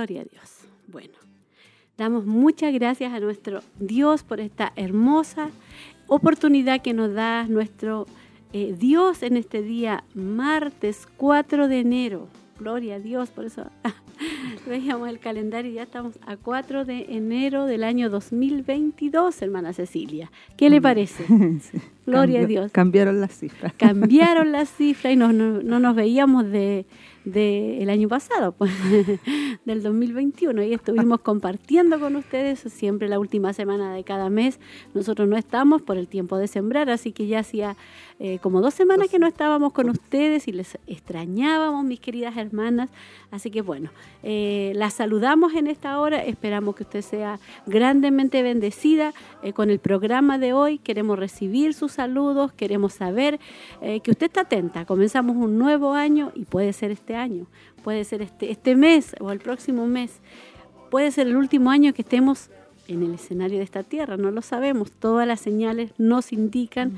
[0.00, 0.60] Gloria a Dios.
[0.86, 1.12] Bueno,
[1.98, 5.50] damos muchas gracias a nuestro Dios por esta hermosa
[6.06, 8.06] oportunidad que nos da nuestro
[8.54, 12.28] eh, Dios en este día, martes 4 de enero.
[12.58, 13.66] Gloria a Dios, por eso
[14.66, 20.32] veíamos el calendario y ya estamos a 4 de enero del año 2022, hermana Cecilia.
[20.56, 21.26] ¿Qué le parece?
[22.06, 22.72] Gloria a Dios.
[22.72, 23.74] Cambiaron las cifras.
[23.74, 26.86] Cambiaron las cifras y no nos veíamos de
[27.24, 28.72] del año pasado, pues,
[29.64, 34.58] del 2021, y estuvimos compartiendo con ustedes siempre la última semana de cada mes.
[34.94, 37.76] Nosotros no estamos por el tiempo de sembrar, así que ya hacía
[38.22, 42.90] eh, como dos semanas que no estábamos con ustedes y les extrañábamos, mis queridas hermanas.
[43.30, 43.90] Así que bueno,
[44.22, 49.78] eh, las saludamos en esta hora, esperamos que usted sea grandemente bendecida eh, con el
[49.78, 50.76] programa de hoy.
[50.76, 53.40] Queremos recibir sus saludos, queremos saber
[53.80, 54.84] que usted está atenta.
[54.84, 57.46] Comenzamos un nuevo año y puede ser este año,
[57.82, 60.20] puede ser este, este mes o el próximo mes,
[60.90, 62.50] puede ser el último año que estemos
[62.94, 64.90] en el escenario de esta tierra, no lo sabemos.
[64.90, 66.92] Todas las señales nos indican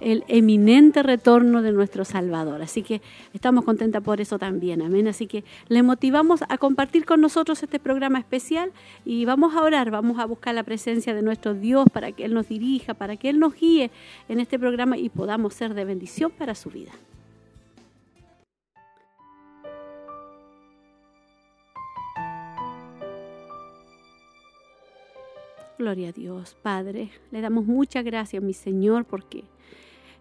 [0.00, 2.62] el eminente retorno de nuestro Salvador.
[2.62, 3.00] Así que
[3.32, 5.08] estamos contentas por eso también, amén.
[5.08, 8.72] Así que le motivamos a compartir con nosotros este programa especial
[9.04, 12.34] y vamos a orar, vamos a buscar la presencia de nuestro Dios para que Él
[12.34, 13.90] nos dirija, para que Él nos guíe
[14.28, 16.92] en este programa y podamos ser de bendición para su vida.
[25.78, 27.10] Gloria a Dios, Padre.
[27.30, 29.44] Le damos muchas gracias, mi Señor, porque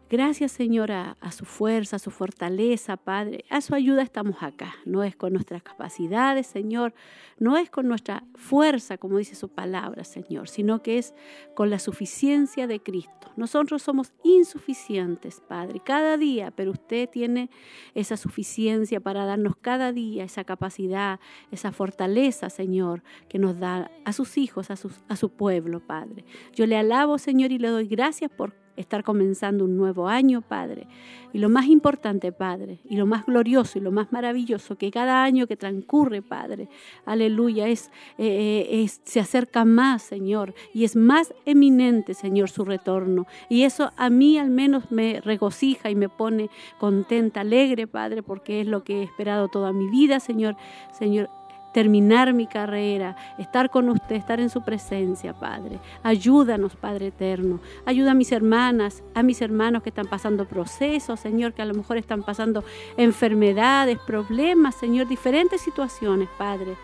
[0.08, 3.44] Gracias, Señor, a, su fuerza, a su fortaleza, Padre.
[3.50, 4.76] A su ayuda estamos acá.
[4.86, 6.94] No es con nuestras capacidades, Señor.
[7.40, 11.16] No es con nuestra fuerza, como dice su palabra, Señor, sino que es
[11.56, 13.32] con la suficiencia de Cristo.
[13.36, 17.50] Nosotros somos insuficientes, Padre, cada día, pero usted tiene
[17.96, 24.14] esa suficiencia para darnos cada día esa capacidad, esa fortaleza, Señor, que nos da a
[24.14, 24.76] sus hijos, a,
[25.10, 26.26] a su pueblo, Padre.
[26.54, 30.88] Yo le alabo, Señor, y le doy gracias por estar comenzando un nuevo año, Padre.
[31.34, 35.24] Y lo más importante, Padre, y lo más glorioso y lo más maravilloso, que cada
[35.24, 36.70] año que transcurre, Padre,
[37.06, 42.64] aleluya, es, eh, eh, es, se acerca más, Señor, y es más eminente, Señor, su
[42.64, 43.28] retorno.
[43.50, 46.50] Y eso a mí al menos me regocija y me pone
[46.80, 50.56] contenta, alegre, Padre, porque es lo que he esperado toda mi vida, Señor.
[50.94, 51.30] Señor,
[51.76, 55.82] terminar mi carrera, estar con usted, estar en su presencia, Padre.
[56.04, 57.60] Ayúdanos, Padre eterno.
[57.86, 61.74] Ayuda a mis hermanas, a mis hermanos que están pasando procesos, Señor, que a lo
[61.74, 62.64] mejor están pasando
[62.96, 66.78] enfermedades, problemas, Señor, diferentes situaciones, Padre.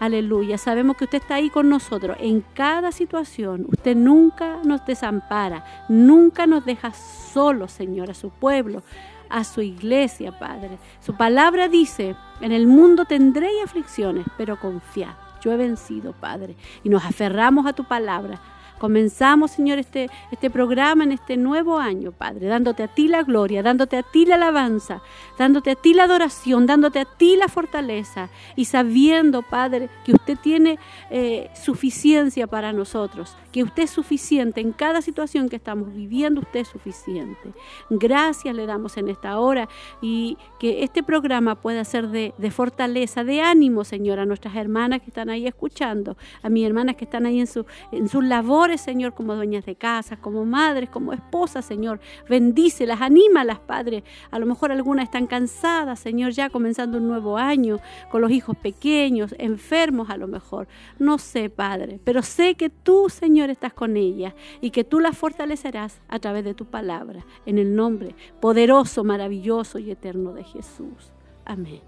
[0.00, 0.58] Aleluya.
[0.58, 3.64] Sabemos que usted está ahí con nosotros en cada situación.
[3.68, 8.82] Usted nunca nos desampara, nunca nos deja solos, Señor, a su pueblo
[9.30, 10.78] a su iglesia, Padre.
[11.00, 15.14] Su palabra dice, en el mundo tendréis aflicciones, pero confiad.
[15.40, 16.56] Yo he vencido, Padre.
[16.82, 18.40] Y nos aferramos a tu palabra
[18.78, 23.62] Comenzamos, Señor, este, este programa en este nuevo año, Padre, dándote a ti la gloria,
[23.62, 25.02] dándote a ti la alabanza,
[25.38, 30.38] dándote a ti la adoración, dándote a ti la fortaleza y sabiendo, Padre, que usted
[30.38, 30.78] tiene
[31.10, 36.60] eh, suficiencia para nosotros, que usted es suficiente en cada situación que estamos viviendo, usted
[36.60, 37.54] es suficiente.
[37.88, 39.68] Gracias le damos en esta hora
[40.02, 45.00] y que este programa pueda ser de, de fortaleza, de ánimo, Señor, a nuestras hermanas
[45.00, 48.65] que están ahí escuchando, a mis hermanas que están ahí en su, en su labor
[48.76, 52.00] Señor, como dueñas de casa, como madres, como esposas, Señor.
[52.28, 54.02] Bendícelas, anímalas, Padre.
[54.30, 57.78] A lo mejor algunas están cansadas, Señor, ya comenzando un nuevo año,
[58.10, 60.66] con los hijos pequeños, enfermos a lo mejor.
[60.98, 65.16] No sé, Padre, pero sé que tú, Señor, estás con ellas y que tú las
[65.16, 71.12] fortalecerás a través de tu palabra, en el nombre poderoso, maravilloso y eterno de Jesús.
[71.44, 71.80] Amén.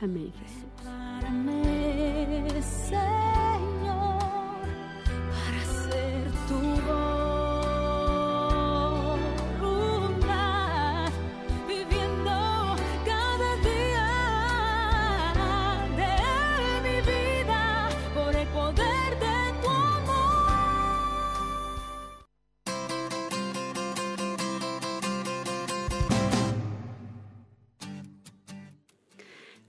[0.00, 0.64] Amén, Jesús.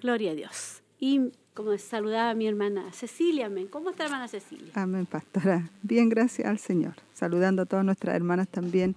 [0.05, 0.83] Gloria a Dios.
[0.99, 3.65] Y como saludaba a mi hermana Cecilia, amén.
[3.67, 4.71] ¿Cómo está hermana Cecilia?
[4.75, 5.71] Amén, pastora.
[5.81, 6.93] Bien, gracias al Señor.
[7.15, 8.95] Saludando a todas nuestras hermanas también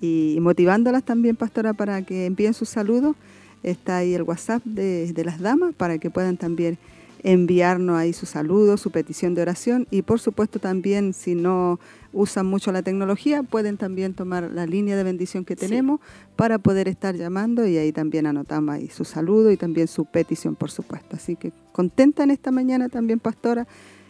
[0.00, 3.14] y motivándolas también, pastora, para que envíen sus saludos.
[3.62, 6.76] Está ahí el WhatsApp de, de las damas para que puedan también
[7.22, 11.80] enviarnos ahí su saludo, su petición de oración y por supuesto también si no
[12.12, 16.00] usan mucho la tecnología pueden también tomar la línea de bendición que tenemos
[16.36, 20.54] para poder estar llamando y ahí también anotamos ahí su saludo y también su petición
[20.54, 21.16] por supuesto.
[21.16, 23.66] Así que contenta en esta mañana también pastora,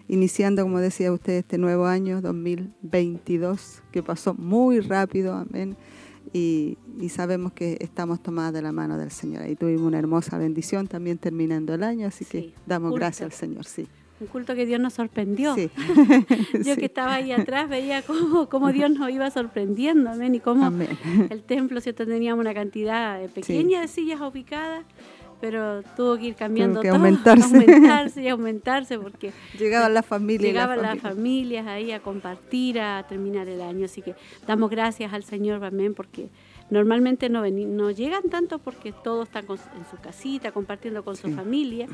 [0.06, 5.76] iniciando como decía usted este nuevo año 2022 que pasó muy rápido, amén
[6.32, 6.78] y,
[7.08, 9.42] sabemos que estamos tomadas de la mano del Señor.
[9.42, 13.64] Ahí tuvimos una hermosa bendición también terminando el año, así que damos gracias al Señor,
[13.64, 13.86] sí.
[14.20, 15.54] Un culto que Dios nos sorprendió.
[16.64, 20.70] Yo que estaba ahí atrás veía cómo, cómo Dios nos iba sorprendiendo, amén, y cómo
[21.30, 24.84] el templo, cierto, teníamos una cantidad pequeña de sillas ubicadas
[25.40, 27.56] pero tuvo que ir cambiando que todo, aumentarse.
[27.56, 33.48] aumentarse y aumentarse porque llegaban las familias, llegaban las familias ahí a compartir, a terminar
[33.48, 34.14] el año, así que
[34.46, 36.28] damos gracias al Señor amén porque
[36.70, 41.86] normalmente no no llegan tanto porque todos están en su casita compartiendo con su familia,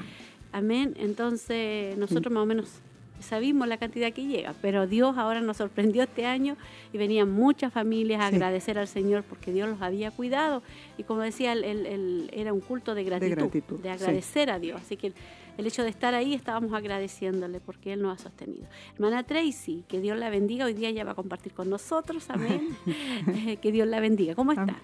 [0.52, 2.80] amén, entonces nosotros más o menos
[3.20, 6.56] sabimos la cantidad que llega, pero Dios ahora nos sorprendió este año
[6.92, 10.62] y venían muchas familias a agradecer al Señor porque Dios los había cuidado
[10.98, 14.80] y como decía, el, era un culto de gratitud, de, agradecer a Dios.
[14.80, 15.12] Así que
[15.56, 18.66] el, hecho de estar ahí estábamos agradeciéndole porque Él nos ha sostenido.
[18.94, 22.76] Hermana Tracy, que Dios la bendiga, hoy día ella va a compartir con nosotros, amén.
[23.62, 24.34] que Dios la bendiga.
[24.34, 24.76] ¿Cómo está?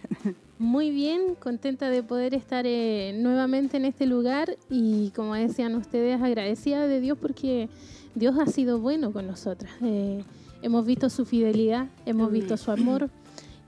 [0.59, 6.21] Muy bien, contenta de poder estar eh, nuevamente en este lugar y como decían ustedes,
[6.21, 7.69] agradecida de Dios porque
[8.15, 9.73] Dios ha sido bueno con nosotras.
[9.83, 10.25] Eh,
[10.63, 13.11] hemos visto su fidelidad, hemos visto su amor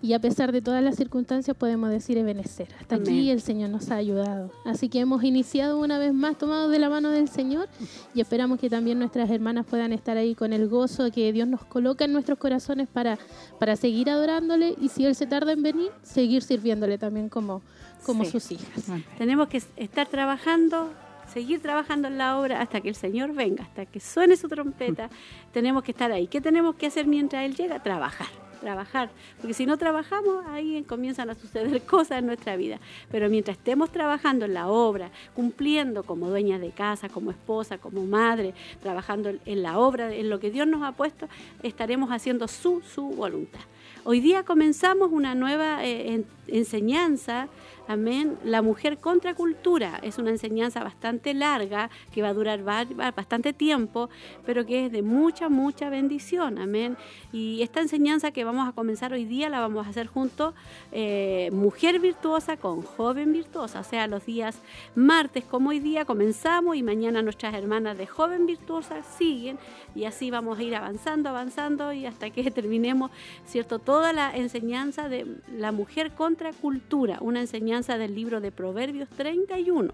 [0.02, 2.68] y a pesar de todas las circunstancias podemos decir Ebenecer.
[2.80, 4.50] Hasta aquí el Señor nos ha ayudado.
[4.64, 7.68] Así que hemos iniciado una vez más tomados de la mano del Señor
[8.12, 11.64] y esperamos que también nuestras hermanas puedan estar ahí con el gozo que Dios nos
[11.64, 13.16] coloca en nuestros corazones para,
[13.60, 17.62] para seguir adorándole y si Él se tarda en venir, seguir sirviéndole también como,
[18.04, 18.84] como sus hijas.
[19.18, 20.90] Tenemos que estar trabajando
[21.32, 25.08] seguir trabajando en la obra hasta que el Señor venga, hasta que suene su trompeta.
[25.52, 26.26] tenemos que estar ahí.
[26.26, 27.82] ¿Qué tenemos que hacer mientras Él llega?
[27.82, 28.28] Trabajar
[28.62, 32.78] trabajar, porque si no trabajamos, ahí comienzan a suceder cosas en nuestra vida.
[33.10, 38.06] Pero mientras estemos trabajando en la obra, cumpliendo como dueña de casa, como esposa, como
[38.06, 41.28] madre, trabajando en la obra, en lo que Dios nos ha puesto,
[41.62, 43.60] estaremos haciendo su, su voluntad.
[44.04, 47.48] Hoy día comenzamos una nueva eh, enseñanza
[47.88, 48.38] Amén.
[48.44, 54.08] La mujer contra cultura es una enseñanza bastante larga que va a durar bastante tiempo,
[54.46, 56.58] pero que es de mucha, mucha bendición.
[56.58, 56.96] Amén.
[57.32, 60.54] Y esta enseñanza que vamos a comenzar hoy día la vamos a hacer junto
[60.92, 63.80] eh, mujer virtuosa con joven virtuosa.
[63.80, 64.60] O sea, los días
[64.94, 69.58] martes como hoy día comenzamos y mañana nuestras hermanas de joven virtuosa siguen
[69.94, 73.10] y así vamos a ir avanzando, avanzando y hasta que terminemos,
[73.44, 73.78] ¿cierto?
[73.78, 79.92] Toda la enseñanza de la mujer contra cultura, una enseñanza del libro de Proverbios 31.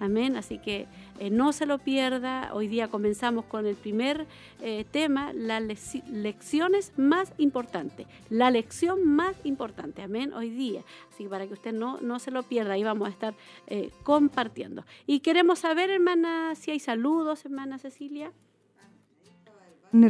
[0.00, 0.36] Amén.
[0.36, 0.86] Así que
[1.20, 2.50] eh, no se lo pierda.
[2.54, 4.26] Hoy día comenzamos con el primer
[4.60, 5.62] eh, tema, las
[6.08, 8.06] lecciones más importantes.
[8.30, 10.02] La lección más importante.
[10.02, 10.32] Amén.
[10.32, 10.82] Hoy día.
[11.12, 13.34] Así que para que usted no, no se lo pierda, ahí vamos a estar
[13.68, 14.84] eh, compartiendo.
[15.06, 18.32] Y queremos saber, hermana, si hay saludos, hermana Cecilia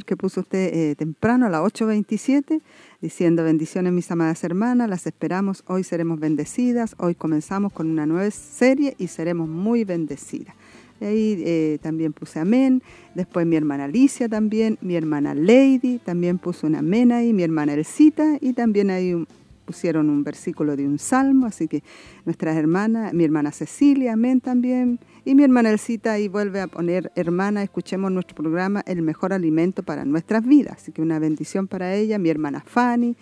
[0.05, 2.61] que puso usted eh, temprano a las 8.27,
[3.01, 8.31] diciendo bendiciones mis amadas hermanas, las esperamos, hoy seremos bendecidas, hoy comenzamos con una nueva
[8.31, 10.55] serie y seremos muy bendecidas.
[11.01, 12.83] Y ahí eh, también puse amén,
[13.15, 17.73] después mi hermana Alicia también, mi hermana Lady también puso un amén ahí, mi hermana
[17.73, 19.27] Elcita y también ahí
[19.71, 21.85] pusieron un versículo de un salmo, así que
[22.25, 27.13] nuestras hermanas, mi hermana Cecilia, amén también, y mi hermana Elcita ahí vuelve a poner,
[27.15, 30.79] hermana, escuchemos nuestro programa, el mejor alimento para nuestras vidas.
[30.79, 33.17] Así que una bendición para ella, mi hermana Fanny,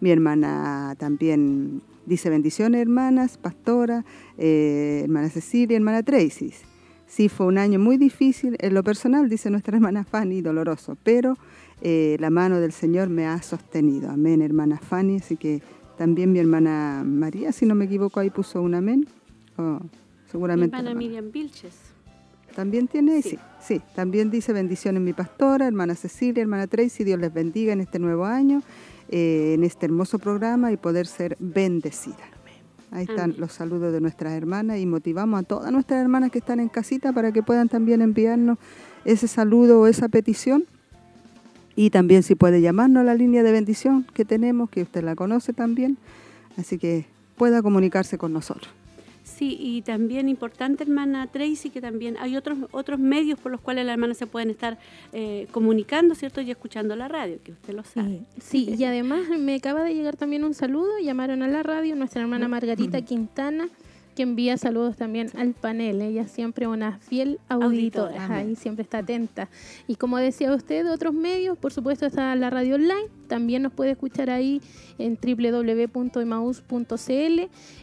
[0.00, 4.04] mi hermana también dice bendiciones, hermanas, pastora,
[4.36, 6.52] eh, hermana Cecilia, hermana Tracy.
[7.06, 11.38] Sí, fue un año muy difícil, en lo personal, dice nuestra hermana Fanny, doloroso, pero
[11.80, 14.10] eh, la mano del Señor me ha sostenido.
[14.10, 15.62] Amén, hermana Fanny, así que
[15.96, 19.06] también mi hermana María, si no me equivoco, ahí puso un amén.
[19.56, 19.80] Oh,
[20.30, 20.76] seguramente.
[20.76, 21.74] hermana Miriam Vilches.
[22.54, 23.36] También tiene, sí.
[23.60, 27.98] sí, también dice bendiciones mi pastora, hermana Cecilia, hermana Tracy, Dios les bendiga en este
[27.98, 28.62] nuevo año,
[29.08, 32.34] eh, en este hermoso programa y poder ser bendecida.
[32.92, 36.60] Ahí están los saludos de nuestras hermanas y motivamos a todas nuestras hermanas que están
[36.60, 38.56] en casita para que puedan también enviarnos
[39.04, 40.64] ese saludo o esa petición.
[41.76, 45.16] Y también si puede llamarnos a la línea de bendición que tenemos, que usted la
[45.16, 45.98] conoce también,
[46.56, 48.70] así que pueda comunicarse con nosotros.
[49.24, 53.86] Sí, y también importante, hermana Tracy, que también hay otros otros medios por los cuales
[53.86, 54.78] las hermanas se pueden estar
[55.14, 56.42] eh, comunicando, ¿cierto?
[56.42, 58.20] Y escuchando la radio, que usted lo sabe.
[58.38, 62.20] Sí, y además me acaba de llegar también un saludo, llamaron a la radio nuestra
[62.20, 63.68] hermana Margarita Quintana,
[64.14, 66.00] que envía saludos también al panel.
[66.00, 69.48] Ella siempre una fiel auditora, ahí siempre está atenta.
[69.86, 73.92] Y como decía usted, otros medios, por supuesto está la radio online, también nos puede
[73.92, 74.60] escuchar ahí
[74.98, 76.62] en www.emaus.cl.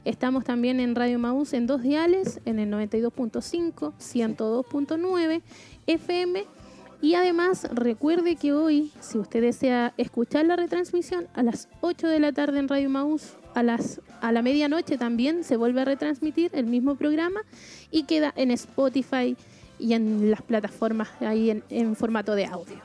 [0.05, 5.41] Estamos también en Radio Maús en dos diales, en el 92.5, 102.9
[5.87, 6.60] FM.
[7.01, 12.19] Y además recuerde que hoy, si usted desea escuchar la retransmisión, a las 8 de
[12.19, 16.51] la tarde en Radio Maús a, las, a la medianoche también se vuelve a retransmitir
[16.53, 17.41] el mismo programa
[17.89, 19.35] y queda en Spotify
[19.79, 22.77] y en las plataformas ahí en, formato de audio.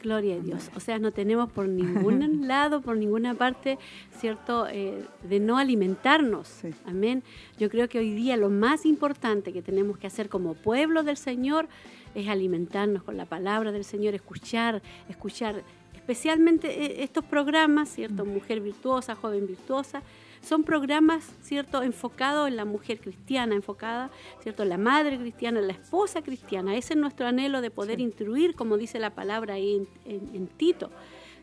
[0.00, 0.70] Gloria a Dios.
[0.76, 3.78] O sea, no tenemos por ningún lado, por ninguna parte,
[4.18, 6.60] ¿cierto?, eh, de no alimentarnos.
[6.84, 7.24] Amén.
[7.58, 11.16] Yo creo que hoy día lo más importante que tenemos que hacer como pueblo del
[11.16, 11.68] Señor
[12.14, 15.62] es alimentarnos con la palabra del Señor, escuchar, escuchar
[15.94, 18.24] especialmente eh, estos programas, ¿cierto?
[18.24, 18.28] Mm.
[18.28, 20.02] Mujer virtuosa, joven virtuosa,
[20.42, 25.66] son programas, ¿cierto?, enfocados en la mujer cristiana, enfocada, ¿cierto?, en la madre cristiana, en
[25.66, 26.76] la esposa cristiana.
[26.76, 30.90] Ese es nuestro anhelo de poder instruir, como dice la palabra ahí en, Tito,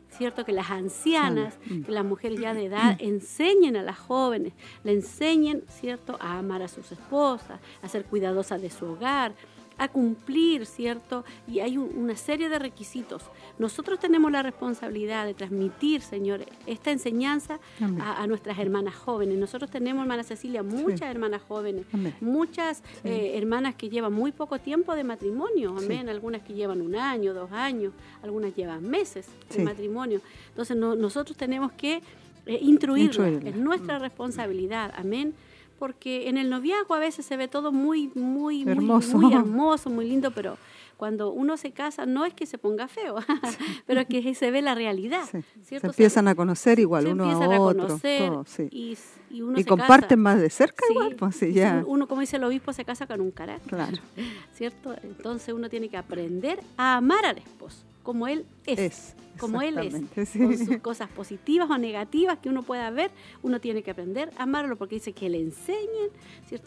[0.09, 0.45] ¿cierto?
[0.45, 1.81] Que las ancianas, mm.
[1.81, 6.61] que las mujeres ya de edad enseñen a las jóvenes, le enseñen, ¿cierto?, a amar
[6.61, 9.33] a sus esposas, a ser cuidadosas de su hogar,
[9.81, 11.25] a cumplir, ¿cierto?
[11.47, 13.23] Y hay una serie de requisitos.
[13.57, 17.59] Nosotros tenemos la responsabilidad de transmitir, Señor, esta enseñanza
[17.99, 19.39] a, nuestras hermanas jóvenes.
[19.39, 21.87] Nosotros tenemos, hermana Cecilia, muchas hermanas jóvenes,
[22.19, 26.09] muchas eh, hermanas que llevan muy poco tiempo de matrimonio, amén.
[26.09, 30.21] Algunas que llevan un año, dos años, algunas llevan meses de matrimonio.
[30.49, 32.03] Entonces nosotros tenemos que
[32.45, 35.33] eh, instruirlas, es nuestra responsabilidad, amén
[35.81, 39.17] porque en el noviazgo a veces se ve todo muy, muy, hermoso.
[39.17, 40.59] Muy, hermoso, muy lindo, pero
[40.95, 43.15] cuando uno se casa no es que se ponga feo,
[43.87, 45.23] pero es que se ve la realidad.
[45.63, 47.87] Se empiezan a conocer igual uno a otro.
[47.87, 48.95] Conocer y,
[49.31, 51.15] y, comparten más de cerca igual.
[51.15, 51.83] Pues, ya.
[51.87, 53.69] Uno, como dice el obispo, se casa con un carácter.
[53.69, 53.97] Claro.
[54.53, 54.93] ¿Cierto?
[55.01, 59.15] Entonces uno tiene que aprender a amar al esposo como él es.
[59.39, 59.93] como él es,
[60.37, 64.43] con sus cosas positivas o negativas que uno pueda ver, uno tiene que aprender a
[64.43, 66.09] amarlo porque dice que le enseñen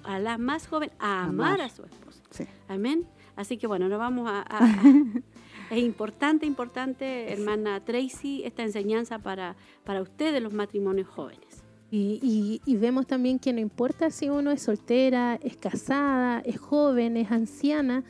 [0.04, 2.22] a la más joven a amar, a su esposo.
[2.68, 3.06] Amén.
[3.36, 4.44] Así que bueno, nos vamos a,
[5.70, 11.53] es importante, importante, hermana Tracy, esta enseñanza para, para ustedes, los matrimonios jóvenes.
[11.96, 17.30] Y, vemos también que no importa si uno es soltera, es casada, es joven, es
[17.30, 18.02] anciana,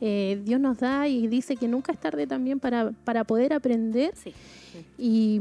[0.00, 4.14] eh, Dios nos da y dice que nunca es tarde también para, para poder aprender
[4.98, 5.40] Y,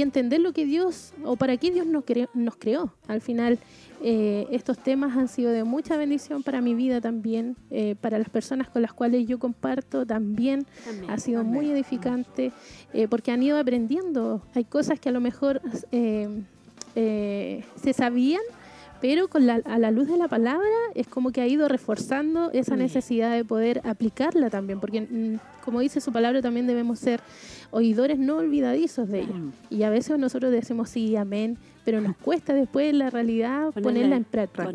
[0.00, 2.94] entender lo que Dios o para qué Dios nos, creó, nos creó.
[3.06, 3.58] Al final,
[4.02, 8.30] eh, estos temas han sido de mucha bendición para mi vida también, eh, para las
[8.30, 10.66] personas con las cuales yo comparto también.
[11.08, 12.52] Ha sido muy edificante
[13.10, 14.42] porque han ido aprendiendo.
[14.54, 15.60] Hay cosas que a lo mejor
[16.94, 18.42] eh, se sabían,
[19.00, 22.50] pero con la, a la luz de la palabra es como que ha ido reforzando
[22.52, 22.78] esa mm.
[22.78, 27.20] necesidad de poder aplicarla también, porque mm, como dice su palabra también debemos ser
[27.70, 29.34] oidores no olvidadizos de ella.
[29.68, 34.16] Y a veces nosotros decimos sí, amén, pero nos cuesta después en la realidad ponerla,
[34.16, 34.72] en práctica.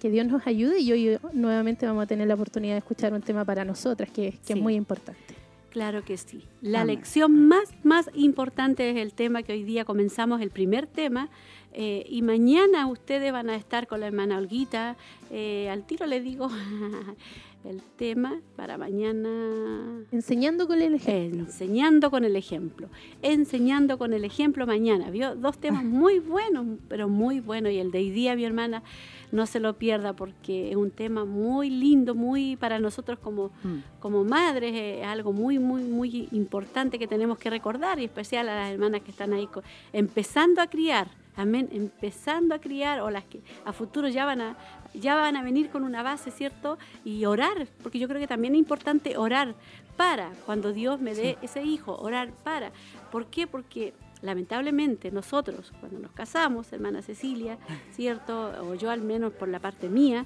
[0.00, 3.22] Que, Dios nos ayude y hoy nuevamente vamos a tener la oportunidad de escuchar un
[3.22, 5.41] tema para nosotras que, es muy importante.
[5.72, 6.44] Claro que sí.
[6.60, 11.30] La lección más, más importante es el tema que hoy día comenzamos, el primer tema,
[11.72, 14.98] eh, y mañana ustedes van a estar con la hermana Olguita.
[15.30, 16.50] Eh, al tiro le digo
[17.64, 20.04] el tema para mañana.
[20.10, 21.40] Enseñando con el ejemplo.
[21.40, 22.88] Enseñando con el ejemplo.
[23.22, 25.10] Enseñando con el ejemplo mañana.
[25.10, 25.34] ¿Vio?
[25.36, 27.72] Dos temas muy buenos, pero muy buenos.
[27.72, 28.82] Y el de hoy día, mi hermana,
[29.30, 34.00] no se lo pierda porque es un tema muy lindo, muy para nosotros como, mm.
[34.00, 38.54] como madres, es algo muy, muy, muy importante que tenemos que recordar y especial a
[38.54, 39.48] las hermanas que están ahí
[39.92, 41.08] empezando a criar.
[41.34, 44.56] Amén, empezando a criar o las que a futuro ya van a,
[44.94, 46.78] ya van a venir con una base, ¿cierto?
[47.04, 49.54] Y orar, porque yo creo que también es importante orar
[49.96, 52.72] para cuando Dios me dé ese hijo, orar para.
[53.10, 53.46] ¿Por qué?
[53.46, 57.58] Porque lamentablemente nosotros, cuando nos casamos, hermana Cecilia,
[57.92, 58.52] ¿cierto?
[58.62, 60.24] O yo al menos por la parte mía,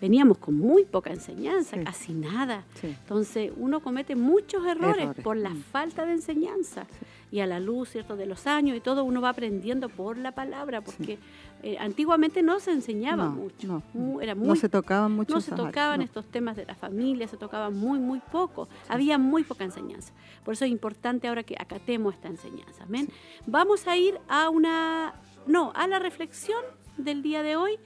[0.00, 2.64] veníamos con muy poca enseñanza, casi nada.
[2.82, 5.62] Entonces uno comete muchos errores, por la mm.
[5.62, 6.86] falta de enseñanza.
[7.30, 10.32] Y a la luz, ¿cierto?, de los años y todo, uno va aprendiendo por la
[10.32, 11.18] palabra, porque
[11.66, 13.82] eh, antiguamente no se enseñaba mucho.
[13.94, 15.34] No, era muy, no se tocaban mucho.
[15.34, 18.68] No se tocaban estos temas de la familia, se tocaban muy, muy poco.
[18.86, 20.12] Había muy poca enseñanza.
[20.44, 22.84] Por eso es importante ahora que acatemos esta enseñanza.
[22.84, 23.08] ¿amén?
[23.46, 25.14] Vamos a ir a una,
[25.46, 26.62] no, a la reflexión
[26.98, 27.78] del día de hoy.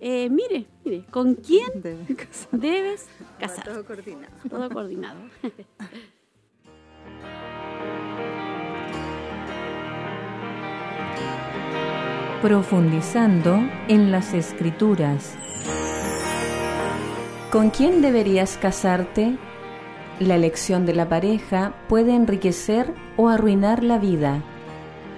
[0.00, 1.68] Eh, mire, mire, ¿con quién
[2.16, 2.58] casar.
[2.58, 3.64] debes casar?
[3.64, 4.32] Todo coordinado.
[4.48, 5.20] Todo coordinado.
[12.42, 15.34] Profundizando en las escrituras.
[17.50, 19.36] ¿Con quién deberías casarte?
[20.20, 24.44] La elección de la pareja puede enriquecer o arruinar la vida.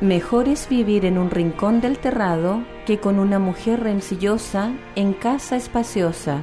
[0.00, 5.56] Mejor es vivir en un rincón del terrado que con una mujer rencillosa en casa
[5.56, 6.42] espaciosa.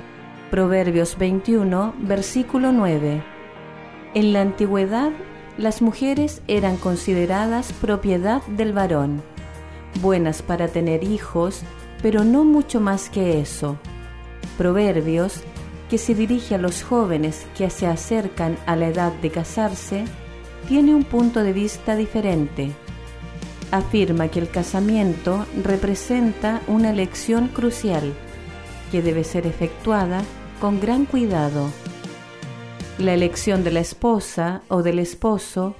[0.52, 3.24] Proverbios 21, versículo 9.
[4.14, 5.10] En la antigüedad,
[5.58, 9.24] las mujeres eran consideradas propiedad del varón,
[10.02, 11.62] buenas para tener hijos,
[12.02, 13.78] pero no mucho más que eso.
[14.58, 15.42] Proverbios,
[15.90, 20.06] que se dirige a los jóvenes que se acercan a la edad de casarse,
[20.68, 22.72] tiene un punto de vista diferente.
[23.72, 28.14] Afirma que el casamiento representa una elección crucial
[28.92, 30.24] que debe ser efectuada
[30.60, 31.70] con gran cuidado.
[32.98, 35.76] La elección de la esposa o del esposo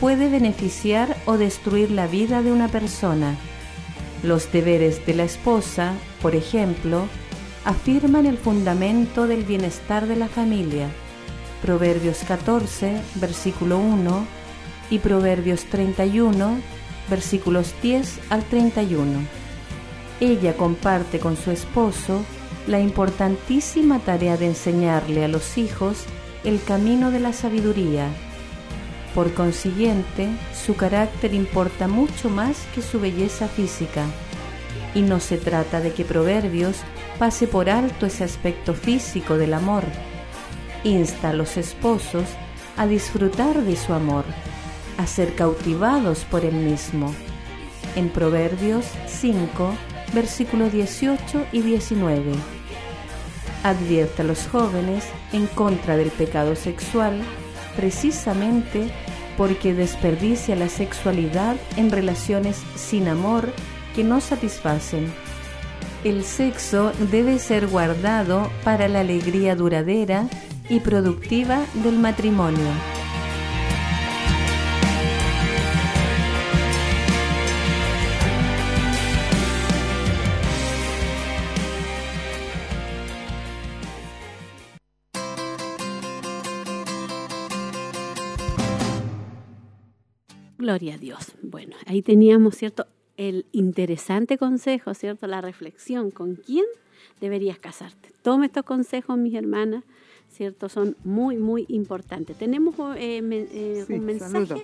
[0.00, 3.36] puede beneficiar o destruir la vida de una persona.
[4.22, 7.06] Los deberes de la esposa, por ejemplo,
[7.64, 10.88] afirman el fundamento del bienestar de la familia.
[11.60, 14.26] Proverbios 14, versículo 1
[14.90, 16.58] y Proverbios 31,
[17.08, 19.26] versículos 10 al 31.
[20.20, 22.22] Ella comparte con su esposo
[22.68, 26.04] la importantísima tarea de enseñarle a los hijos
[26.44, 28.08] el camino de la sabiduría.
[29.14, 34.06] Por consiguiente, su carácter importa mucho más que su belleza física.
[34.94, 36.76] Y no se trata de que Proverbios
[37.18, 39.84] pase por alto ese aspecto físico del amor.
[40.82, 42.24] Insta a los esposos
[42.78, 44.24] a disfrutar de su amor,
[44.96, 47.14] a ser cautivados por él mismo.
[47.96, 49.74] En Proverbios 5,
[50.14, 52.32] versículos 18 y 19.
[53.62, 57.20] Advierte a los jóvenes en contra del pecado sexual
[57.76, 58.90] precisamente
[59.36, 63.52] porque desperdicia la sexualidad en relaciones sin amor
[63.94, 65.12] que no satisfacen.
[66.04, 70.28] El sexo debe ser guardado para la alegría duradera
[70.68, 73.01] y productiva del matrimonio.
[90.72, 91.32] Gloria a Dios.
[91.42, 92.86] Bueno, ahí teníamos, ¿cierto?
[93.18, 95.26] El interesante consejo, ¿cierto?
[95.26, 96.10] La reflexión.
[96.10, 96.64] ¿Con quién
[97.20, 98.08] deberías casarte?
[98.22, 99.84] Tome estos consejos, mis hermanas,
[100.30, 100.70] ¿cierto?
[100.70, 102.38] Son muy, muy importantes.
[102.38, 104.62] Tenemos eh, eh, Sí, un mensaje saludo.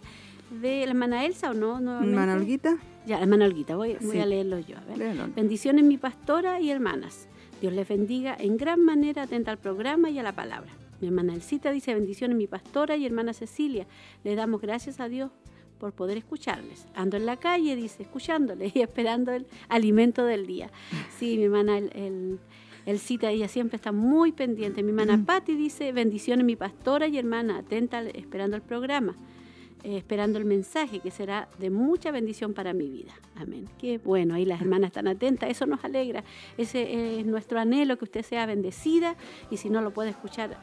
[0.62, 1.76] de la hermana Elsa, ¿o no?
[1.76, 2.78] ¿Hermana Olguita?
[3.06, 4.78] Ya, la hermana Olguita, voy, a leerlo yo.
[4.78, 4.96] A ver.
[4.96, 5.28] Léelo.
[5.36, 7.28] Bendiciones, mi pastora y hermanas.
[7.60, 10.72] Dios les bendiga en gran manera, atenta al programa y a la palabra.
[11.02, 13.86] Mi hermana Elcita dice, bendiciones, mi pastora y hermana Cecilia.
[14.24, 15.30] Le damos gracias a Dios
[15.78, 16.86] por poder escucharles.
[16.94, 20.70] Ando en la calle, dice, escuchándoles y esperando el alimento del día.
[21.18, 22.38] Sí, mi hermana el, el-
[22.86, 24.82] Elcita, ella siempre está muy pendiente.
[24.82, 29.14] Mi hermana Patti dice, bendiciones, mi pastora y hermana, atenta, esperando el programa.
[29.84, 33.12] eh, esperando el mensaje que será de mucha bendición para mi vida.
[33.36, 33.68] Amén.
[33.78, 36.24] Qué bueno, ahí las hermanas están atentas, eso nos alegra.
[36.56, 39.14] Ese es nuestro anhelo, que usted sea bendecida
[39.52, 40.56] y si no lo puede escuchar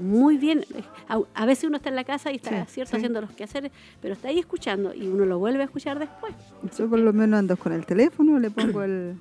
[0.00, 0.64] muy bien.
[1.08, 2.96] A, a veces uno está en la casa y está Sí, cierto sí.
[2.96, 6.34] haciendo los quehaceres, pero está ahí escuchando y uno lo vuelve a escuchar después.
[6.76, 9.16] Yo por lo menos ando con el teléfono, le pongo el,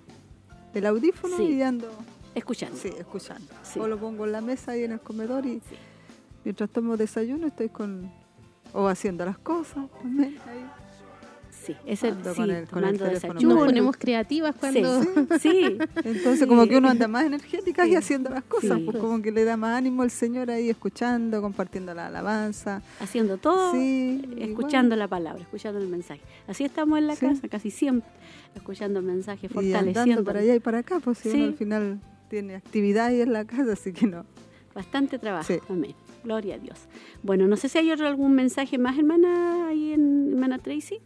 [0.74, 1.44] el audífono Sí.
[1.54, 1.90] y ando
[2.36, 2.78] Escuchando.
[2.78, 3.48] sí, escuchando.
[3.80, 5.62] O lo pongo en la mesa ahí en el comedor y
[6.46, 8.10] mientras tomo desayuno estoy con...
[8.74, 9.86] o haciendo las cosas.
[10.02, 10.66] también, ahí.
[11.86, 13.34] Sí, sí, con el- con el teléfono.
[13.34, 13.56] desayuno.
[13.56, 15.04] Nos ponemos creativas cuando...
[15.04, 15.78] Sí, sí.
[16.04, 18.84] Entonces como que uno anda más energética y haciendo las cosas, Sí.
[18.86, 22.82] pues como que le da más ánimo al Señor ahí escuchando, compartiendo la alabanza.
[23.00, 26.22] haciendo todo, Sí, escuchando la palabra, escuchando el mensaje.
[26.48, 27.26] Así estamos en la Sí.
[27.26, 28.10] casa, casi siempre,
[28.56, 30.24] escuchando el mensaje, y andando fortaleciendo.
[30.24, 31.38] para allá y para acá, pues si Sí.
[31.38, 34.26] uno al final tiene actividad ahí en la casa, así que no.
[34.76, 35.46] Bastante trabajo.
[35.48, 35.60] Sí.
[35.70, 35.96] Amén.
[36.24, 36.78] Gloria a Dios.
[37.24, 41.00] Bueno, no sé si hay otro algún mensaje más, hermana, ahí en hermana Tracy.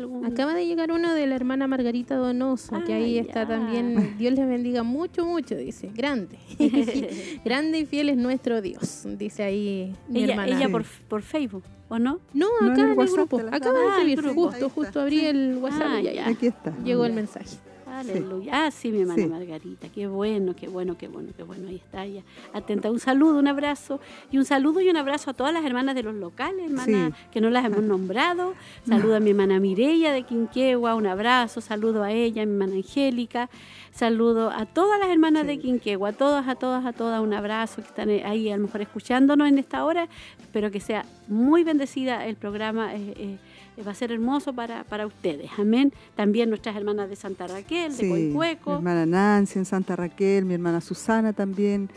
[0.00, 4.16] ¿Algún- Acaba de llegar uno de la hermana Margarita Donoso, que ahí Ah, está también.
[4.18, 5.90] Dios les bendiga mucho, mucho, dice.
[5.94, 6.38] Grande.
[7.44, 10.56] Grande y fiel es nuestro Dios, dice ahí mi ella hermana.
[10.56, 12.20] ella por, por Facebook, ¿o no?
[12.32, 13.36] No, No, acá en el en el WhatsApp grupo.
[13.52, 16.72] Acaba de Ah, el escribir, justo, justo abrí el WhatsApp Ah, y ya Aquí está.
[16.84, 17.56] llegó el mensaje.
[18.00, 18.66] Aleluya.
[18.66, 19.88] Ah, sí, mi hermana Margarita.
[19.88, 21.68] Qué bueno, qué bueno, qué bueno, qué bueno.
[21.68, 22.22] Ahí está ella.
[22.54, 22.90] Atenta.
[22.90, 24.00] Un saludo, un abrazo.
[24.30, 27.40] Y un saludo y un abrazo a todas las hermanas de los locales, hermanas que
[27.40, 28.54] no las hemos nombrado.
[28.88, 30.94] Saludo a mi hermana Mireya de Quinquegua.
[30.94, 31.60] Un abrazo.
[31.60, 33.50] Saludo a ella, a mi hermana Angélica.
[33.92, 36.10] Saludo a todas las hermanas de Quinquegua.
[36.10, 37.20] A todas, a todas, a todas.
[37.20, 40.08] Un abrazo que están ahí a lo mejor escuchándonos en esta hora.
[40.40, 42.94] Espero que sea muy bendecida el programa.
[42.94, 43.38] Eh, eh,
[43.86, 45.50] va a ser hermoso para, para ustedes.
[45.58, 45.92] Amén.
[46.16, 48.70] También nuestras hermanas de Santa Raquel, de Coihueco.
[48.70, 51.90] Mi hermana Nancy en Santa Raquel, mi hermana Susana también.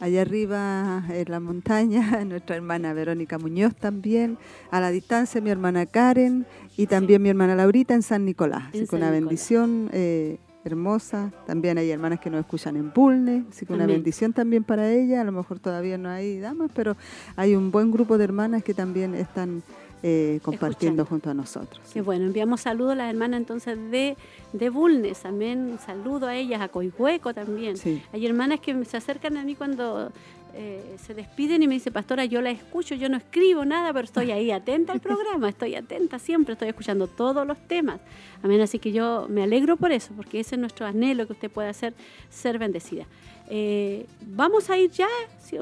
[0.00, 4.38] Allá arriba en la montaña, nuestra hermana Verónica Muñoz también.
[4.70, 8.64] A la distancia mi hermana Karen y también mi hermana Laurita en San Nicolás.
[8.70, 11.32] Así que una bendición eh, hermosa.
[11.46, 15.20] También hay hermanas que nos escuchan en Pulne, así que una bendición también para ella.
[15.20, 16.96] A lo mejor todavía no hay damas, pero
[17.36, 19.62] hay un buen grupo de hermanas que también están
[20.02, 21.80] eh, compartiendo junto a nosotros.
[21.92, 24.16] Qué bueno, enviamos saludos a las hermanas entonces de,
[24.52, 27.76] de Bulnes, amén, saludo a ellas, a Coihueco también.
[28.12, 30.10] Hay hermanas que se acercan a mí cuando
[30.54, 34.04] eh, se despiden y me dice, pastora, yo la escucho, yo no escribo nada, pero
[34.04, 38.00] estoy ahí atenta al programa, estoy atenta siempre, estoy escuchando todos los temas.
[38.42, 41.50] Amén, así que yo me alegro por eso, porque ese es nuestro anhelo que usted
[41.50, 41.94] pueda hacer,
[42.30, 43.06] ser bendecida.
[43.48, 45.08] Eh, vamos a ir ya,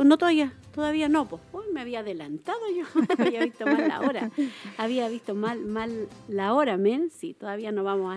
[0.05, 1.43] no todavía, todavía no, pues
[1.75, 2.85] me había adelantado yo,
[3.19, 4.31] había visto mal la hora,
[4.77, 8.17] había visto mal, mal la hora, men, sí, todavía no vamos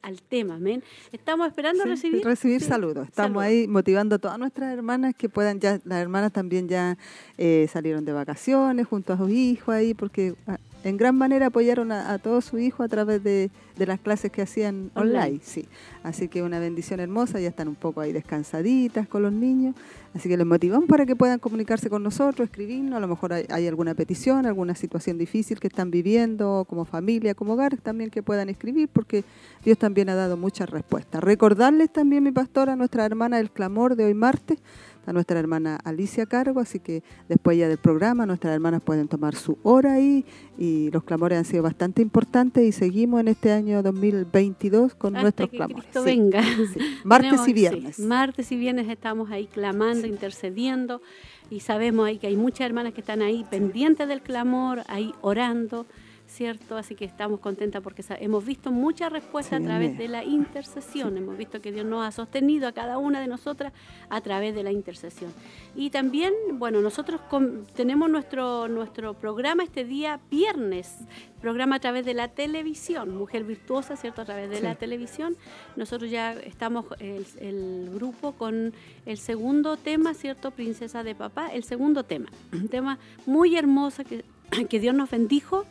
[0.00, 0.82] al tema, men.
[1.12, 2.24] Estamos esperando recibir...
[2.24, 6.66] Recibir saludos, estamos ahí motivando a todas nuestras hermanas que puedan, ya las hermanas también
[6.66, 6.96] ya
[7.36, 11.92] eh, salieron de vacaciones junto a sus hijos ahí, porque ah, en gran manera apoyaron
[11.92, 15.40] a, todos sus hijos a través de, las clases que hacían online.
[15.42, 15.66] sí.
[16.02, 19.74] Así que una bendición hermosa, ya están un poco ahí descansaditas con los niños,
[20.14, 23.66] así que les motivamos para que puedan comunicarse con nosotros, escribirnos, a lo mejor hay,
[23.66, 28.48] alguna petición, alguna situación difícil que están viviendo como familia, como hogar, también que puedan
[28.48, 29.24] escribir, porque
[29.64, 31.22] Dios también ha dado muchas respuestas.
[31.22, 34.58] Recordarles también, mi pastora, nuestra hermana del clamor de hoy martes,
[35.06, 39.34] a nuestra hermana Alicia cargo, así que después ya del programa nuestras hermanas pueden tomar
[39.34, 40.24] su hora ahí
[40.58, 45.50] y los clamores han sido bastante importantes y seguimos en este año 2022 con nuestros
[45.50, 45.86] clamores.
[46.04, 46.42] venga.
[47.04, 47.98] Martes y viernes.
[47.98, 51.00] martes y viernes estamos ahí clamando, intercediendo
[51.50, 55.86] y sabemos ahí que hay muchas hermanas que están ahí pendientes del clamor, ahí orando.
[56.32, 56.76] ¿Cierto?
[56.76, 61.36] Así que estamos contentas porque hemos visto mucha respuesta a través de la intercesión, hemos
[61.36, 63.72] visto que Dios nos ha sostenido a cada una de nosotras
[64.08, 65.32] a través de la intercesión.
[65.76, 67.20] Y también, bueno, nosotros
[67.74, 70.96] tenemos nuestro, nuestro programa este día viernes,
[71.40, 74.22] programa a través de la televisión, Mujer Virtuosa, ¿cierto?
[74.22, 75.36] A través de la televisión.
[75.76, 78.72] Nosotros ya estamos, el, el, grupo, con
[79.04, 80.50] el segundo tema, ¿cierto?
[80.50, 82.30] Princesa de Papá, el segundo tema.
[82.52, 84.24] Un tema muy hermoso que,
[84.70, 85.66] que Dios nos bendijo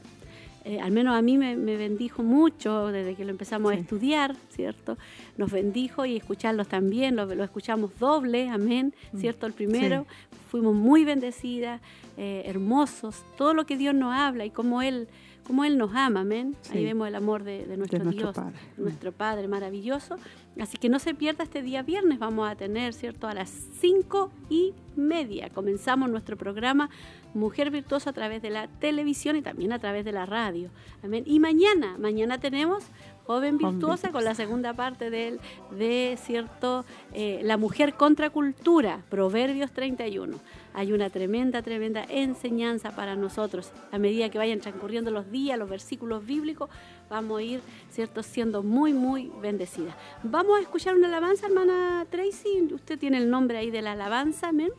[0.63, 4.97] eh, al menos a mí me, bendijo mucho desde que lo empezamos a estudiar, ¿cierto?
[5.37, 9.17] Nos bendijo y escucharlos también, lo, escuchamos doble, amén, mm.
[9.17, 9.47] ¿cierto?
[9.47, 10.05] El primero,
[10.51, 11.79] fuimos muy bendecidas,
[12.17, 15.07] eh, hermosos, todo lo que Dios nos habla y cómo Él,
[15.47, 16.57] cómo él nos ama, amén.
[16.71, 18.35] Ahí vemos el amor de, nuestro Dios,
[18.77, 20.17] nuestro Padre maravilloso.
[20.59, 23.27] Así que no se pierda este día viernes, vamos a tener, ¿cierto?
[23.27, 26.89] A las cinco y media comenzamos nuestro programa
[27.33, 30.69] Mujer Virtuosa a través de la televisión y también a través de la radio.
[31.01, 31.23] Amén.
[31.25, 32.83] Y mañana, mañana tenemos
[33.31, 35.39] Joven Virtuosa con la segunda parte de,
[35.71, 40.37] de cierto, eh, La Mujer contra Cultura, Proverbios 31.
[40.73, 43.71] Hay una tremenda, tremenda enseñanza para nosotros.
[43.93, 46.69] A medida que vayan transcurriendo los días, los versículos bíblicos,
[47.09, 49.95] vamos a ir, ¿cierto?, siendo muy, muy bendecidas.
[50.23, 52.67] Vamos a escuchar una alabanza, hermana Tracy.
[52.73, 54.71] Usted tiene el nombre ahí de la alabanza, amén.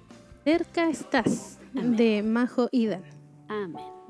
[0.45, 3.03] Cerca estás, de Majo Idan.
[3.49, 4.02] Amén.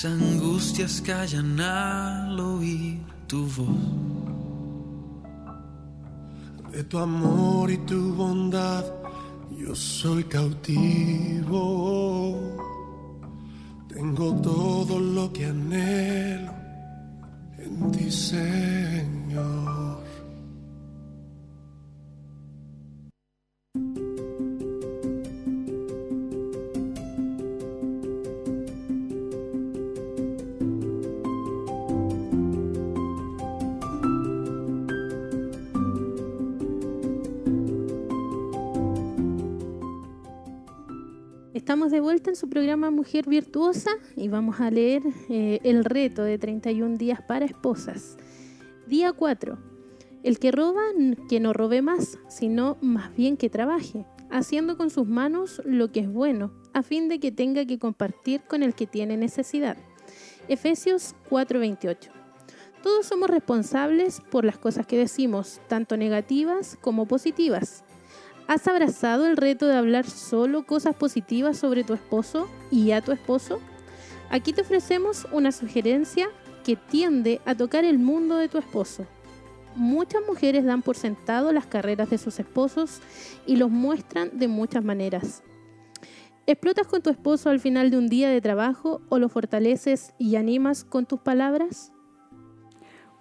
[0.00, 3.68] Mis angustias callan al oír tu voz.
[6.72, 8.82] De tu amor y tu bondad
[9.58, 11.52] yo soy cautivo.
[13.88, 16.54] Tengo todo lo que anhelo
[17.58, 19.89] en ti, Señor.
[42.00, 46.96] Vuelta en su programa Mujer Virtuosa y vamos a leer eh, el reto de 31
[46.96, 48.16] días para esposas.
[48.86, 49.58] Día 4.
[50.22, 50.82] El que roba,
[51.28, 56.00] que no robe más, sino más bien que trabaje, haciendo con sus manos lo que
[56.00, 59.76] es bueno, a fin de que tenga que compartir con el que tiene necesidad.
[60.48, 62.10] Efesios 4:28.
[62.82, 67.84] Todos somos responsables por las cosas que decimos, tanto negativas como positivas.
[68.50, 73.12] ¿Has abrazado el reto de hablar solo cosas positivas sobre tu esposo y a tu
[73.12, 73.60] esposo?
[74.28, 76.28] Aquí te ofrecemos una sugerencia
[76.64, 79.06] que tiende a tocar el mundo de tu esposo.
[79.76, 82.98] Muchas mujeres dan por sentado las carreras de sus esposos
[83.46, 85.44] y los muestran de muchas maneras.
[86.48, 90.34] ¿Explotas con tu esposo al final de un día de trabajo o lo fortaleces y
[90.34, 91.92] animas con tus palabras?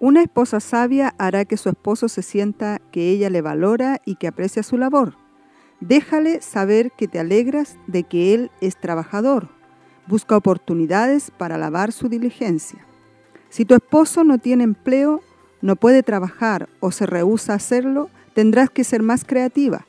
[0.02, 4.28] Una esposa sabia hará que su esposo se sienta que ella le valora y que
[4.28, 5.18] aprecia su labor.
[5.82, 9.50] Déjale saber que te alegras de que él es trabajador.
[10.08, 12.80] Busca oportunidades para alabar su diligencia.
[13.50, 15.22] Si tu esposo no tiene empleo,
[15.62, 19.86] no puede trabajar o se rehúsa a hacerlo, tendrás que ser más creativa.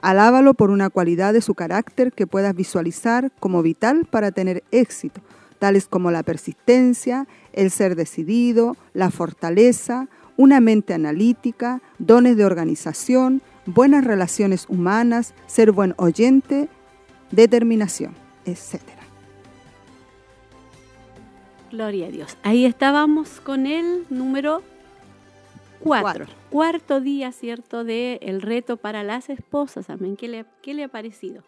[0.00, 5.20] Alábalo por una cualidad de su carácter que puedas visualizar como vital para tener éxito,
[5.62, 13.42] tales como la persistencia, el ser decidido, la fortaleza, una mente analítica, dones de organización,
[13.64, 16.68] buenas relaciones humanas, ser buen oyente,
[17.30, 18.12] determinación,
[18.44, 18.80] etc.
[21.70, 22.36] Gloria a Dios.
[22.42, 24.64] Ahí estábamos con el número
[25.78, 26.02] 4.
[26.02, 26.26] Cuatro.
[26.50, 27.84] Cuarto día, ¿cierto?
[27.84, 29.90] De el reto para las esposas.
[29.90, 30.16] Amén.
[30.16, 31.44] ¿Qué le, qué le ha parecido?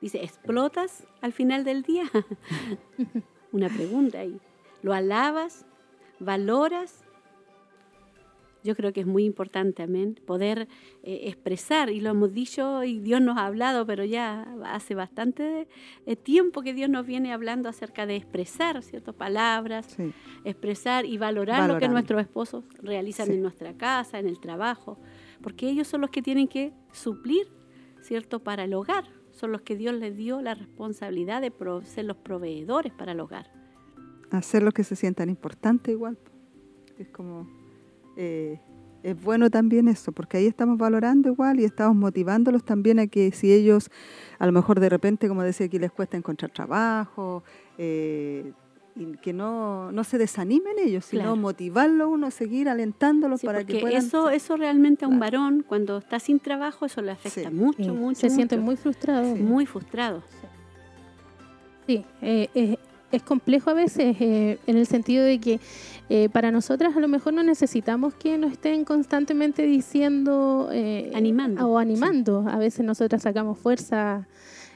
[0.00, 2.10] Dice, ¿explotas al final del día?
[3.52, 4.38] Una pregunta ahí.
[4.82, 5.64] ¿Lo alabas?
[6.20, 7.02] ¿Valoras?
[8.64, 10.66] Yo creo que es muy importante, amén, poder
[11.04, 15.68] eh, expresar, y lo hemos dicho y Dios nos ha hablado, pero ya hace bastante
[16.04, 19.12] eh, tiempo que Dios nos viene hablando acerca de expresar, ¿cierto?
[19.12, 20.12] Palabras, Sí.
[20.44, 23.34] expresar y valorar lo que nuestros esposos realizan Sí.
[23.34, 24.98] en nuestra casa, en el trabajo,
[25.42, 27.46] porque ellos son los que tienen que suplir,
[28.00, 29.04] ¿cierto?, para el hogar,
[29.36, 31.52] son los que Dios les dio la responsabilidad de
[31.84, 33.46] ser los proveedores para el hogar.
[34.30, 36.18] Hacer lo que se sientan importante igual.
[36.98, 37.48] Es como...
[38.16, 38.58] eh,
[39.02, 43.30] es bueno también eso, porque ahí estamos valorando igual y estamos motivándolos también a que
[43.30, 43.88] si ellos,
[44.40, 47.44] a lo mejor de repente, como decía aquí, les cuesta encontrar trabajo,
[47.78, 48.52] eh,
[48.98, 51.36] y que no, no se desanimen ellos, sino Claro.
[51.36, 53.98] motivarlo uno a seguir alentándolos Sí, para que puedan...
[53.98, 55.38] eso, eso realmente a un Claro.
[55.38, 57.54] varón, cuando está sin trabajo, eso le afecta Sí.
[57.54, 58.20] mucho, Sí, mucho.
[58.20, 58.66] se sienten mucho.
[58.70, 59.38] muy frustrados.
[59.38, 60.24] muy frustrados.
[61.86, 62.78] Sí, eh, es,
[63.12, 65.60] es complejo a veces eh, en el sentido de que
[66.08, 71.68] eh, para nosotras a lo mejor no necesitamos que nos estén constantemente diciendo eh, Animando,
[71.68, 72.44] o animando.
[72.48, 74.26] A veces nosotras sacamos fuerza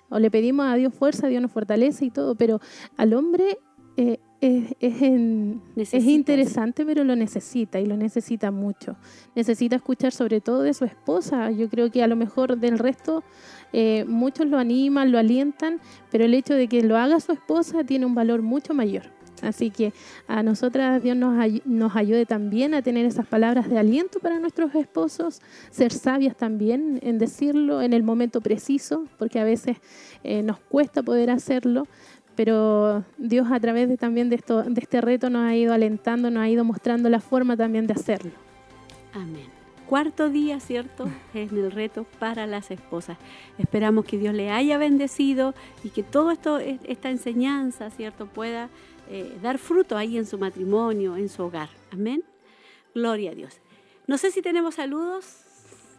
[0.09, 2.61] o le pedimos a Dios fuerza, Dios nos fortalece y todo, pero
[2.97, 3.59] al hombre
[3.97, 8.97] eh, es, es en- es Necesita interesante, pero lo necesita y lo necesita mucho.
[9.35, 11.51] Necesita escuchar sobre todo de su esposa.
[11.51, 13.23] Yo creo que a lo mejor del resto
[13.73, 17.85] eh, muchos lo animan, lo alientan, pero el hecho de que lo haga su esposa
[17.85, 19.05] tiene un valor mucho mayor.
[19.43, 19.95] Así que
[20.29, 24.39] a nosotras Dios nos, ay- nos ayude también a tener esas palabras de aliento para
[24.39, 29.79] nuestros esposos, ser sabias también en decirlo en el momento preciso, porque a veces
[30.25, 31.87] eh, nos cuesta poder hacerlo,
[32.41, 36.31] pero Dios a través de, también de, esto, de este reto nos ha ido alentando,
[36.31, 38.31] nos ha ido mostrando la forma también de hacerlo.
[39.13, 39.45] Amén.
[39.87, 41.07] Cuarto día, ¿cierto?
[41.35, 43.19] Es el reto para las esposas.
[43.59, 45.53] Esperamos que Dios le haya bendecido
[45.85, 48.25] y que todo esto, e- esta enseñanza, ¿cierto?
[48.25, 48.71] Pueda
[49.11, 51.69] eh, dar fruto ahí en su matrimonio, en su hogar.
[51.93, 52.25] Amén.
[52.95, 53.61] Gloria a Dios.
[54.07, 55.45] No sé si tenemos saludos.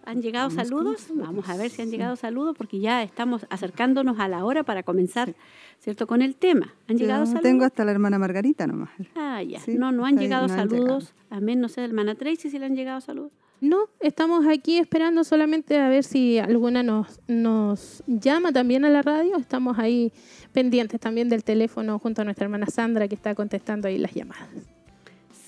[0.05, 1.01] ¿Han llegado Vamos saludos?
[1.01, 1.27] saludos.
[1.27, 4.83] Vamos a ver si han llegado saludos porque ya estamos acercándonos a la hora para
[4.83, 5.33] comenzar,
[5.79, 6.07] ¿cierto?
[6.07, 6.73] Con el tema.
[6.87, 7.43] ¿Han Yo llegado saludos?
[7.43, 8.89] tengo hasta la hermana Margarita nomás.
[9.15, 9.59] Ah, ya.
[9.59, 11.13] Sí, no, no han llegado no han saludos.
[11.29, 11.59] Amén.
[11.59, 13.31] No sé, hermana Tracy, si le han llegado saludos.
[13.61, 19.03] No, estamos aquí esperando solamente a ver si alguna nos, nos llama también a la
[19.03, 19.37] radio.
[19.37, 20.11] Estamos ahí
[20.51, 24.47] pendientes también del teléfono junto a nuestra hermana Sandra que está contestando ahí las llamadas.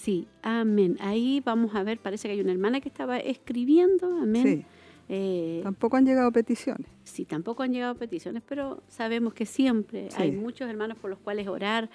[0.04, 0.98] Sí, amén.
[1.00, 4.44] Ahí vamos a ver, parece que hay una hermana que estaba escribiendo, amén.
[4.44, 4.66] Sí,
[5.10, 6.88] Eh, tampoco han llegado peticiones.
[7.04, 10.16] sí, tampoco han llegado peticiones, pero sabemos que siempre Sí.
[10.22, 11.90] hay muchos hermanos por los cuales orar,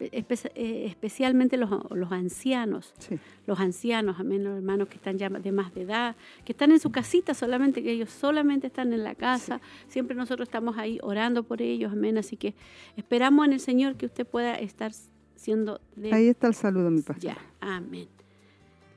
[0.00, 5.28] espe- eh, especialmente los, los ancianos, Sí, los ancianos, amén, los hermanos que están ya
[5.28, 6.14] de más de edad,
[6.44, 10.48] que están en su casita solamente, que ellos solamente están en la casa, siempre nosotros
[10.48, 12.54] estamos ahí orando por ellos, amén, así que
[12.96, 14.92] esperamos en el Señor que usted pueda estar
[15.36, 17.22] siendo de ahí está el saludo, mi pastor.
[17.22, 18.08] ya, amén.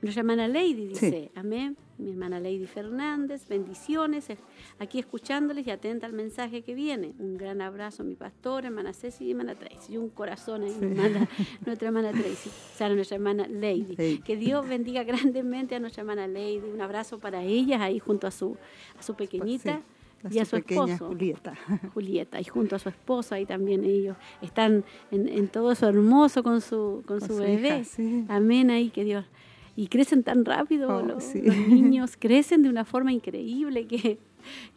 [0.00, 1.76] Nuestra hermana Lady dice, amén.
[1.98, 4.38] Mi hermana Lady Fernández, bendiciones, eh,
[4.78, 7.12] aquí escuchándoles y atenta al mensaje que viene.
[7.18, 9.94] Un gran abrazo a mi pastora, hermana Ceci y hermana Tracy.
[9.94, 11.28] Y un corazón ahí me manda
[11.66, 14.20] nuestra hermana Tracy, o sea, nuestra hermana Lady.
[14.24, 16.62] Que Dios bendiga grandemente a nuestra hermana Lady.
[16.72, 18.56] Un abrazo para ellas ahí junto a su,
[18.96, 19.82] a su pequeñita
[20.30, 21.06] Y a su pequeña esposo.
[21.08, 21.54] Julieta.
[21.94, 26.42] Julieta y junto a su esposo ahí también ellos están en, en todo eso hermoso
[26.42, 28.24] con su con, Con su su bebé hija, sí.
[28.28, 29.24] amén ahí que Dios
[29.76, 31.40] y crecen tan rápido Oh, los, sí.
[31.42, 34.18] los niños crecen de una forma increíble que,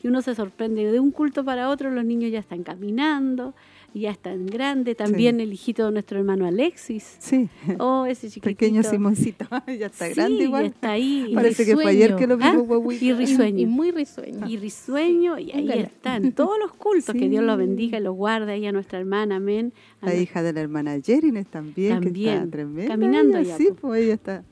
[0.02, 3.54] que uno se sorprende de un culto para otro los niños ya están caminando
[3.94, 8.46] y ya están grandes también el hijito de nuestro hermano Alexis Sí, oh ese chiquitito
[8.50, 9.46] pequeño Simoncito.
[9.68, 10.66] ya está Sí, grande ya igual.
[10.68, 12.52] está ahí Parece que fue ayer que lo ¿Ah?
[12.52, 13.04] vimos, guaguito.
[13.04, 14.48] y risueño Y muy risueño.
[14.48, 17.30] y risueño y ahí están todos los cultos que Sí.
[17.30, 20.54] Dios los bendiga y los guarde ahí a nuestra hermana amén A La hija de
[20.54, 22.88] la hermana Jerines también, que También, está tremenda.
[22.88, 24.44] caminando ella, ya, Sí, pues ella está.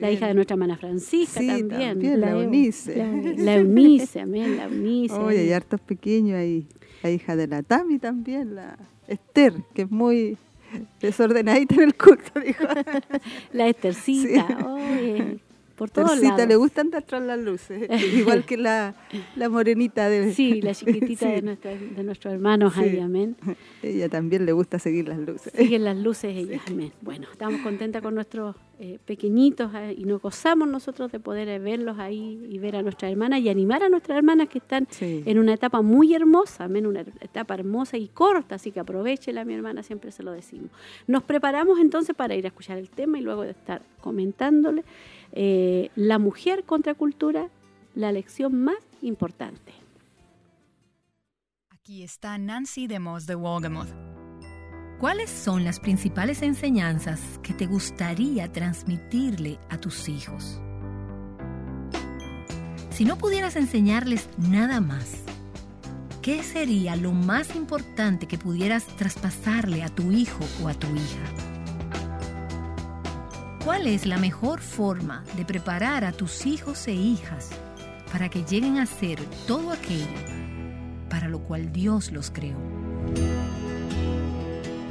[0.00, 2.96] La hija de nuestra hermana Francisca Sí, también, también, la La Eu- Eunice.
[2.96, 3.06] la
[3.44, 6.66] la Eunice amén la Eunice Oye, hay hartos pequeños ahí.
[7.02, 10.36] La hija de la Tami también, la Esther, que es muy
[11.00, 12.64] desordenadita en el culto, dijo.
[13.52, 14.64] la Estercita Sí.
[14.64, 15.38] oye,
[15.76, 18.94] por todos Tercita lados le gusta andar tras las luces, igual que la,
[19.36, 20.32] la morenita de...
[20.32, 21.32] sí la chiquitita Sí.
[21.36, 22.98] de, nuestra- de nuestros hermanos ahí Sí.
[23.00, 23.36] amén
[23.82, 25.52] Ella también le gusta seguir las luces.
[25.56, 30.20] siguen las luces ellas amén bueno estamos contentas con nuestros eh, pequeñitos eh, y nos
[30.20, 33.88] gozamos nosotros de poder eh, verlos ahí y ver a nuestras hermanas y animar a
[33.88, 35.22] nuestras hermanas que están Sí.
[35.24, 39.54] en una etapa muy hermosa, amén, una etapa hermosa y corta, así que aprovechela, mi
[39.54, 40.70] hermana, siempre se lo decimos.
[41.06, 44.84] Nos preparamos entonces para ir a escuchar el tema y luego de estar comentándole
[45.32, 47.48] eh, la mujer contra cultura,
[47.94, 49.72] la lección más importante.
[51.70, 53.88] Aquí está Nancy de Moss de Wolgamoth.
[54.98, 60.60] ¿Cuáles son las principales enseñanzas que te gustaría transmitirle a tus hijos?
[62.90, 65.22] Si no pudieras enseñarles nada más,
[66.22, 71.55] ¿qué sería lo más importante que pudieras traspasarle a tu hijo o a tu hija?
[73.66, 77.50] ¿Cuál es la mejor forma de preparar a tus hijos e hijas
[78.12, 80.06] para que lleguen a ser todo aquello
[81.10, 82.56] para lo cual Dios los creó?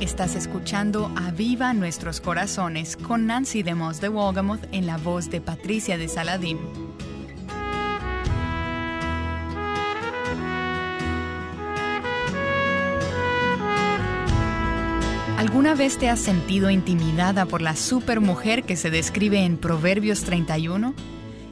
[0.02, 5.40] Estás escuchando Aviva Nuestros Corazones con Nancy de Moss de Wolgamoth en la voz de
[5.40, 6.85] Patricia de Saladín.
[15.56, 20.94] ¿Alguna vez te has sentido intimidada por la supermujer que se describe en Proverbios 31?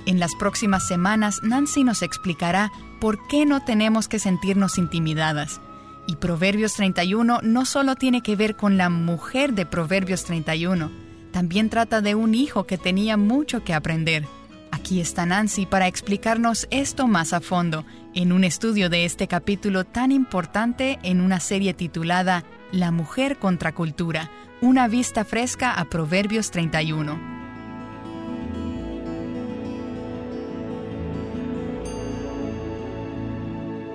[0.06, 5.62] En las próximas semanas, Nancy nos explicará por qué no tenemos que sentirnos intimidadas.
[6.06, 10.91] Y Proverbios 31 no solo tiene que ver con la mujer de Proverbios 31,
[11.32, 14.28] también trata de un hijo que tenía mucho que aprender.
[14.72, 19.86] Aquí está Nancy para explicarnos esto más a fondo en un estudio de este capítulo
[19.86, 22.43] tan importante en una serie titulada
[22.74, 27.19] La mujer contra cultura, una vista fresca a Proverbios 31.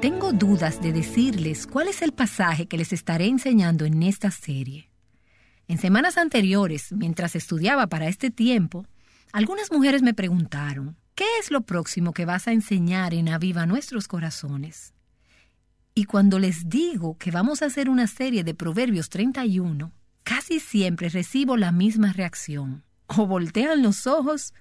[0.01, 4.89] Tengo dudas de decirles cuál es el pasaje que les estaré enseñando en esta serie.
[5.67, 8.87] En semanas anteriores, mientras estudiaba para este tiempo,
[9.33, 14.07] algunas mujeres me preguntaron, ¿qué es lo próximo que vas a enseñar en Aviva Nuestros
[14.07, 14.95] Corazones?
[15.99, 19.91] Y cuando les digo que vamos a hacer una serie de Proverbios 31,
[20.23, 22.85] casi siempre recibo la misma reacción.
[23.09, 24.55] O voltean los ojos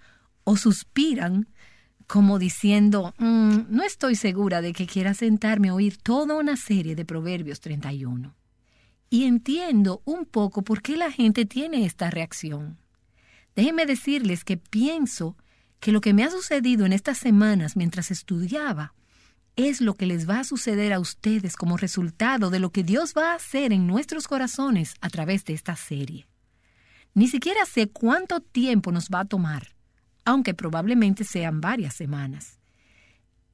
[0.45, 1.47] o suspiran
[2.07, 6.95] como diciendo, "Mm, no estoy segura de que quiera sentarme a oír toda una serie
[6.95, 8.35] de Proverbios 31.
[9.11, 12.79] Y entiendo un poco por qué la gente tiene esta reacción.
[13.55, 15.38] Déjenme decirles que pienso
[15.79, 18.95] que lo que me ha sucedido en estas semanas mientras estudiaba
[19.58, 23.14] es lo que les va a suceder a ustedes como resultado de lo que Dios
[23.18, 26.28] va a hacer en nuestros corazones a través de esta serie.
[27.14, 29.76] Ni siquiera sé cuánto tiempo nos va a tomar,
[30.24, 32.60] aunque probablemente sean varias semanas.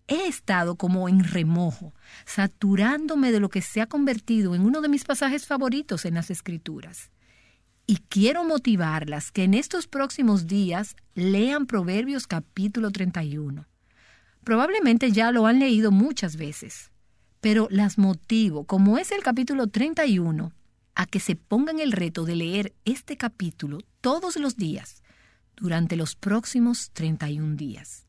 [0.08, 1.95] He estado como en remojo,
[2.26, 6.30] saturándome de lo que se ha convertido en uno de mis pasajes favoritos en las
[6.30, 7.10] Escrituras
[7.86, 13.66] y quiero motivarlas que en estos próximos días lean Proverbios capítulo 31.
[14.44, 16.91] Probablemente ya lo han leído muchas veces,
[17.39, 20.52] pero las motivo, como es el capítulo 31,
[20.96, 25.02] a que se pongan el reto de leer este capítulo todos los días
[25.56, 28.08] durante los próximos 31 días.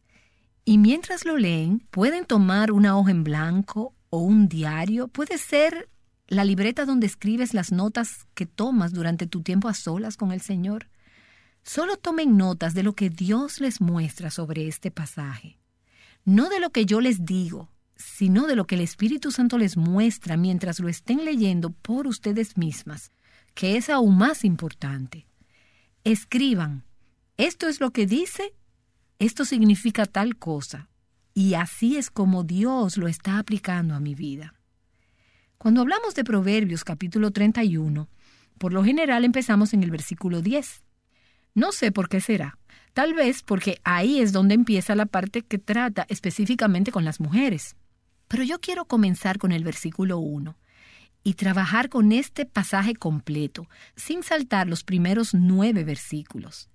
[0.65, 5.89] Y mientras lo leen, pueden tomar una hoja en blanco o un diario, puede ser
[6.27, 10.41] la libreta donde escribes las notas que tomas durante tu tiempo a solas con el
[10.41, 10.89] Señor.
[11.63, 15.59] Solo tomen notas de lo que Dios les muestra sobre este pasaje.
[16.25, 19.77] No de lo que yo les digo, sino de lo que el Espíritu Santo les
[19.77, 23.13] muestra mientras lo estén leyendo por ustedes mismas,
[23.55, 25.27] que es aún más importante.
[26.03, 26.85] Escriban,
[27.37, 28.55] esto es lo que dice,
[29.19, 30.89] esto significa tal cosa,
[31.35, 34.55] y así es como Dios lo está aplicando a mi vida.
[35.59, 38.09] Cuando hablamos de Proverbios capítulo 31,
[38.59, 40.85] por lo general empezamos en el versículo 10.
[41.55, 42.59] No sé por qué será.
[42.95, 47.75] Tal vez porque ahí es donde empieza la parte que trata específicamente con las mujeres.
[48.29, 50.57] Pero yo quiero comenzar con el versículo 1
[51.25, 56.69] y trabajar con este pasaje completo, sin saltar los primeros nueve versículos.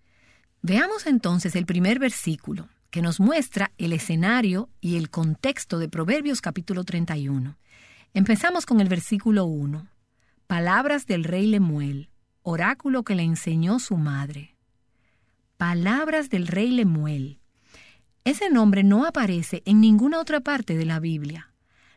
[0.62, 6.42] Veamos entonces el primer versículo, que nos muestra el escenario y el contexto de Proverbios
[6.42, 7.58] capítulo 31.
[8.14, 9.88] Empezamos con el versículo 1.
[10.48, 12.10] Palabras del rey Lemuel,
[12.42, 14.59] oráculo que le enseñó su madre.
[15.60, 17.42] Palabras del rey Lemuel.
[18.24, 21.52] Ese nombre no aparece en ninguna otra parte de la Biblia.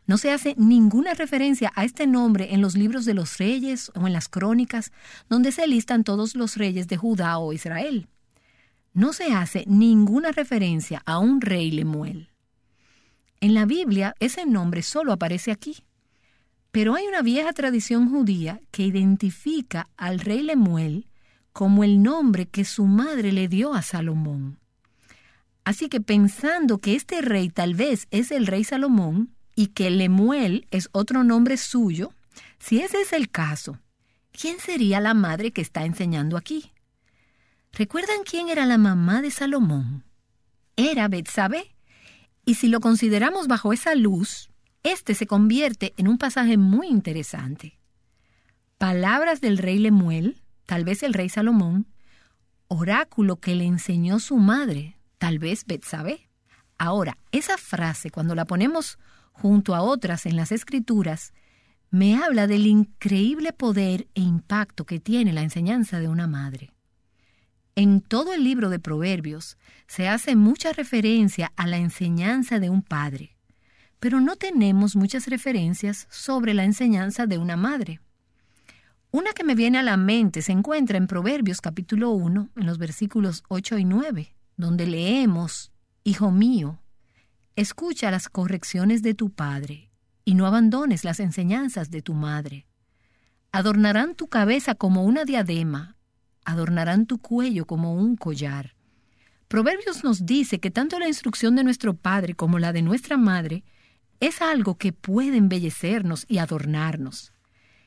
[0.04, 4.08] No se hace ninguna referencia a este nombre en los libros de los reyes o
[4.08, 4.90] en las crónicas,
[5.28, 8.08] donde se listan todos los reyes de Judá o Israel.
[8.94, 12.30] No se hace ninguna referencia a un rey Lemuel.
[13.40, 15.84] En la Biblia ese nombre solo aparece aquí.
[16.72, 21.06] Pero hay una vieja tradición judía que identifica al rey Lemuel
[21.52, 24.58] como el nombre que su madre le dio a Salomón.
[25.64, 30.66] Así que pensando que este rey tal vez es el rey Salomón y que Lemuel
[30.70, 32.12] es otro nombre suyo,
[32.58, 33.78] si ese es el caso,
[34.32, 36.72] ¿quién sería la madre que está enseñando aquí?
[37.72, 40.04] ¿Recuerdan quién era la mamá de Salomón?
[40.76, 41.74] Era Betsabé.
[42.44, 44.50] Y si lo consideramos bajo esa luz,
[44.82, 47.78] este se convierte en un pasaje muy interesante.
[48.78, 51.86] Palabras del rey Lemuel, tal vez el rey Salomón,
[52.68, 56.28] oráculo que le enseñó su madre, tal vez Betsabé.
[56.78, 58.98] Ahora, esa frase, cuando la ponemos
[59.32, 61.32] junto a otras en las escrituras,
[61.90, 66.72] me habla del increíble poder e impacto que tiene la enseñanza de una madre.
[67.74, 69.56] En todo el libro de Proverbios
[69.86, 73.36] se hace mucha referencia a la enseñanza de un padre
[74.02, 78.00] pero no tenemos muchas referencias sobre la enseñanza de una madre.
[79.14, 82.78] Una que me viene a la mente se encuentra en Proverbios capítulo 1, en los
[82.78, 85.70] versículos 8 y 9, donde leemos,
[86.02, 86.80] Hijo mío,
[87.54, 89.90] escucha las correcciones de tu padre
[90.24, 92.66] y no abandones las enseñanzas de tu madre.
[93.52, 95.98] adornarán tu cabeza como una diadema,
[96.46, 98.74] adornarán tu cuello como un collar.
[99.46, 103.62] Proverbios nos dice que tanto la instrucción de nuestro Padre como la de nuestra Madre
[104.20, 107.31] es algo que puede embellecernos y adornarnos.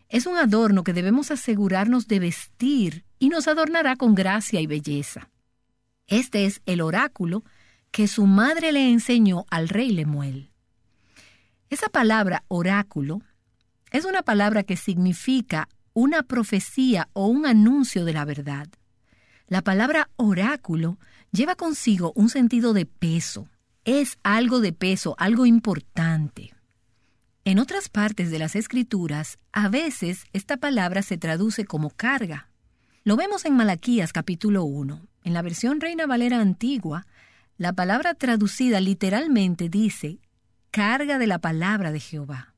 [0.10, 5.30] Es un adorno que debemos asegurarnos de vestir y nos adornará con gracia y belleza.
[6.08, 7.44] Este es el oráculo
[7.92, 10.52] que su madre le enseñó al rey Lemuel.
[11.70, 13.22] Esa palabra oráculo
[13.92, 18.68] es una palabra que significa una profecía o un anuncio de la verdad.
[19.48, 20.98] La palabra oráculo
[21.32, 23.48] lleva consigo un sentido de peso.
[23.84, 26.55] Es algo de peso, algo importante.
[27.48, 32.50] En otras partes de las escrituras, a veces esta palabra se traduce como carga.
[33.04, 35.08] Lo vemos en Malaquías capítulo 1.
[35.24, 37.06] En la versión Reina Valera antigua,
[37.60, 40.18] la palabra traducida literalmente dice
[40.72, 42.56] carga de la palabra de Jehová.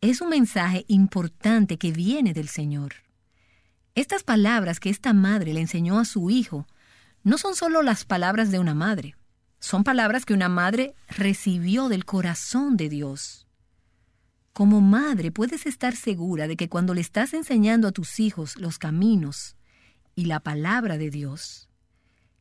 [0.00, 2.94] Es un mensaje importante que viene del Señor.
[3.94, 6.66] Estas palabras que esta madre le enseñó a su hijo
[7.22, 9.14] no son solo las palabras de una madre,
[9.58, 13.46] son palabras que una madre recibió del corazón de Dios.
[14.52, 18.78] Como madre puedes estar segura de que cuando le estás enseñando a tus hijos los
[18.78, 19.56] caminos
[20.16, 21.68] y la palabra de Dios,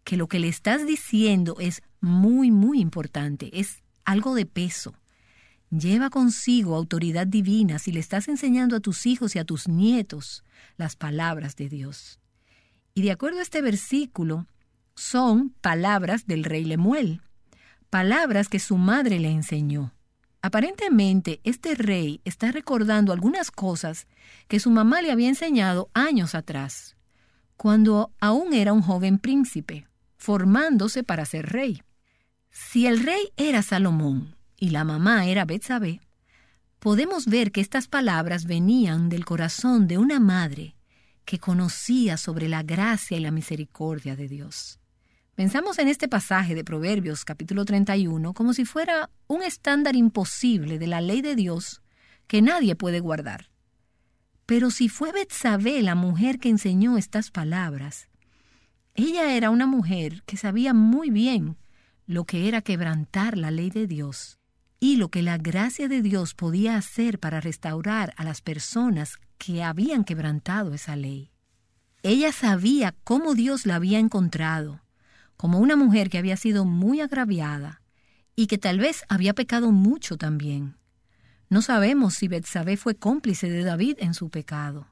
[0.03, 4.95] que lo que le estás diciendo es muy, muy importante, es algo de peso.
[5.69, 10.43] Lleva consigo autoridad divina si le estás enseñando a tus hijos y a tus nietos
[10.77, 12.19] las palabras de Dios.
[12.95, 14.47] Y de acuerdo a este versículo,
[14.95, 17.21] son palabras del rey Lemuel,
[17.91, 19.93] palabras que su madre le enseñó.
[20.41, 24.07] Aparentemente, este rey está recordando algunas cosas
[24.47, 26.95] que su mamá le había enseñado años atrás,
[27.57, 29.85] cuando aún era un joven príncipe,
[30.17, 31.83] formándose para ser rey.
[32.51, 35.99] Si el rey era Salomón y la mamá era Betsabé,
[36.79, 40.75] podemos ver que estas palabras venían del corazón de una madre
[41.25, 44.78] que conocía sobre la gracia y la misericordia de Dios.
[45.39, 50.87] Pensamos en este pasaje de Proverbios capítulo 31 como si fuera un estándar imposible de
[50.87, 51.81] la ley de Dios
[52.27, 53.49] que nadie puede guardar.
[54.45, 58.09] Pero si fue Betsabé la mujer que enseñó estas palabras,
[58.95, 61.55] ella era una mujer que sabía muy bien
[62.05, 64.39] lo que era quebrantar la ley de Dios
[64.81, 69.63] y lo que la gracia de Dios podía hacer para restaurar a las personas que
[69.63, 71.31] habían quebrantado esa ley.
[72.03, 74.81] Ella sabía cómo Dios la había encontrado
[75.39, 77.81] como una mujer que había sido muy agraviada
[78.35, 80.75] y que tal vez había pecado mucho también.
[81.47, 84.89] No sabemos si Betsabé fue cómplice de David en su pecado.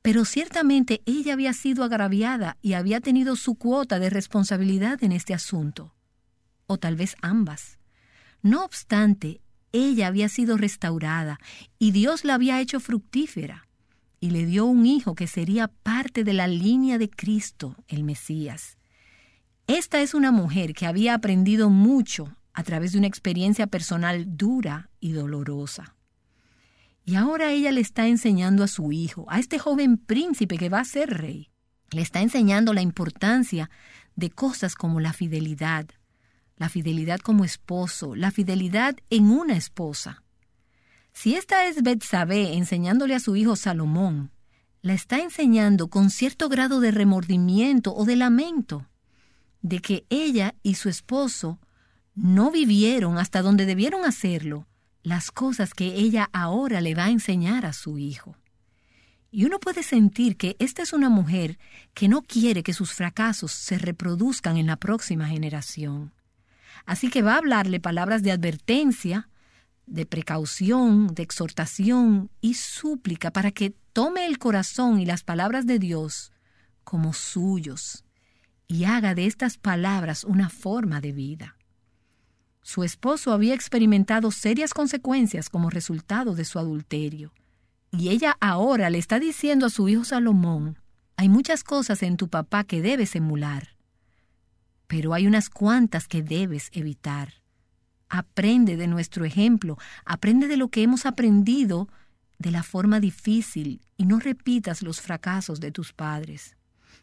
[0.00, 5.34] Pero ciertamente ella había sido agraviada y había tenido su cuota de responsabilidad en este
[5.34, 5.94] asunto.
[6.66, 7.78] O tal vez ambas.
[8.40, 11.38] No obstante, ella había sido restaurada
[11.78, 13.68] y Dios la había hecho fructífera
[14.20, 18.75] y le dio un hijo que sería parte de la línea de Cristo, el Mesías.
[19.66, 24.90] Esta es una mujer que había aprendido mucho a través de una experiencia personal dura
[25.00, 25.96] y dolorosa.
[27.04, 30.80] Y ahora ella le está enseñando a su hijo, a este joven príncipe que va
[30.80, 31.50] a ser rey,
[31.90, 33.68] le está enseñando la importancia
[34.14, 35.86] de cosas como la fidelidad,
[36.56, 40.22] la fidelidad como esposo, la fidelidad en una esposa.
[41.12, 44.30] Si esta es Betsabé enseñándole a su hijo Salomón,
[44.80, 48.86] la está enseñando con cierto grado de remordimiento o de lamento
[49.68, 51.58] de que ella y su esposo
[52.14, 54.68] no vivieron hasta donde debieron hacerlo
[55.02, 58.36] las cosas que ella ahora le va a enseñar a su hijo.
[59.32, 61.58] Y uno puede sentir que esta es una mujer
[61.94, 66.12] que no quiere que sus fracasos se reproduzcan en la próxima generación.
[66.84, 69.28] Así que va a hablarle palabras de advertencia,
[69.86, 75.80] de precaución, de exhortación y súplica para que tome el corazón y las palabras de
[75.80, 76.30] Dios
[76.84, 78.05] como suyos
[78.68, 81.56] y haga de estas palabras una forma de vida.
[82.62, 87.32] Su esposo había experimentado serias consecuencias como resultado de su adulterio,
[87.92, 90.78] y ella ahora le está diciendo a su hijo Salomón,
[91.16, 93.76] hay muchas cosas en tu papá que debes emular,
[94.86, 97.34] pero hay unas cuantas que debes evitar.
[98.08, 101.88] Aprende de nuestro ejemplo, aprende de lo que hemos aprendido
[102.38, 106.56] de la forma difícil y no repitas los fracasos de tus padres.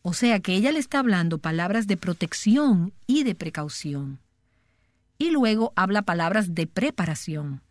[0.03, 4.19] O sea que ella le está hablando palabras de protección y de precaución.
[5.17, 7.61] Y luego habla palabras de preparación.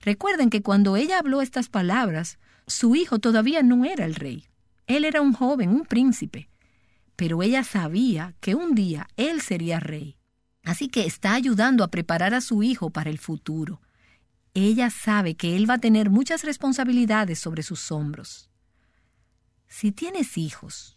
[0.00, 4.48] Recuerden que cuando ella habló estas palabras, su hijo todavía no era el rey.
[4.88, 6.48] Él era un joven, un príncipe.
[7.14, 10.16] Pero ella sabía que un día él sería rey.
[10.64, 13.80] Así que está ayudando a preparar a su hijo para el futuro.
[14.54, 18.50] Ella sabe que él va a tener muchas responsabilidades sobre sus hombros.
[19.68, 20.95] Si tienes hijos,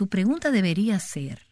[0.00, 1.42] tu pregunta debería ser,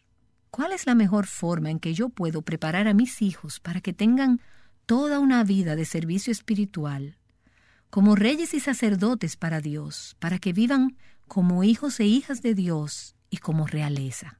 [0.49, 3.93] ¿cuál es la mejor forma en que yo puedo preparar a mis hijos para que
[3.93, 4.41] tengan
[4.87, 7.19] toda una vida de servicio espiritual,
[7.91, 10.97] como reyes y sacerdotes para Dios, para que vivan
[11.27, 14.39] como hijos e hijas de Dios y como realeza?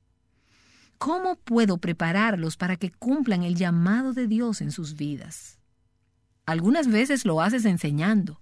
[0.97, 5.60] ¿Cómo puedo prepararlos para que cumplan el llamado de Dios en sus vidas?
[6.47, 8.41] Algunas veces lo haces enseñando,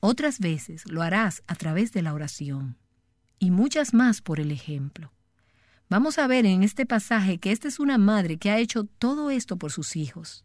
[0.00, 2.76] otras veces lo harás a través de la oración
[3.38, 5.12] y muchas más por el ejemplo.
[5.88, 9.30] Vamos a ver en este pasaje que esta es una madre que ha hecho todo
[9.30, 10.44] esto por sus hijos.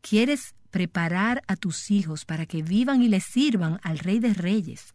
[0.00, 4.94] ¿Quieres preparar a tus hijos para que vivan y les sirvan al Rey de Reyes?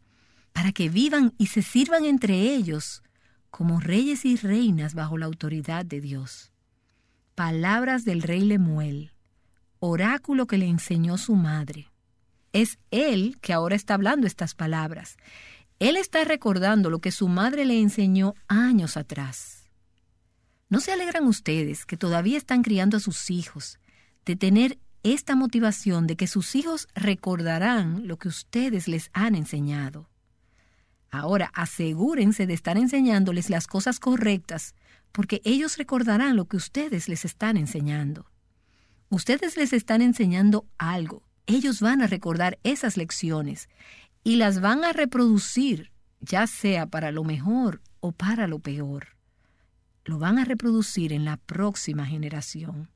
[0.54, 3.04] Para que vivan y se sirvan entre ellos
[3.50, 6.52] como reyes y reinas bajo la autoridad de Dios.
[7.36, 9.12] Palabras del rey Lemuel,
[9.80, 11.92] oráculo que le enseñó su madre.
[12.54, 15.18] Es él que ahora está hablando estas palabras.
[15.82, 19.68] Él está recordando lo que su madre le enseñó años atrás.
[20.70, 23.80] ¿No se alegran ustedes que todavía están criando a sus hijos
[24.24, 30.08] de tener esta motivación de que sus hijos recordarán lo que ustedes les han enseñado?
[31.10, 34.76] Ahora asegúrense de estar enseñándoles las cosas correctas,
[35.12, 38.28] porque ellos recordarán lo que ustedes les están enseñando.
[39.10, 43.68] Ustedes les están enseñando algo, ellos van a recordar esas lecciones
[44.24, 49.18] y las van a reproducir, ya sea para lo mejor o para lo peor.
[50.06, 52.90] Lo van a reproducir en la próxima generación.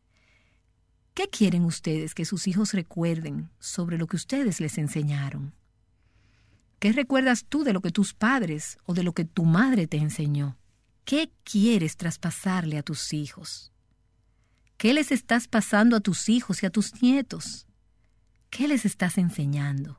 [1.13, 5.53] ¿Qué quieren ustedes que sus hijos recuerden sobre lo que ustedes les enseñaron?
[6.79, 9.97] ¿Qué recuerdas tú de lo que tus padres o de lo que tu madre te
[9.97, 10.57] enseñó?
[11.05, 13.71] ¿Qué quieres traspasarle a tus hijos?
[14.77, 17.65] ¿Qué les estás pasando a tus hijos y a tus nietos?
[18.49, 19.97] ¿Qué les estás enseñando?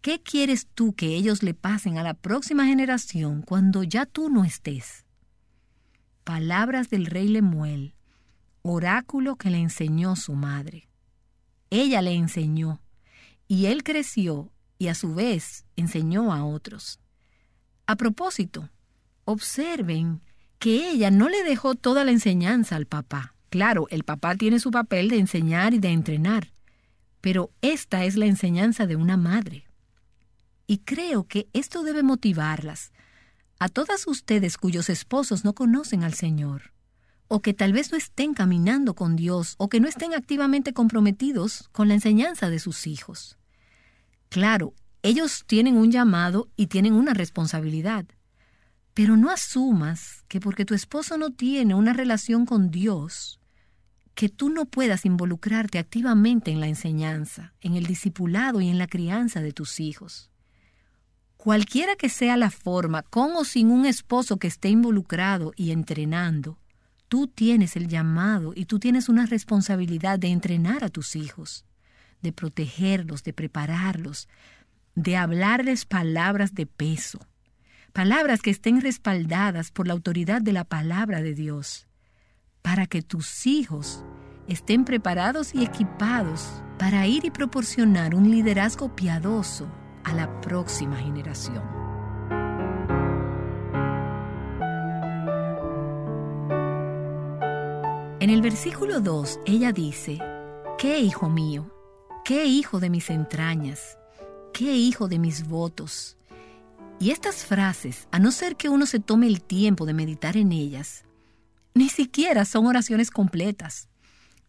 [0.00, 4.44] ¿Qué quieres tú que ellos le pasen a la próxima generación cuando ya tú no
[4.44, 5.04] estés?
[6.24, 7.94] Palabras del rey Lemuel,
[8.62, 10.88] oráculo que le enseñó su madre.
[11.68, 12.80] Ella le enseñó,
[13.46, 16.98] y él creció y a su vez enseñó a otros.
[17.86, 18.70] A propósito,
[19.26, 20.22] observen
[20.58, 23.34] que ella no le dejó toda la enseñanza al papá.
[23.50, 26.52] Claro, el papá tiene su papel de enseñar y de entrenar,
[27.20, 29.69] pero esta es la enseñanza de una madre.
[30.70, 32.92] Y creo que esto debe motivarlas
[33.58, 36.74] a todas ustedes cuyos esposos no conocen al Señor,
[37.26, 41.68] o que tal vez no estén caminando con Dios, o que no estén activamente comprometidos
[41.72, 43.36] con la enseñanza de sus hijos.
[44.28, 48.06] Claro, ellos tienen un llamado y tienen una responsabilidad.
[48.94, 53.40] Pero no asumas que porque tu esposo no tiene una relación con Dios,
[54.14, 58.86] que tú no puedas involucrarte activamente en la enseñanza, en el discipulado y en la
[58.86, 60.29] crianza de tus hijos.
[61.42, 66.58] Cualquiera que sea la forma, con o sin un esposo que esté involucrado y entrenando,
[67.08, 71.64] tú tienes el llamado y tú tienes una responsabilidad de entrenar a tus hijos
[72.20, 74.28] de protegerlos, de prepararlos,
[74.94, 77.20] de hablarles palabras de peso,
[77.94, 81.86] palabras que estén respaldadas por la autoridad de la palabra de Dios,
[82.60, 84.04] para que tus hijos
[84.46, 91.62] estén preparados y equipados para ir y proporcionar un liderazgo piadoso a la próxima generación.
[98.20, 100.18] En el versículo 2 ella dice,
[100.78, 101.70] ¿qué hijo mío?
[102.24, 103.98] ¿Qué hijo de mis entrañas?
[104.52, 106.16] ¿Qué hijo de mis votos?
[106.98, 110.52] Y estas frases, a no ser que uno se tome el tiempo de meditar en
[110.52, 111.04] ellas,
[111.74, 113.89] ni siquiera son oraciones completas.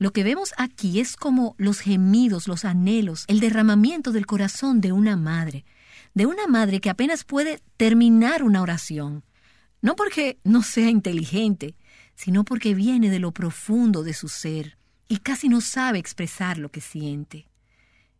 [0.01, 4.93] Lo que vemos aquí es como los gemidos, los anhelos, el derramamiento del corazón de
[4.93, 5.63] una madre,
[6.15, 9.23] de una madre que apenas puede terminar una oración,
[9.79, 11.75] no porque no sea inteligente,
[12.15, 16.71] sino porque viene de lo profundo de su ser y casi no sabe expresar lo
[16.71, 17.45] que siente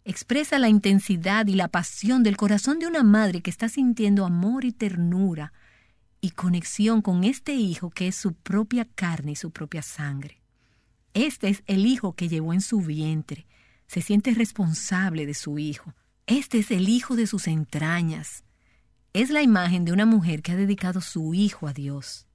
[0.03, 4.65] expresa la intensidad y la pasión del corazón de una madre que está sintiendo amor
[4.65, 5.53] y ternura
[6.21, 10.41] y conexión con este hijo que es su propia carne y su propia sangre.
[11.14, 13.47] Este es el hijo que llevó en su vientre,
[13.88, 15.93] se siente responsable de su hijo.
[16.26, 18.43] Este es el hijo de sus entrañas.
[19.14, 22.28] Es la imagen de una mujer que ha dedicado su hijo a Dios.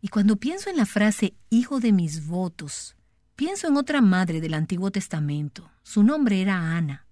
[0.00, 2.96] Y cuando pienso en la frase hijo de mis votos,
[3.40, 5.70] Pienso en otra madre del Antiguo Testamento.
[5.82, 7.06] Su nombre era Ana.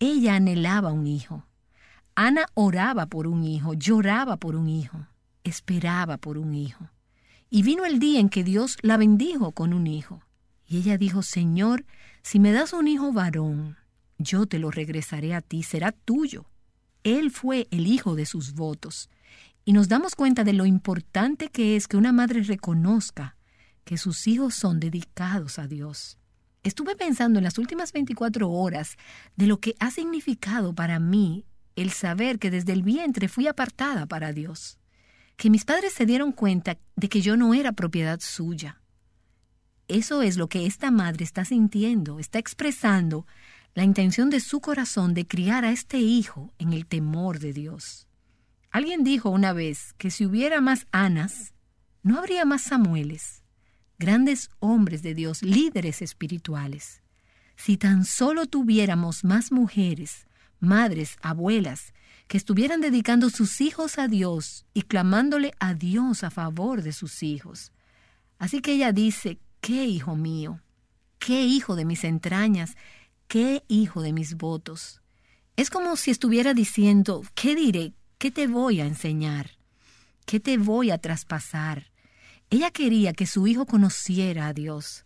[0.00, 1.46] Ella anhelaba un hijo.
[2.16, 5.06] Ana oraba por un hijo, lloraba por un hijo,
[5.44, 6.90] esperaba por un hijo.
[7.48, 10.22] Y vino el día en que Dios la bendijo con un hijo.
[10.66, 11.84] Y ella dijo, Señor,
[12.22, 13.76] si me das un hijo varón,
[14.18, 16.46] yo te lo regresaré a ti, será tuyo.
[17.04, 19.08] Él fue el hijo de sus votos.
[19.68, 23.36] y nos damos cuenta de lo importante que es que una madre reconozca
[23.82, 26.18] que sus hijos son dedicados a Dios.
[26.62, 28.96] Estuve pensando en las últimas 24 horas
[29.34, 31.44] de lo que ha significado para mí
[31.76, 34.78] el saber que desde el vientre fui apartada para Dios,
[35.36, 38.80] que mis padres se dieron cuenta de que yo no era propiedad suya.
[39.88, 43.26] Eso es lo que esta madre está sintiendo, está expresando
[43.74, 48.08] la intención de su corazón de criar a este hijo en el temor de Dios.
[48.70, 51.52] Alguien dijo una vez que si hubiera más Anas,
[52.02, 53.42] no habría más Samueles,
[53.98, 57.02] grandes hombres de Dios, líderes espirituales.
[57.56, 60.26] Si tan solo tuviéramos más mujeres,
[60.58, 61.92] madres, abuelas,
[62.26, 67.22] que estuvieran dedicando sus hijos a Dios y clamándole a Dios a favor de sus
[67.22, 67.72] hijos.
[68.38, 70.60] Así que ella dice, ¿qué hijo mío?
[71.18, 72.76] ¿Qué hijo de mis entrañas?
[73.28, 75.00] ¿Qué hijo de mis votos?
[75.56, 77.94] Es como si estuviera diciendo, ¿qué diré?
[78.18, 79.52] ¿Qué te voy a enseñar?
[80.26, 81.92] ¿Qué te voy a traspasar?
[82.50, 85.04] Ella quería que su hijo conociera a Dios,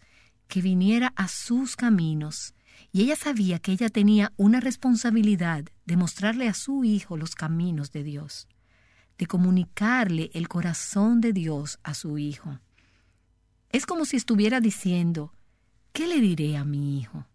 [0.48, 2.54] que viniera a sus caminos,
[2.92, 7.90] y ella sabía que ella tenía una responsabilidad de mostrarle a su hijo los caminos
[7.90, 8.46] de Dios,
[9.18, 12.60] de comunicarle el corazón de Dios a su hijo.
[13.70, 15.32] Es como si estuviera diciendo,
[15.92, 17.26] ¿qué le diré a mi hijo?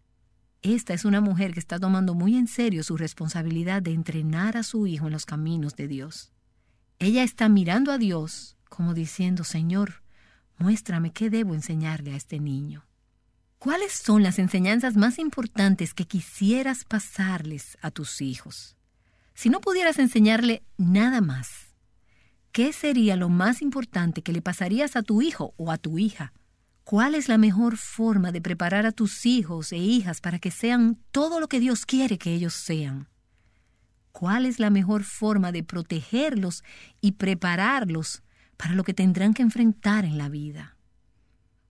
[0.62, 4.64] Esta es una mujer que está tomando muy en serio su responsabilidad de entrenar a
[4.64, 6.32] su hijo en los caminos de Dios.
[6.98, 10.02] Ella está mirando a Dios como diciendo, Señor,
[10.58, 12.85] muéstrame qué debo enseñarle a este niño.
[13.66, 18.78] ¿Cuáles son las enseñanzas más importantes que quisieras pasarles a tus hijos?
[19.34, 21.74] Si no pudieras enseñarle nada más,
[22.52, 26.32] ¿qué sería lo más importante que le pasarías a tu hijo o a tu hija?
[26.84, 31.00] ¿Cuál es la mejor forma de preparar a tus hijos e hijas para que sean
[31.10, 33.10] todo lo que Dios quiere que ellos sean?
[34.12, 36.64] ¿Cuál es la mejor forma de protegerlos
[37.02, 38.22] y prepararlos
[38.58, 40.75] para lo que tendrán que enfrentar en la vida?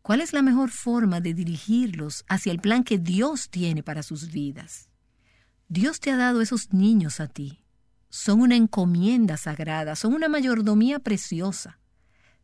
[0.05, 4.31] ¿Cuál es la mejor forma de dirigirlos hacia el plan que Dios tiene para sus
[4.31, 4.87] vidas?
[5.67, 7.63] Dios te ha dado esos niños a ti.
[8.09, 11.79] Son una encomienda sagrada, son una mayordomía preciosa.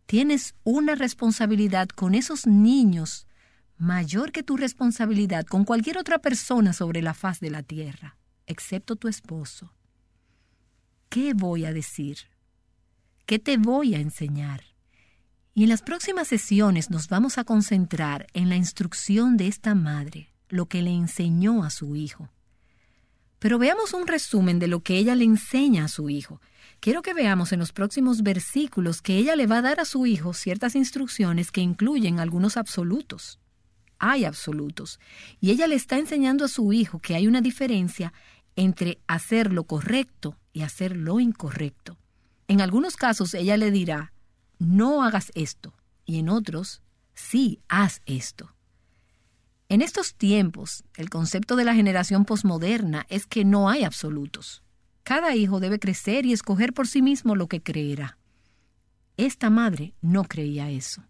[0.08, 3.28] Tienes una responsabilidad con esos niños
[3.78, 8.96] mayor que tu responsabilidad con cualquier otra persona sobre la faz de la tierra, excepto
[8.96, 9.72] tu esposo.
[11.10, 12.18] ¿Qué voy a decir?
[13.28, 14.71] ¿Qué te voy a enseñar?
[15.54, 20.32] Y en las próximas sesiones nos vamos a concentrar en la instrucción de esta madre,
[20.48, 22.30] lo que le enseñó a su hijo.
[23.38, 26.40] Pero veamos un resumen de lo que ella le enseña a su hijo.
[26.80, 30.06] Quiero que veamos en los próximos versículos que ella le va a dar a su
[30.06, 33.40] hijo ciertas instrucciones que incluyen algunos absolutos.
[34.00, 35.00] Hay absolutos.
[35.42, 38.14] Y ella le está enseñando a su hijo que hay una diferencia
[38.56, 41.98] entre hacer lo correcto y hacer lo incorrecto.
[42.48, 44.14] En algunos casos ella le dirá,
[44.62, 45.74] no hagas esto,
[46.06, 46.84] y en otros,
[47.16, 48.54] sí, haz esto.
[49.70, 54.62] En estos tiempos, el concepto de la generación posmoderna es que no hay absolutos.
[55.02, 58.20] Cada hijo debe crecer y escoger por sí mismo lo que creerá.
[59.18, 61.04] Esta madre no creía eso.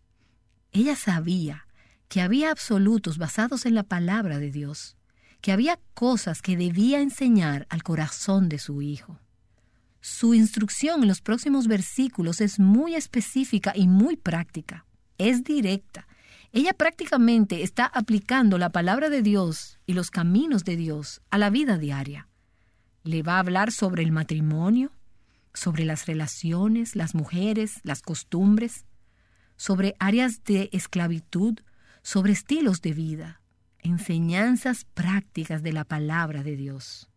[0.72, 1.68] Ella sabía
[2.08, 4.96] que había absolutos basados en la palabra de Dios,
[5.42, 9.20] que había cosas que debía enseñar al corazón de su hijo.
[10.02, 14.86] Su instrucción en los próximos versículos es muy específica y muy práctica.
[15.20, 16.08] Es directa.
[16.52, 21.52] Ella prácticamente está aplicando la palabra de Dios y los caminos de Dios a la
[21.52, 22.28] vida diaria.
[23.04, 24.92] Le va a hablar sobre el matrimonio,
[25.54, 28.86] sobre las relaciones, las mujeres, las costumbres,
[29.56, 31.60] sobre áreas de esclavitud,
[32.02, 33.42] sobre estilos de vida,
[33.80, 37.10] enseñanzas prácticas de la palabra de Dios.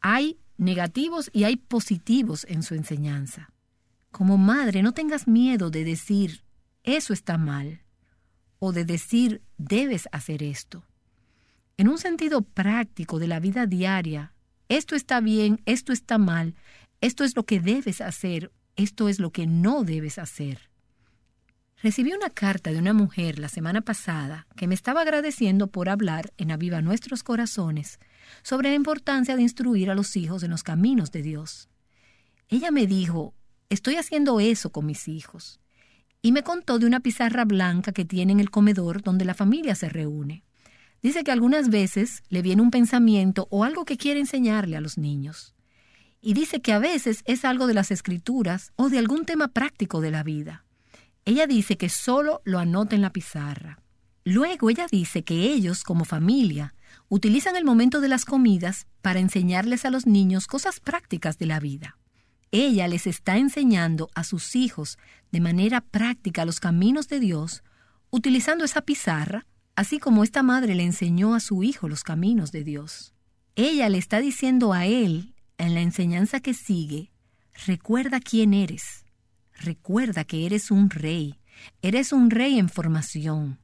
[0.00, 3.50] Hay negativos y hay positivos en su enseñanza.
[4.10, 6.44] Como madre, no tengas miedo de decir,
[6.84, 7.82] eso está mal,
[8.58, 10.84] o de decir, debes hacer esto.
[11.78, 14.34] En un sentido práctico de la vida diaria,
[14.68, 16.54] esto está bien, esto está mal,
[17.00, 20.70] esto es lo que debes hacer, esto es lo que no debes hacer.
[21.82, 26.34] Recibí una carta de una mujer la semana pasada que me estaba agradeciendo por hablar
[26.36, 27.98] en Aviva Nuestros Corazones
[28.42, 31.68] sobre la importancia de instruir a los hijos en los caminos de Dios.
[32.48, 33.34] Ella me dijo,
[33.68, 35.60] estoy haciendo eso con mis hijos.
[36.22, 39.74] Y me contó de una pizarra blanca que tiene en el comedor donde la familia
[39.74, 40.44] se reúne.
[41.02, 44.98] Dice que algunas veces le viene un pensamiento o algo que quiere enseñarle a los
[44.98, 45.54] niños.
[46.20, 50.02] Y dice que a veces es algo de las escrituras o de algún tema práctico
[50.02, 50.64] de la vida.
[51.24, 53.78] Ella dice que solo lo anota en la pizarra.
[54.24, 56.74] Luego ella dice que ellos, como familia,
[57.10, 61.60] utilizan el momento de las comidas para enseñarles a los niños cosas prácticas de la
[61.60, 61.98] vida.
[62.52, 64.98] ella les está enseñando a sus hijos
[65.30, 67.62] de manera práctica los caminos de Dios,
[68.10, 69.46] utilizando esa pizarra,
[69.76, 73.14] así como esta madre le enseñó a su hijo los caminos de Dios.
[73.54, 77.12] Ella le está diciendo a él, en la enseñanza que sigue,
[77.66, 79.04] recuerda quién eres,
[79.54, 81.38] recuerda que eres un rey,
[81.82, 83.59] eres un rey en formación.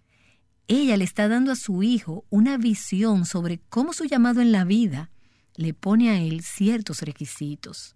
[0.68, 4.64] Ella le está dando a su hijo una visión sobre cómo su llamado en la
[4.64, 5.10] vida
[5.54, 7.94] le pone a él ciertos requisitos.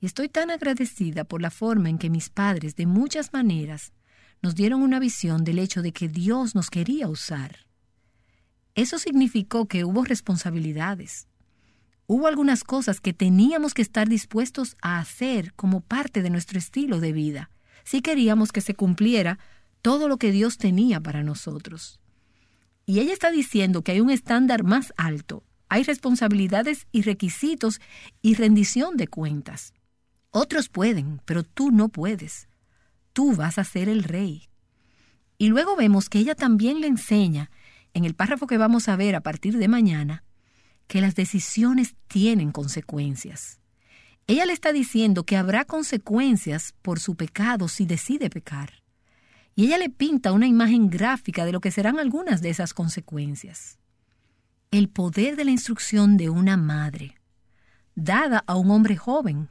[0.00, 3.92] Y estoy tan agradecida por la forma en que mis padres, de muchas maneras,
[4.42, 7.66] nos dieron una visión del hecho de que Dios nos quería usar.
[8.74, 11.26] Eso significó que hubo responsabilidades.
[12.06, 17.00] Hubo algunas cosas que teníamos que estar dispuestos a hacer como parte de nuestro estilo
[17.00, 17.50] de vida,
[17.84, 19.38] si queríamos que se cumpliera
[19.82, 22.00] todo lo que Dios tenía para nosotros.
[22.86, 27.80] Y ella está diciendo que hay un estándar más alto, hay responsabilidades y requisitos
[28.22, 29.74] y rendición de cuentas.
[30.30, 32.48] Otros pueden, pero tú no puedes.
[33.12, 34.48] Tú vas a ser el rey.
[35.36, 37.50] Y luego vemos que ella también le enseña,
[37.94, 40.24] en el párrafo que vamos a ver a partir de mañana,
[40.86, 43.60] que las decisiones tienen consecuencias.
[44.26, 48.82] Ella le está diciendo que habrá consecuencias por su pecado si decide pecar.
[49.58, 53.76] Y ella le pinta una imagen gráfica de lo que serán algunas de esas consecuencias.
[54.70, 57.16] El poder de la instrucción de una madre,
[57.96, 59.48] dada a un hombre joven,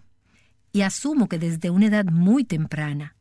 [0.72, 3.18] y asumo que desde una edad muy temprana.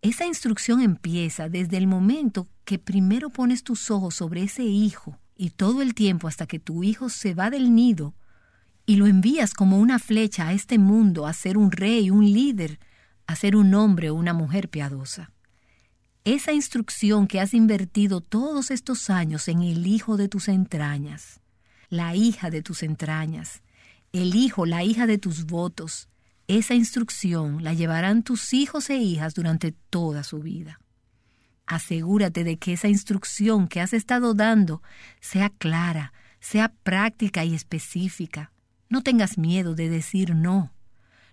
[0.00, 5.50] Esa instrucción empieza desde el momento que primero pones tus ojos sobre ese hijo y
[5.50, 8.14] todo el tiempo hasta que tu hijo se va del nido
[8.86, 12.78] y lo envías como una flecha a este mundo a ser un rey, un líder,
[13.26, 15.31] a ser un hombre o una mujer piadosa.
[16.24, 21.40] Esa instrucción que has invertido todos estos años en el hijo de tus entrañas,
[21.88, 23.62] la hija de tus entrañas,
[24.12, 26.08] el hijo, la hija de tus votos,
[26.46, 30.80] esa instrucción la llevarán tus hijos e hijas durante toda su vida.
[31.66, 34.80] Asegúrate de que esa instrucción que has estado dando
[35.20, 38.52] sea clara, sea práctica y específica.
[38.88, 40.72] No tengas miedo de decir no.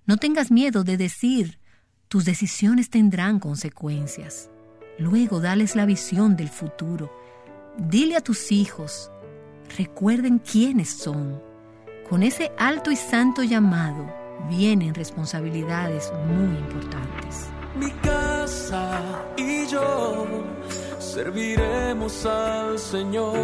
[0.08, 1.60] No tengas miedo de decir
[2.08, 4.50] tus decisiones tendrán consecuencias.
[5.00, 7.10] Luego dales la visión del futuro.
[7.78, 9.10] Dile a tus hijos,
[9.78, 11.42] recuerden quiénes son.
[12.10, 14.14] Con ese alto y santo llamado,
[14.50, 17.48] vienen responsabilidades muy importantes.
[17.78, 20.28] Mi casa y yo
[21.00, 23.38] serviremos al Señor,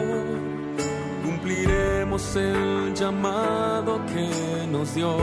[1.24, 5.16] cumpliremos el llamado que nos dio.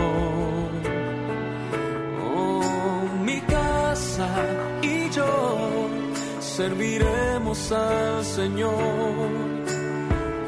[2.25, 4.72] Oh, mi casa
[6.63, 8.73] serviremos al Señor,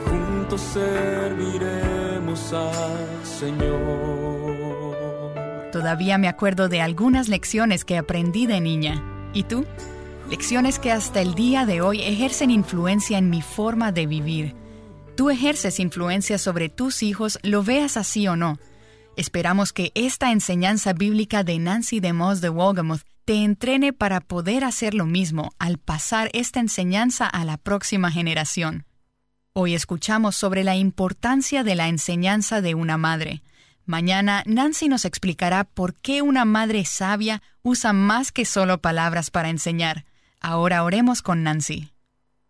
[0.07, 4.95] juntos serviremos al Señor.
[5.73, 9.03] Todavía me acuerdo de algunas lecciones que aprendí de niña.
[9.33, 9.67] ¿Y tú?
[10.31, 14.55] Lecciones que hasta el día de hoy ejercen influencia en mi forma de vivir.
[15.17, 18.61] Tú ejerces influencia sobre tus hijos, lo veas así o no.
[19.17, 24.95] Esperamos que esta enseñanza bíblica de Nancy DeMoss de Wolgamoth te entrene para poder hacer
[24.95, 28.85] lo mismo al pasar esta enseñanza a la próxima generación.
[29.55, 33.43] Hoy escuchamos sobre la importancia de la enseñanza de una madre.
[33.87, 39.49] Mañana Nancy nos explicará por qué una madre sabia usa más que solo palabras para
[39.49, 40.05] enseñar.
[40.41, 41.93] Ahora oremos con Nancy.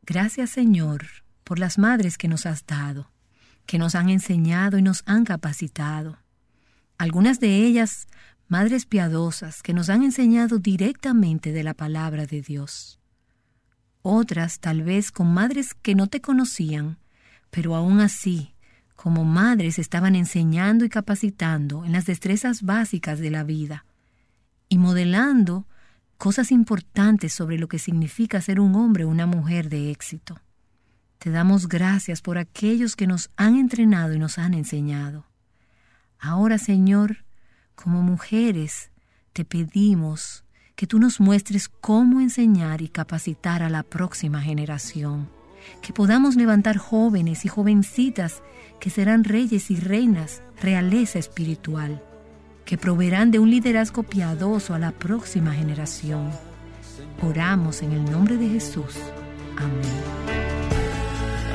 [0.03, 1.07] Gracias Señor
[1.45, 3.11] por las madres que nos has dado,
[3.67, 6.19] que nos han enseñado y nos han capacitado.
[6.99, 8.07] Algunas de ellas,
[8.49, 13.01] madres piadosas, que nos han enseñado directamente de la palabra de Dios.
[14.03, 16.99] Otras tal vez con madres que no te conocían,
[17.51, 18.55] pero aún así
[18.97, 23.85] como madres estaban enseñando y capacitando en las destrezas básicas de la vida
[24.69, 25.67] y modelando
[26.19, 30.41] cosas importantes sobre lo que significa ser un hombre o una mujer de éxito.
[31.19, 35.27] Te damos gracias por aquellos que nos han entrenado y nos han enseñado.
[36.19, 37.24] Ahora, Señor,
[37.75, 38.91] como mujeres,
[39.33, 40.45] te pedimos
[40.77, 45.29] que tú nos muestres cómo enseñar y capacitar a la próxima generación
[45.81, 48.43] que podamos levantar jóvenes y jovencitas
[48.81, 52.03] que serán reyes y reinas, realeza espiritual,
[52.65, 56.31] que proveerán de un liderazgo piadoso a la próxima generación.
[57.23, 58.97] Oramos en el nombre de Jesús.
[59.57, 60.35] Amén.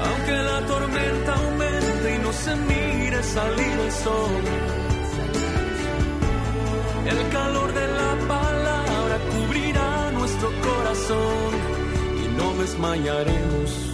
[0.05, 4.31] Aunque la tormenta aumente y no se mire salir el sol,
[7.09, 11.51] el calor de la palabra cubrirá nuestro corazón
[12.23, 13.89] y no desmayaremos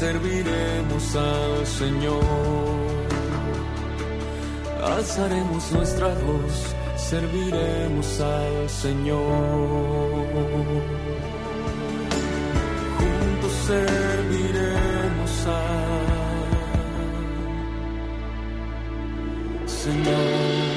[0.00, 2.24] serviremos al Señor.
[4.82, 9.20] Alzaremos nuestra voz, serviremos al Señor.
[12.96, 16.08] Juntos serviremos al
[19.68, 20.69] Señor.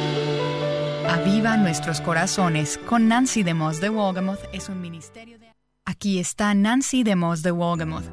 [1.25, 5.53] Aviva nuestros corazones con Nancy DeMoss de Wolgamoth es un ministerio de...
[5.85, 8.03] Aquí está Nancy DeMoss de Wolgamoth.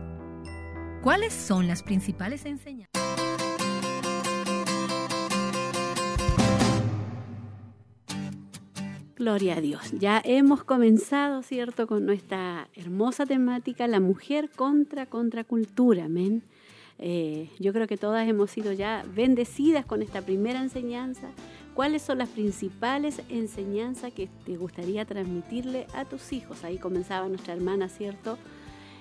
[1.03, 3.03] ¿Cuáles son las principales enseñanzas?
[9.17, 9.91] Gloria a Dios.
[9.99, 16.05] Ya hemos comenzado, ¿cierto?, con nuestra hermosa temática, la mujer contra contracultura.
[16.05, 16.45] Amén.
[17.03, 21.31] Eh, yo creo que todas hemos sido ya bendecidas con esta primera enseñanza.
[21.75, 26.65] ¿Cuáles son las principales enseñanzas que te gustaría transmitirle a tus hijos?
[26.65, 28.39] Ahí comenzaba nuestra hermana, ¿cierto?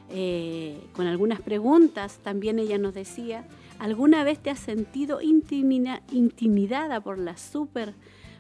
[0.10, 2.20] Eh, con algunas preguntas.
[2.24, 3.46] También ella nos decía,
[3.80, 7.94] ¿alguna vez te has sentido intimida- intimidada por la super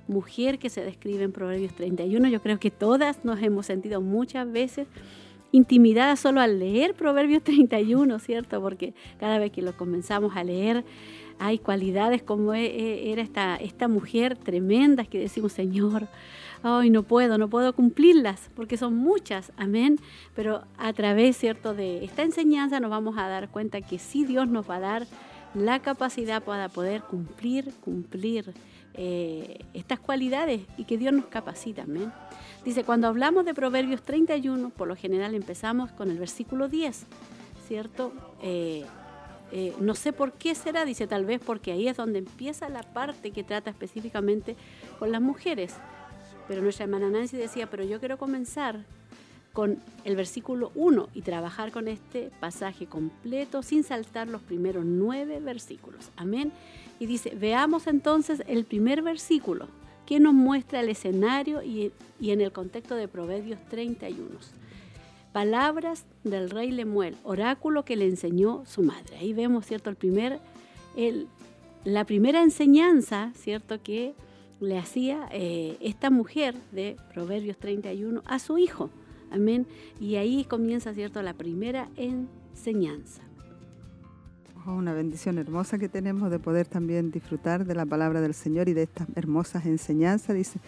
[0.07, 2.27] mujer que se describe en Proverbios 31?
[2.29, 4.87] Yo creo que todas nos hemos sentido muchas veces
[5.51, 8.61] intimidadas solo al leer Proverbios 31, ¿cierto?
[8.61, 10.85] Porque cada vez que lo comenzamos a leer
[11.39, 16.07] hay cualidades como e- e- era esta, esta mujer tremendas que decimos, Señor,
[16.63, 19.97] ay, no puedo, no puedo cumplirlas, porque son muchas, amén.
[20.35, 24.47] Pero a través, ¿cierto?, de esta enseñanza nos vamos a dar cuenta que sí Dios
[24.47, 25.07] nos va a dar
[25.55, 28.53] la capacidad para poder cumplir, cumplir
[28.93, 32.11] eh, estas cualidades y que Dios nos capacita, amén.
[32.65, 37.05] Dice, cuando hablamos de Proverbios 31, por lo general empezamos con el versículo 10,
[37.67, 38.11] ¿cierto?
[38.41, 38.83] Eh,
[39.51, 42.83] eh, no sé por qué será, dice tal vez porque ahí es donde empieza la
[42.83, 44.55] parte que trata específicamente
[44.99, 45.75] con las mujeres.
[46.47, 48.83] Pero nuestra hermana Nancy decía, pero yo quiero comenzar
[49.53, 55.39] con el versículo 1 y trabajar con este pasaje completo sin saltar los primeros nueve
[55.39, 56.09] versículos.
[56.15, 56.51] Amén.
[56.99, 59.67] Y dice, veamos entonces el primer versículo
[60.05, 64.27] que nos muestra el escenario y, y en el contexto de Proverbios 31.
[65.31, 69.17] Palabras del rey Lemuel, oráculo que le enseñó su madre.
[69.17, 69.89] Ahí vemos, ¿cierto?
[69.89, 70.39] El primer,
[71.83, 73.81] la primera enseñanza, ¿cierto?
[73.83, 74.15] Que
[74.59, 78.89] le hacía eh, esta mujer de Proverbios 31 a su hijo.
[79.31, 79.67] Amén.
[79.99, 81.21] Y ahí comienza, ¿cierto?
[81.21, 83.21] La primera enseñanza.
[84.65, 88.67] Oh, una bendición hermosa que tenemos de poder también disfrutar de la palabra del Señor
[88.67, 90.35] y de estas hermosas enseñanzas.
[90.35, 90.59] Dice,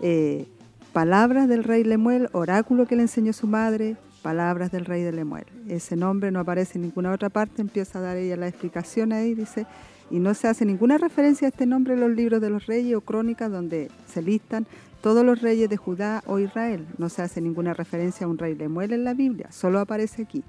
[0.00, 0.46] eh,
[0.94, 5.44] palabras del rey Lemuel, oráculo que le enseñó su madre, palabras del rey de Lemuel.
[5.68, 9.34] Ese nombre no aparece en ninguna otra parte, empieza a dar ella la explicación ahí,
[9.34, 9.66] dice,
[10.08, 12.94] y no se hace ninguna referencia a este nombre en los libros de los reyes
[12.94, 14.68] o crónicas donde se listan
[15.02, 16.86] todos los reyes de Judá o Israel.
[16.96, 20.44] No se hace ninguna referencia a un rey Lemuel en la Biblia, solo aparece aquí.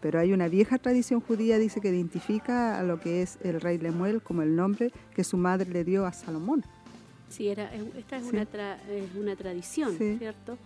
[0.00, 3.78] Pero hay una vieja tradición judía, dice, que identifica a lo que es el rey
[3.78, 6.62] Lemuel como el nombre que su madre le dio a Salomón.
[7.28, 8.30] Sí, era, esta es, Sí.
[8.32, 10.16] una, tra- es una tradición, Sí.
[10.18, 10.56] ¿cierto?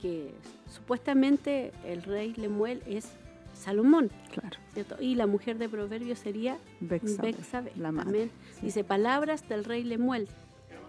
[0.00, 0.30] Que
[0.72, 3.08] supuestamente el rey Lemuel es
[3.54, 4.96] Salomón, Claro, ¿cierto?
[5.00, 7.72] Y la mujer de Proverbios sería Bexabe, Bexabe.
[7.76, 8.28] la madre.
[8.60, 8.66] Sí.
[8.66, 10.28] Dice palabras del rey Lemuel.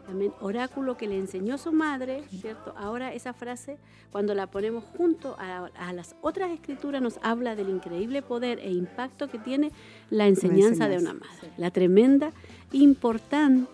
[0.10, 0.32] Amén.
[0.40, 2.74] Oráculo que le enseñó su madre, ¿cierto?
[2.78, 3.78] Ahora esa frase,
[4.12, 8.72] cuando la ponemos junto a, a las otras escrituras, nos habla del increíble poder e
[8.72, 9.72] impacto que tiene
[10.10, 11.52] la enseñanza, de una madre.
[11.58, 12.32] La tremenda
[12.72, 13.68] importancia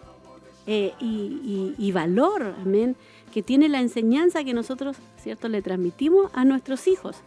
[0.68, 2.95] y, y- y valor, amén,
[3.34, 7.18] que tiene la enseñanza que nosotros, ¿cierto?, le transmitimos a nuestros hijos.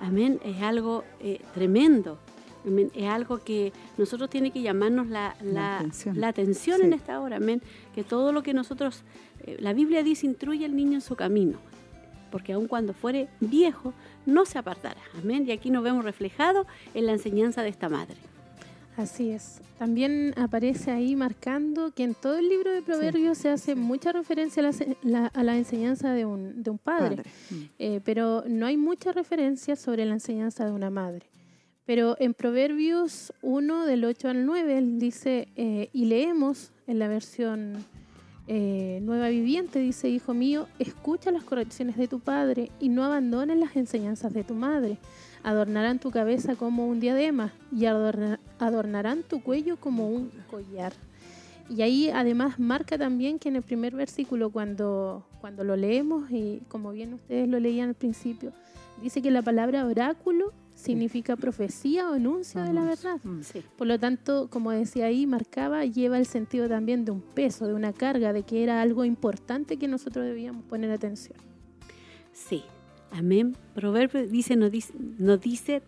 [0.00, 2.18] Amén, es algo eh, tremendo.
[2.66, 6.20] Amén, es algo que nosotros tiene que llamarnos la, La la- atención.
[6.20, 7.36] la atención en esta hora.
[7.36, 7.62] Amén,
[7.94, 9.02] que todo lo que nosotros,
[9.44, 11.58] eh, la Biblia dice, instruye al niño en su camino,
[12.30, 13.92] porque aun cuando fuere viejo,
[14.26, 15.00] no se apartará.
[15.22, 18.16] Amén, y aquí nos vemos reflejados en la enseñanza de esta madre.
[18.96, 19.60] Así es.
[19.78, 24.60] También aparece ahí marcando que en todo el libro de Proverbios se hace mucha referencia
[24.60, 27.30] a la, se- la- a la enseñanza de un, de un padre, Padre.
[27.78, 31.26] Eh, pero no hay mucha referencia sobre la enseñanza de una madre.
[31.86, 37.08] Pero en Proverbios 1, del 8 al 9, él dice, eh, y leemos en la
[37.08, 37.84] versión
[38.48, 43.56] eh, nueva viviente, dice, Hijo mío, escucha las correcciones de tu padre y no abandones
[43.58, 44.98] las enseñanzas de tu madre.
[45.42, 50.92] Adornarán tu cabeza como un diadema y adorna- adornarán tu cuello como un collar.
[51.68, 56.62] Y ahí además marca también que en el primer versículo, cuando, cuando lo leemos, y
[56.68, 58.52] como bien ustedes lo leían al principio,
[59.00, 63.18] dice que la palabra oráculo significa profecía o anuncio de la verdad.
[63.22, 63.42] Mm.
[63.42, 63.62] Sí.
[63.76, 67.74] Por lo tanto, como decía ahí, marcaba, lleva el sentido también de un peso, de
[67.74, 71.36] una carga, de que era algo importante que nosotros debíamos poner atención.
[72.32, 72.64] Sí,
[73.12, 73.56] amén.
[73.74, 75.82] Proverbios dice, nos dice, nos dice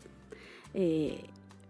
[0.74, 1.18] eh,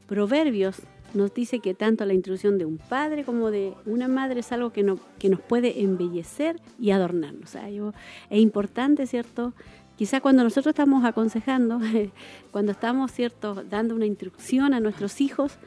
[0.07, 0.83] Proverbios
[1.15, 4.73] nos dice que tanto la instrucción de un padre como de una madre es algo
[4.73, 7.45] que, no, que nos puede embellecer y adornarnos.
[7.45, 7.93] O sea, yo,
[8.31, 9.53] es importante, ¿cierto?
[9.97, 11.81] Quizá cuando nosotros estamos aconsejando,
[12.51, 15.59] cuando estamos, ¿cierto?, dando una instrucción a nuestros hijos,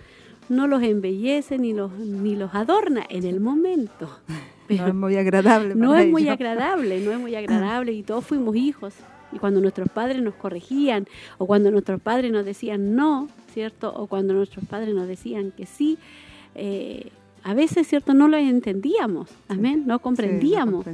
[0.49, 4.09] no los embellece ni los, ni los adorna en el momento.
[4.69, 5.75] no es muy agradable.
[5.75, 8.93] no es muy agradable, no es muy agradable y todos fuimos hijos.
[9.35, 11.07] Y cuando nuestros padres nos corregían
[11.37, 13.93] o cuando nuestros padres nos decían no, ¿cierto?
[13.93, 15.97] O cuando nuestros padres nos decían que sí,
[16.55, 17.11] eh,
[17.43, 18.13] a veces, ¿cierto?
[18.13, 20.85] No lo entendíamos, amén, no comprendíamos.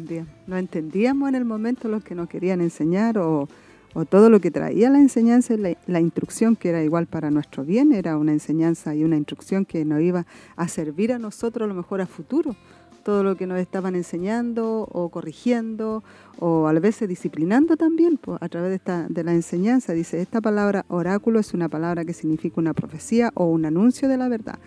[0.48, 3.48] no, entendíamos en el momento lo que nos querían enseñar o,
[3.94, 7.64] o todo lo que traía la enseñanza, la, la instrucción que era igual para nuestro
[7.64, 10.26] bien, era una enseñanza y una instrucción que nos iba
[10.56, 12.56] a servir a nosotros a lo mejor a futuro
[13.02, 16.04] todo lo que nos estaban enseñando o corrigiendo
[16.40, 19.94] o a veces disciplinando también pues, a través de, esta, de la enseñanza.
[19.94, 24.18] Dice, esta palabra oráculo es una palabra que significa una profecía o un anuncio de
[24.18, 24.60] la verdad.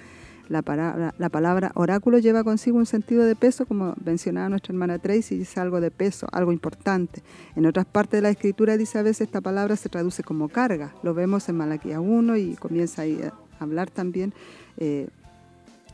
[0.49, 4.99] La palabra, la palabra oráculo lleva consigo un sentido de peso, como mencionaba nuestra hermana
[4.99, 7.23] Tracy, dice algo de peso, algo importante.
[7.57, 10.95] En otras partes de la escritura dice a veces esta palabra se traduce como carga.
[11.03, 13.33] Lo vemos en Malaquía 1 y comienza ahí a
[13.63, 14.35] hablar también.
[14.77, 15.09] Eh,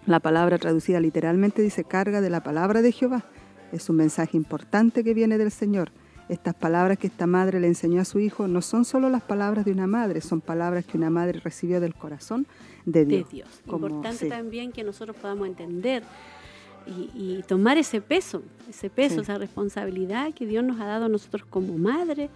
[0.06, 3.24] la palabra traducida literalmente dice carga de la palabra de Jehová.
[3.72, 5.92] Es un mensaje importante que viene del Señor.
[6.28, 9.64] Estas palabras que esta madre le enseñó a su hijo no son solo las palabras
[9.64, 12.46] de una madre, son palabras que una madre recibió del corazón
[12.86, 13.28] de Dios.
[13.28, 13.62] De Dios.
[13.66, 16.04] Importante también que nosotros podamos entender
[16.86, 21.44] y, tomar ese peso, ese peso, esa responsabilidad que Dios nos ha dado a nosotros
[21.48, 22.30] como madre,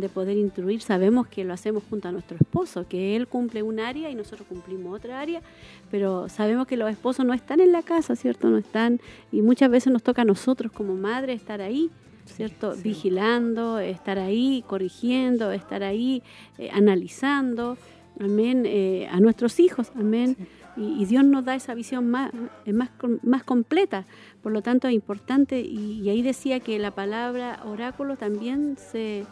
[0.00, 0.80] de poder instruir.
[0.80, 4.46] Sabemos que lo hacemos junto a nuestro esposo, que él cumple un área y nosotros
[4.48, 5.42] cumplimos otra área,
[5.90, 8.48] pero sabemos que los esposos no están en la casa, ¿cierto?
[8.50, 9.00] No están,
[9.32, 11.90] y muchas veces nos toca a nosotros como madre estar ahí,
[12.26, 12.74] ¿cierto?
[12.82, 16.22] Vigilando, estar ahí, corrigiendo, estar ahí,
[16.58, 17.76] eh, analizando,
[18.20, 20.36] amén, eh, a nuestros hijos, amén.
[20.76, 22.30] Y, Dios nos da esa visión más,
[22.64, 22.90] eh, más,
[23.22, 24.06] más completa.
[24.42, 29.26] Por lo tanto, es importante, y ahí decía que la palabra oráculo también se,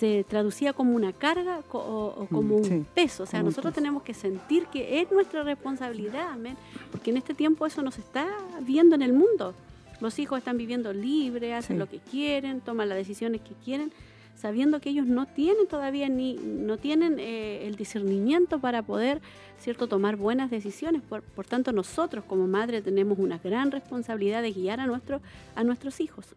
[0.00, 3.24] se traducía como una carga o, como mm, un peso.
[3.24, 6.56] O sea, nosotros tenemos que sentir que es nuestra responsabilidad, amén,
[6.90, 8.26] porque en este tiempo eso nos está
[8.62, 9.54] viendo en el mundo.
[10.00, 13.92] Los hijos están viviendo libre, hacen lo que quieren, toman las decisiones que quieren,
[14.36, 19.20] sabiendo que ellos no tienen todavía ni no tienen eh, el discernimiento para poder,
[19.58, 21.02] cierto, tomar buenas decisiones.
[21.02, 25.20] Por, por tanto, nosotros como madre tenemos una gran responsabilidad de guiar a nuestro,
[25.54, 26.34] a nuestros hijos.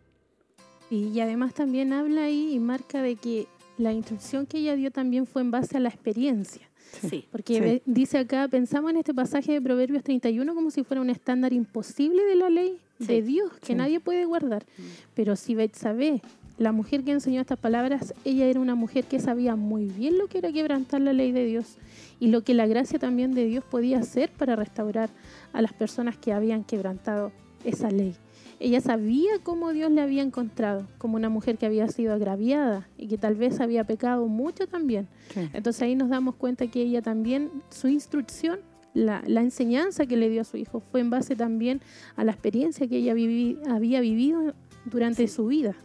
[0.90, 5.26] Y, además también habla ahí y marca de que la instrucción que ella dio también
[5.26, 6.70] fue en base a la experiencia.
[7.10, 7.26] Sí.
[7.32, 11.52] Porque dice acá, pensamos en este pasaje de Proverbios 31 como si fuera un estándar
[11.52, 14.64] imposible de la ley de Dios, que nadie puede guardar.
[14.78, 14.82] Mm.
[15.16, 16.22] Pero si Betsabé,
[16.60, 20.28] la mujer que enseñó estas palabras, ella era una mujer que sabía muy bien lo
[20.28, 21.78] que era quebrantar la ley de Dios
[22.20, 25.10] y lo que la gracia también de Dios podía hacer para restaurar
[25.52, 27.32] a las personas que habían quebrantado
[27.66, 28.16] esa ley
[28.64, 33.08] ella sabía cómo Dios le había encontrado, como una mujer que había sido agraviada y
[33.08, 35.10] que tal vez había pecado mucho también.
[35.52, 38.62] Entonces ahí nos damos cuenta que ella también, su instrucción,
[38.94, 41.82] la, enseñanza que le dio a su hijo fue en base también
[42.16, 44.54] a la experiencia que ella había vivido
[44.86, 45.76] durante su vida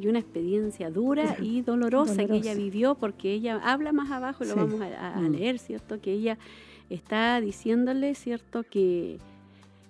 [0.00, 4.54] y una experiencia dura y dolorosa, que ella vivió, porque ella habla más abajo, lo
[4.54, 5.32] vamos a, mm.
[5.32, 6.00] leer, ¿cierto?
[6.00, 6.38] Que ella
[6.88, 8.62] está diciéndole, ¿cierto?
[8.62, 9.18] Que,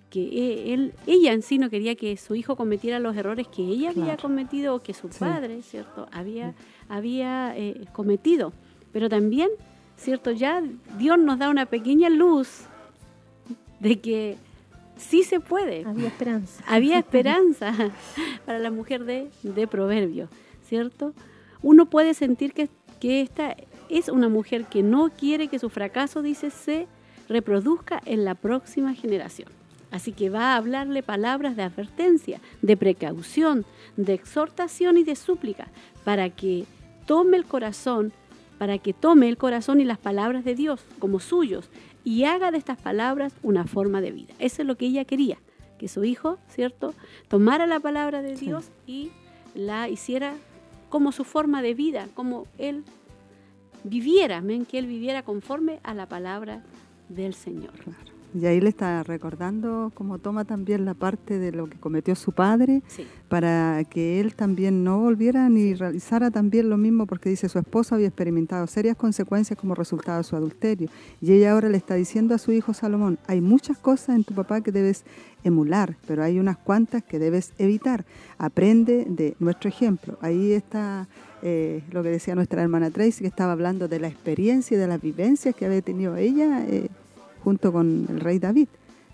[0.09, 3.61] que e, él, ella en sí no quería que su hijo cometiera los errores que
[3.61, 6.53] ella había cometido o que su padre, ¿cierto?, había,
[6.87, 8.53] había eh, cometido.
[8.91, 9.49] Pero también,
[9.97, 10.63] ¿cierto?, ya
[10.97, 12.65] Dios nos da una pequeña luz
[13.79, 14.37] de que
[14.97, 15.85] sí se puede.
[15.85, 16.63] Había esperanza.
[16.67, 17.73] Había esperanza
[18.45, 20.27] para la mujer de, de Proverbio,
[20.67, 21.13] ¿cierto?
[21.61, 22.69] Uno puede sentir que,
[22.99, 23.55] que esta
[23.89, 26.87] es una mujer que no quiere que su fracaso, dice, se
[27.27, 29.58] reproduzca en la próxima generación.
[29.91, 33.65] Así que va a hablarle palabras de advertencia, de precaución,
[33.97, 35.67] de exhortación y de súplica,
[36.03, 36.65] para que
[37.05, 38.13] tome el corazón,
[38.59, 41.69] para que tome el corazón y las palabras de Dios como suyos
[42.03, 44.33] y haga de estas palabras una forma de vida.
[44.39, 45.37] Eso es lo que ella quería,
[45.79, 46.93] que su hijo, ¿cierto?,
[47.27, 49.11] tomara la palabra de Dios y
[49.55, 50.33] la hiciera
[50.89, 52.83] como su forma de vida, como él
[53.83, 56.63] viviera, que él viviera conforme a la palabra
[57.07, 57.73] del Señor.
[58.33, 62.31] Y ahí le está recordando cómo toma también la parte de lo que cometió su
[62.31, 62.83] padre
[63.27, 67.95] para que él también no volviera ni realizara también lo mismo porque dice su esposo
[67.95, 70.89] había experimentado serias consecuencias como resultado de su adulterio.
[71.21, 74.35] Y ella ahora le está diciendo a su hijo Salomón, hay muchas cosas en tu
[74.35, 75.05] papá que debes
[75.43, 78.05] emular, pero hay unas cuantas que debes evitar.
[78.37, 80.17] Aprende de nuestro ejemplo.
[80.21, 81.07] Ahí está
[81.41, 84.87] eh, lo que decía nuestra hermana Tracy, que estaba hablando de la experiencia y de
[84.87, 86.65] las vivencias que había tenido ella.
[86.67, 86.89] Eh,
[87.43, 88.67] junto con el rey David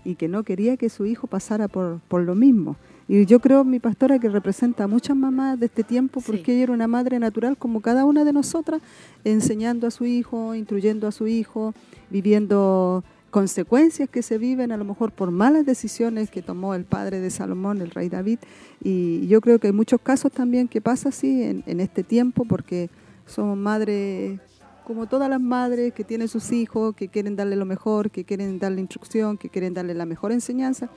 [0.04, 2.76] y que no quería que su hijo pasara por, por lo mismo.
[3.08, 6.64] Y yo creo, mi pastora, que representa a muchas mamás de este tiempo, porque ella
[6.64, 8.82] era una madre natural como cada una de nosotras,
[9.24, 11.74] enseñando a su hijo, instruyendo a su hijo,
[12.10, 17.20] viviendo consecuencias que se viven a lo mejor por malas decisiones que tomó el padre
[17.20, 18.38] de Salomón, el rey David.
[18.82, 22.44] Y yo creo que hay muchos casos también que pasa así en, en este tiempo,
[22.44, 22.90] porque
[23.26, 24.40] somos madres
[24.86, 28.60] como todas las madres que tienen sus hijos, que quieren darle lo mejor, que quieren
[28.60, 30.88] darle instrucción, que quieren darle la mejor enseñanza.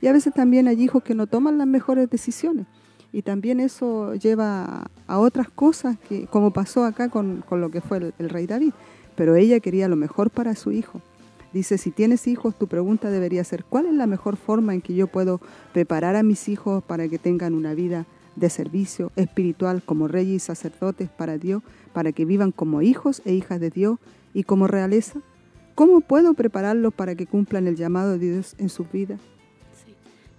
[0.00, 2.66] Y a veces también hay hijos que no toman las mejores decisiones.
[3.12, 7.82] Y también eso lleva a otras cosas, que, como pasó acá con, con lo que
[7.82, 8.72] fue el, el, rey David.
[9.14, 11.02] Pero ella quería lo mejor para su hijo.
[11.52, 14.94] Dice, si tienes hijos, tu pregunta debería ser, ¿cuál es la mejor forma en que
[14.94, 15.38] yo puedo
[15.74, 18.06] preparar a mis hijos para que tengan una vida
[18.36, 21.62] de servicio espiritual como reyes y sacerdotes para Dios,
[21.92, 23.98] para que vivan como hijos e hijas de Dios
[24.32, 25.20] y como realeza?
[25.74, 29.18] ¿Cómo puedo prepararlos para que cumplan el llamado de Dios en su vida?
[29.84, 29.94] Sí.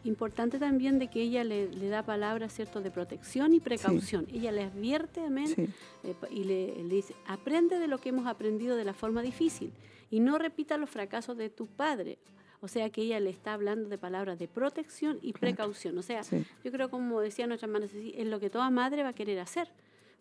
[0.08, 4.28] Importante también de que ella le, le da palabras cierto de protección y precaución.
[4.30, 4.38] Sí.
[4.38, 5.68] Ella le advierte, amén, sí.
[6.04, 9.74] eh, y le, le, dice, aprende de lo que hemos aprendido de la forma difícil
[10.10, 12.18] y no repita los fracasos de tu padre.
[12.66, 15.96] O sea que ella le está hablando de palabras de protección y precaución.
[16.00, 16.44] O sea, sí.
[16.64, 19.68] yo creo, como decía nuestra hermana es lo que toda madre va a querer hacer.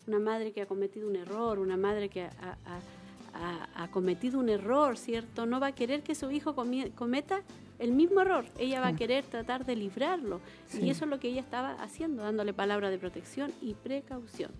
[0.05, 2.29] Una madre que ha cometido un error, una madre que ha,
[3.33, 5.47] ha, ha cometido un error, ¿cierto?
[5.47, 7.41] No va a querer que su hijo cometa
[7.79, 8.45] el mismo error.
[8.59, 10.39] Ella va a querer tratar de librarlo.
[10.67, 10.81] Sí.
[10.83, 14.51] Y eso es lo que ella estaba haciendo, dándole palabras de protección y precaución.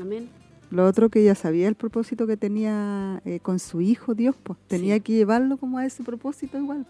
[0.00, 0.28] Amén.
[0.70, 4.58] Lo otro que ella sabía el propósito que tenía eh, con su hijo Dios, pues
[4.66, 5.00] tenía sí.
[5.00, 6.86] que llevarlo como a ese propósito igual.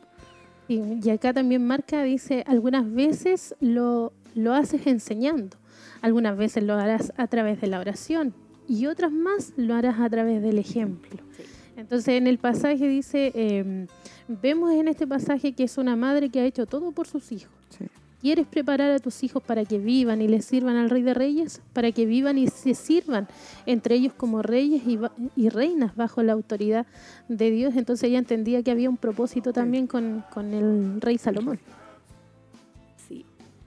[0.67, 5.57] Sí, y acá también marca, dice, algunas veces lo, lo haces enseñando,
[6.03, 8.35] algunas veces lo harás a través de la oración
[8.69, 11.23] y otras más lo harás a través del ejemplo.
[11.37, 11.43] Sí.
[11.77, 13.87] Entonces en el pasaje dice, eh,
[14.29, 17.53] vemos en este pasaje que es una madre que ha hecho todo por sus hijos.
[17.71, 17.85] Sí.
[18.21, 21.61] ¿Quieres preparar a tus hijos para que vivan y les sirvan al Rey de Reyes?
[21.73, 23.29] Para que vivan y se sirvan
[23.67, 24.99] entre ellos como reyes y,
[25.37, 26.87] y reinas bajo la autoridad
[27.29, 27.77] de Dios.
[27.77, 31.61] Entonces ella entendía que había un propósito también con, con el Rey Salomón.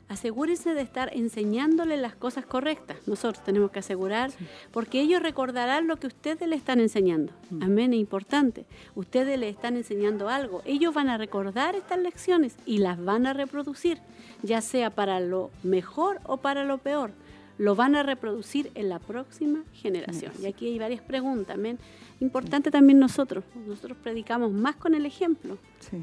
[0.10, 2.98] Asegúrense de estar enseñándole las cosas correctas.
[3.07, 4.45] Nosotros tenemos que asegurar, sí.
[4.72, 7.31] porque ellos recordarán lo que ustedes le están enseñando.
[7.49, 7.64] Mm.
[7.64, 8.65] Amén, es importante.
[8.95, 10.61] Ustedes le están enseñando algo.
[10.65, 14.02] Ellos van a recordar estas lecciones y las van a reproducir
[14.41, 17.11] ya sea para lo mejor o para lo peor.
[17.57, 20.31] Lo van a reproducir en la próxima generación.
[20.41, 21.57] Y aquí hay varias preguntas.
[21.57, 21.77] ¿men?
[22.22, 23.44] Importante también nosotros.
[23.68, 25.57] Nosotros predicamos más con el ejemplo.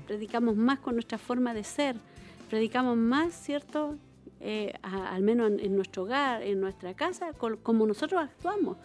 [0.07, 1.97] Predicamos más con nuestra forma de ser.
[2.49, 3.97] Predicamos más, ¿cierto?
[4.41, 8.77] Eh, a, al menos en, en, nuestro hogar, en nuestra casa, con, como nosotros actuamos.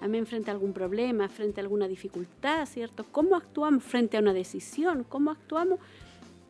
[0.00, 3.04] Amén, frente a algún problema, frente a alguna dificultad, ¿cierto?
[3.12, 5.04] ¿Cómo actuamos frente a una decisión?
[5.06, 5.78] ¿Cómo actuamos?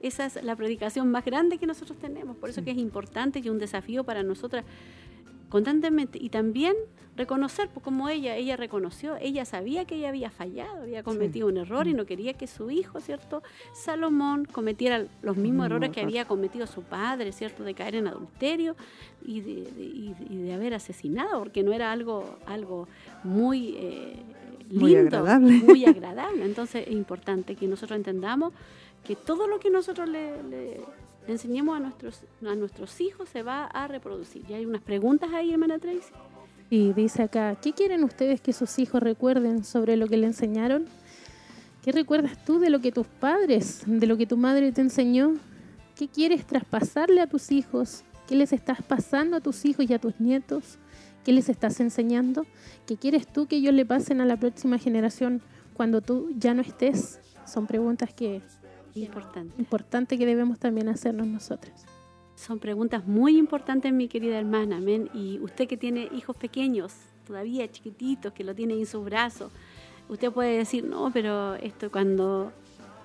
[0.01, 2.37] Esa es la predicación más grande que nosotros tenemos.
[2.37, 4.65] Por eso que es importante y un desafío para nosotras
[5.51, 6.19] constantemente.
[6.21, 6.75] Y también
[7.17, 11.53] reconocer, pues como ella, ella reconoció, ella sabía que ella había fallado, había cometido sí.
[11.53, 13.43] un error y no quería que su hijo, ¿cierto?
[13.75, 17.63] Salomón cometiera los mismos errores que había cometido su padre, ¿cierto?
[17.63, 18.75] De caer en adulterio
[19.23, 19.83] y de, de,
[20.31, 22.89] y de haber asesinado, porque no era algo, algo
[23.23, 23.75] muy...
[23.77, 24.17] Eh,
[24.71, 25.53] lindo, muy agradable.
[25.53, 26.45] muy agradable.
[26.45, 28.53] Entonces es importante que nosotros entendamos
[29.05, 30.81] que todo lo que nosotros le, le,
[31.27, 34.45] le, enseñemos a nuestros, a nuestros hijos se va a reproducir.
[34.49, 36.13] Y hay unas preguntas ahí, hermana Tracy.
[36.71, 40.87] Y dice acá, ¿qué quieren ustedes que sus hijos recuerden sobre lo que le enseñaron?
[41.83, 45.37] ¿Qué recuerdas tú de lo que tus padres, de lo que tu madre te enseñó?
[45.97, 48.05] ¿Qué quieres traspasarle a tus hijos?
[48.29, 50.79] ¿Qué les estás pasando a tus hijos y a tus nietos?
[51.25, 52.47] ¿Qué les estás enseñando?
[52.87, 55.43] ¿Qué quieres tú que ellos le pasen a la próxima generación
[55.75, 57.19] cuando tú ya no estés?
[57.47, 58.41] Son preguntas que
[58.95, 59.55] importante.
[59.59, 61.73] importante que debemos también hacernos nosotros.
[62.35, 64.79] Son preguntas muy importantes, mi querida hermana.
[64.79, 65.11] Amén.
[65.13, 66.95] Y usted que tiene hijos pequeños,
[67.27, 69.53] todavía chiquititos, que lo tiene en sus brazos,
[70.09, 72.51] usted puede decir, no, pero esto cuando,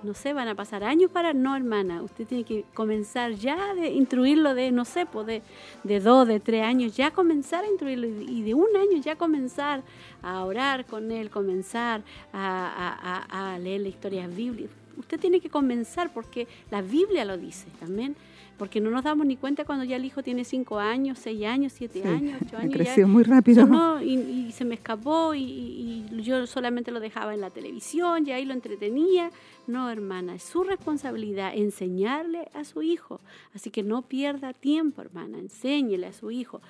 [0.04, 1.34] no sé, van a pasar años para...
[1.34, 5.42] No, hermana, usted tiene que comenzar ya de instruirlo de, no sé, pues de,
[5.84, 9.84] de dos, de tres años, ya comenzar a instruirlo y de un año ya comenzar
[10.22, 15.50] a orar con él, comenzar a, a, a leer la historia bíblica usted tiene que
[15.50, 18.16] comenzar porque la Biblia lo dice también.
[18.58, 21.74] Porque no nos damos ni cuenta cuando ya el hijo tiene cinco años, seis años,
[21.76, 22.74] siete sí, años, ocho años.
[22.74, 23.66] Creció muy rápido.
[23.66, 28.26] No, y, y, se me escapó y, y, yo solamente lo dejaba en la televisión
[28.26, 29.30] y ahí lo entretenía.
[29.68, 33.20] No, hermana, es su responsabilidad enseñarle a su hijo.
[33.54, 36.62] Así que no pierda tiempo, hermana, enséñele a su hijo.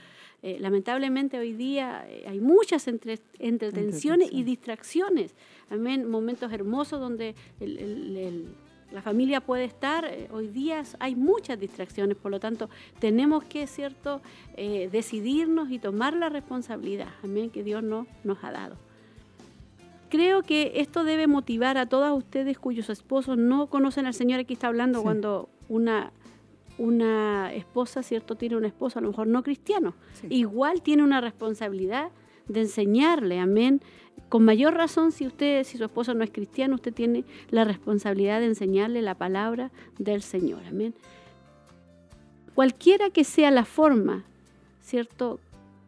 [0.46, 5.34] Eh, lamentablemente hoy día eh, hay muchas entre, entretenciones y distracciones.
[5.72, 8.46] Amén, momentos hermosos donde el, el, el,
[8.92, 12.70] la familia puede estar, eh, hoy día hay muchas distracciones, por lo tanto
[13.00, 14.22] tenemos que, ¿cierto?,
[14.56, 18.76] decidirnos y tomar la responsabilidad, amén, que Dios no, nos ha dado.
[20.10, 24.54] Creo que esto debe motivar a todas ustedes cuyos esposos no conocen al Señor, aquí
[24.54, 26.12] está hablando cuando una,
[26.78, 29.94] una esposa, ¿cierto?, tiene un esposo a lo mejor no cristiano,
[30.30, 32.12] igual tiene una responsabilidad
[32.48, 33.82] de enseñarle, amén,
[34.30, 38.40] con mayor razón, si usted, si su esposo no es cristiano, usted tiene la responsabilidad
[38.40, 40.64] de enseñarle la palabra del Señor.
[40.68, 40.96] Amén.
[42.56, 44.24] Cualquiera que sea la forma,
[44.82, 45.40] ¿cierto?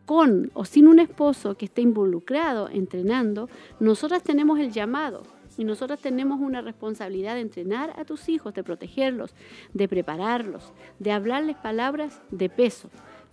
[0.05, 3.49] Con o sin un esposo que esté involucrado entrenando,
[3.80, 5.23] nosotras tenemos el llamado
[5.58, 9.34] y nosotras tenemos una responsabilidad de entrenar a tus hijos, de protegerlos,
[9.74, 12.90] de prepararlos, de hablarles palabras de peso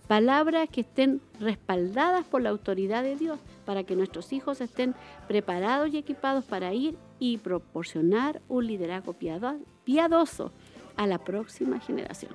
[0.07, 4.95] palabras que estén respaldadas por la autoridad de Dios, para que nuestros hijos estén
[5.27, 9.15] preparados y equipados para ir y proporcionar un liderazgo
[9.83, 10.51] piadoso
[10.95, 12.31] a la próxima generación.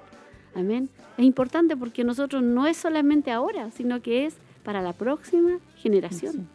[0.54, 0.90] Amén.
[1.16, 6.48] Es importante porque nosotros no es solamente ahora, sino que es para la próxima generación.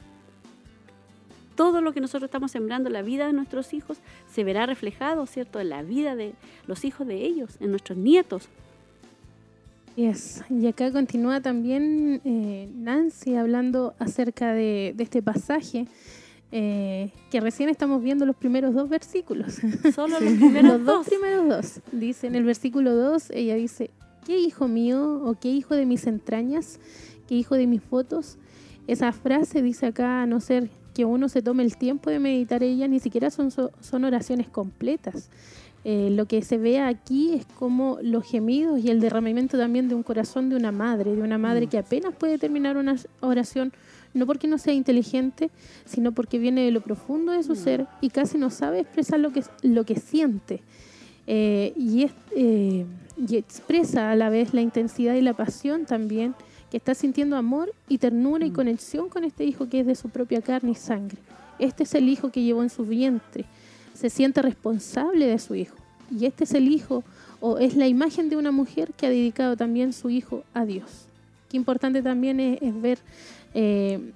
[1.55, 5.25] Todo lo que nosotros estamos sembrando en la vida de nuestros hijos se verá reflejado,
[5.25, 6.33] ¿cierto?, en la vida de
[6.67, 8.49] los hijos de ellos, en nuestros nietos,
[9.97, 15.87] y acá continúa también eh, Nancy hablando acerca de, este pasaje.
[16.51, 19.57] Eh, que recién estamos viendo los primeros dos versículos.
[19.93, 21.81] Solo los primeros los dos primeros dos.
[21.91, 23.89] Dice en el versículo 2, ella dice,
[24.25, 26.79] ¿qué hijo mío o qué hijo de mis entrañas,
[27.27, 28.37] qué hijo de mis fotos?
[28.87, 32.63] Esa frase dice acá, a no ser que uno se tome el tiempo de meditar
[32.63, 35.29] ella, ni siquiera son, son oraciones completas.
[35.83, 39.93] Eh, lo que se ve aquí es como los gemidos y el derramamiento también de
[39.93, 41.69] un corazón de una madre, de una madre mm.
[41.69, 43.71] que apenas puede terminar una oración,
[44.15, 45.51] no porque no sea inteligente,
[45.83, 47.57] sino porque viene de lo profundo de su mm.
[47.57, 50.63] ser y casi no sabe expresar lo que, lo que siente.
[51.27, 52.85] Eh, y, eh,
[53.17, 56.35] y expresa a la vez la intensidad y la pasión también
[56.75, 58.53] que está sintiendo amor y ternura y mm.
[58.53, 61.15] conexión con este hijo que es de su propia carne y sangre.
[61.57, 63.45] Este es el hijo que llevó en su vientre
[63.93, 65.77] se siente responsable de su hijo.
[66.11, 67.05] Y este es el hijo
[67.39, 71.07] o es la imagen de una mujer que ha dedicado también su hijo a Dios.
[71.49, 72.99] Qué importante también es, ver
[73.53, 74.11] eh,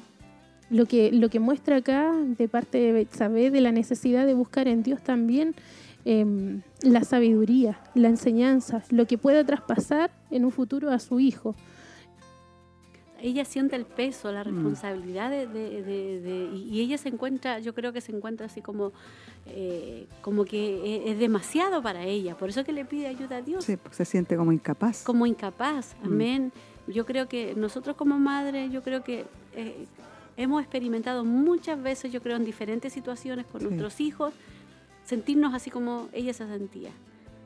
[0.69, 4.67] lo, que, lo que muestra acá de parte de Betsabé de la necesidad de buscar
[4.67, 5.55] en Dios también
[6.03, 11.55] em, la sabiduría, la enseñanza, lo que pueda traspasar en un futuro a su hijo
[13.21, 14.47] ella siente el peso, la mm.
[14.47, 18.91] responsabilidad de, y ella se encuentra, yo creo que se encuentra así como,
[19.45, 23.63] eh, como que es, demasiado para ella, por eso que le pide ayuda a Dios.
[23.65, 25.03] Sí, porque se siente como incapaz.
[25.03, 26.05] Como incapaz, mm.
[26.05, 26.51] amén.
[26.87, 29.25] Yo creo que nosotros como madres, yo creo que
[29.55, 29.85] eh,
[30.37, 34.33] hemos experimentado muchas veces, yo creo, en diferentes situaciones con nuestros hijos,
[35.05, 36.91] sentirnos así como ella se sentía.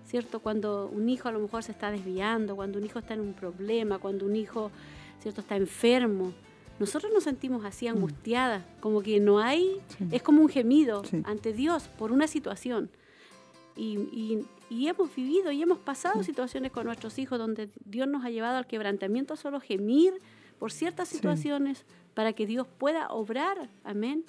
[0.06, 0.42] ¿Cierto?
[0.42, 3.34] Cuando un hijo a lo mejor se está desviando, cuando un hijo está en un
[3.34, 4.70] problema, cuando un hijo
[5.24, 5.42] ¿cierto?
[5.42, 6.34] Está enfermo.
[6.80, 7.96] Nosotros nos sentimos así mm.
[7.96, 9.80] angustiadas, como que no hay,
[10.12, 12.90] es como un gemido ante Dios por una situación.
[13.76, 18.58] Y, hemos vivido y hemos pasado situaciones con nuestros hijos donde Dios nos ha llevado
[18.58, 20.14] al quebrantamiento solo gemir
[20.60, 21.86] por ciertas situaciones
[22.16, 23.70] para que Dios pueda obrar.
[23.84, 24.26] Amén.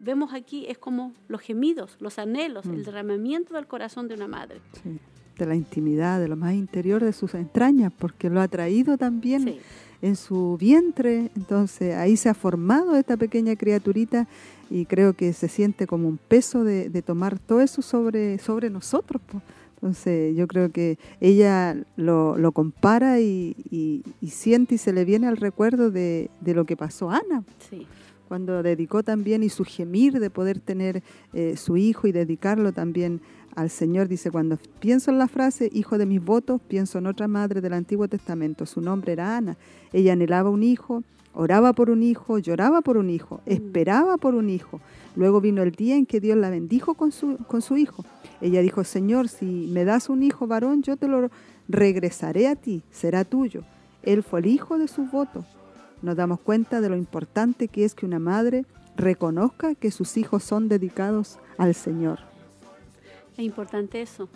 [0.00, 2.82] Vemos aquí es como los gemidos, los anhelos, el mm.
[2.82, 4.60] derramamiento del corazón de una madre.
[5.36, 9.58] De la intimidad, de lo más interior de sus entrañas, porque lo ha traído también
[10.00, 14.28] en su vientre, entonces ahí se ha formado esta pequeña criaturita
[14.70, 19.22] y creo que se siente como un peso de, tomar todo eso sobre, sobre nosotros.
[19.76, 25.36] Entonces yo creo que ella lo, lo compara y, siente y se le viene al
[25.36, 27.44] recuerdo de, lo que pasó a Ana.
[28.28, 31.02] Cuando dedicó también y su gemir de poder tener
[31.32, 33.22] eh, su hijo y dedicarlo también
[33.58, 34.06] al Señor.
[34.06, 37.72] Dice, cuando pienso en la frase, hijo de mis votos, pienso en otra madre del
[37.72, 38.66] Antiguo Testamento.
[38.66, 39.56] Su nombre era Ana.
[39.92, 41.02] Ella anhelaba un hijo,
[41.34, 43.50] oraba por un hijo, lloraba por un hijo, mm.
[43.50, 44.80] esperaba por un hijo.
[45.16, 48.04] Luego vino el día en que Dios la bendijo con su, con su hijo.
[48.40, 51.28] Ella dijo, Señor, si me das un hijo varón, yo te lo
[51.68, 53.64] regresaré a ti, será tuyo.
[54.04, 55.44] Él fue el hijo de sus votos.
[56.00, 58.64] Nos damos cuenta de lo importante que es que una madre
[58.96, 62.27] reconozca que sus hijos son dedicados al Señor.
[63.38, 64.28] Es importante eso.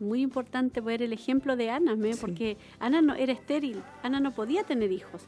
[0.00, 4.64] Muy importante ver el ejemplo de Ana, porque Ana no era estéril, Ana no podía
[4.64, 5.22] tener hijos.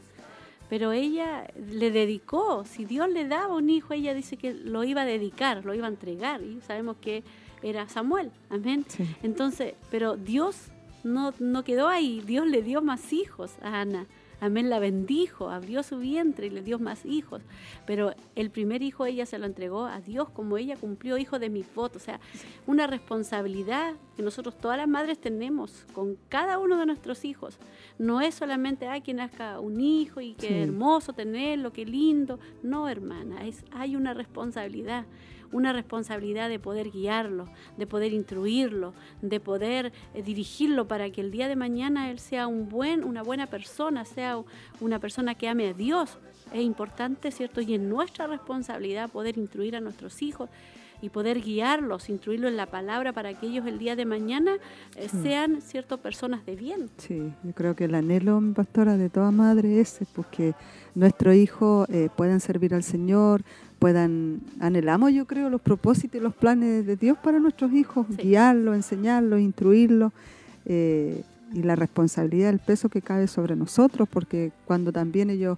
[0.69, 5.03] Pero ella le dedicó, si Dios le daba un hijo, ella dice que lo iba
[5.03, 6.41] a dedicar, lo iba a entregar.
[6.41, 7.23] Y sabemos que
[7.61, 8.85] era Samuel, amén.
[9.21, 10.67] Entonces, pero Dios
[11.03, 14.05] no, no quedó ahí, Dios le dio más hijos a Ana.
[14.45, 17.41] Amén, la bendijo, abrió su vientre y le dio más hijos.
[17.85, 21.49] Pero el primer hijo ella se lo entregó a Dios como ella cumplió hijo de
[21.49, 22.01] mis votos.
[22.01, 22.19] O sea,
[22.67, 27.57] una responsabilidad que nosotros todas las madres tenemos con cada uno de nuestros hijos.
[27.97, 30.53] No es solamente, ay, que nazca un hijo y qué Sí.
[30.55, 32.37] hermoso tenerlo, qué lindo.
[32.63, 35.05] No, hermana, es, hay una responsabilidad
[35.53, 37.47] una responsabilidad de poder guiarlo,
[37.77, 42.47] de poder instruirlo, de poder eh, dirigirlo para que el día de mañana él sea
[42.47, 44.43] un buen, una buena persona, sea
[44.81, 46.17] una persona que ame a Dios.
[46.51, 47.61] Es importante, ¿cierto?
[47.61, 50.49] Y es nuestra responsabilidad poder instruir a nuestros hijos
[51.03, 54.53] y poder guiarlos, instruirlos en la palabra para que ellos el día de mañana
[54.95, 56.89] eh, sean, ¿cierto?, personas de bien.
[56.97, 60.53] Sí, yo creo que el anhelo, pastora, de toda madre es ese, pues que
[60.95, 63.43] nuestros hijos eh, puedan servir al Señor,
[63.83, 68.29] puedan, anhelamos yo creo los propósitos y los planes de Dios para nuestros hijos, Sí.
[68.29, 70.13] guiarlos, enseñarlos, instruirlos,
[70.65, 71.21] eh,
[71.53, 75.57] y la responsabilidad, el peso que cae sobre nosotros, porque cuando también ellos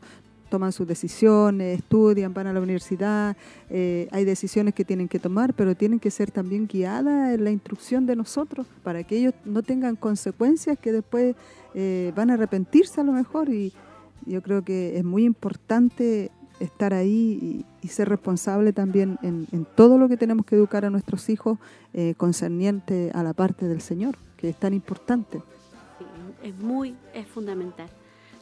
[0.49, 3.37] toman sus decisiones, estudian, van a la universidad,
[3.69, 7.51] eh, hay decisiones que tienen que tomar, pero tienen que ser también guiadas en la
[7.51, 11.35] instrucción de nosotros para que ellos no tengan consecuencias que después
[11.75, 13.71] eh, van a arrepentirse a lo mejor y
[14.25, 19.65] yo creo que es muy importante estar ahí y, y ser responsable también en, en
[19.65, 21.57] todo lo que tenemos que educar a nuestros hijos
[21.93, 25.41] eh, concerniente a la parte del Señor, que es tan importante.
[26.43, 27.87] Es muy, es fundamental.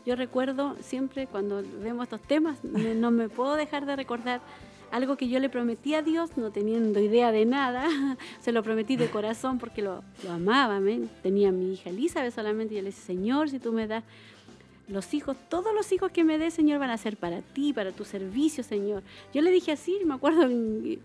[0.06, 4.42] Yo recuerdo siempre cuando vemos estos temas, me- no me puedo dejar de recordar
[4.92, 7.88] algo que yo le prometí a Dios, no teniendo idea de nada,
[8.42, 11.10] se lo prometí de corazón porque lo, lo amaba, amén.
[11.24, 14.04] Tenía a mi hija Elizabeth solamente y yo le decía, Señor, si tú me das
[14.88, 17.92] los hijos, todos los hijos que me des, Señor, van a ser para ti, para
[17.92, 19.02] tu servicio, Señor.
[19.34, 20.48] Yo le dije así, me acuerdo,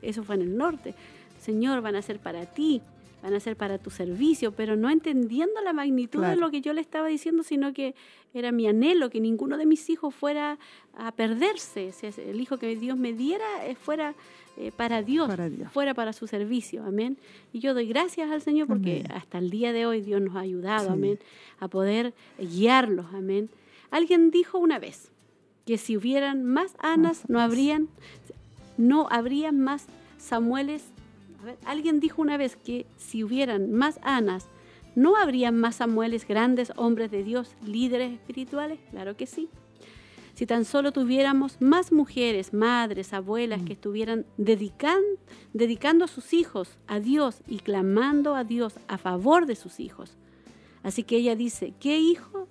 [0.02, 0.94] eso fue en el norte,
[1.40, 2.82] Señor, van a ser para ti,
[3.22, 6.72] van a ser para tu servicio, pero no entendiendo la magnitud de lo que yo
[6.72, 7.94] le estaba diciendo, sino que
[8.34, 10.58] era mi anhelo que ninguno de mis hijos fuera
[10.96, 14.14] a perderse, el hijo que Dios me diera eh, fuera
[14.56, 15.70] eh, para Dios, Para Dios.
[15.72, 17.16] fuera para su servicio, amén.
[17.52, 19.12] Y yo doy gracias al Señor porque Amén.
[19.12, 20.92] hasta el día de hoy Dios nos ha ayudado, Sí.
[20.92, 21.18] amén,
[21.60, 23.48] a poder guiarlos, amén.
[23.90, 25.10] Alguien dijo una vez
[25.66, 27.88] que si hubieran más Anas, no habrían,
[28.76, 29.86] no habrían más
[30.18, 30.84] Samueles.
[31.40, 34.46] A ver, alguien dijo una vez que si hubieran más Anas,
[34.94, 38.80] no habrían más Samueles grandes hombres de Dios, líderes espirituales.
[38.90, 39.48] Claro que sí.
[40.34, 45.18] Si tan solo tuviéramos más mujeres, madres, abuelas que estuvieran dedican-
[45.52, 50.16] dedicando a sus hijos a Dios y clamando a Dios a favor de sus hijos.
[50.82, 52.46] Así que ella dice, ¿qué hijo?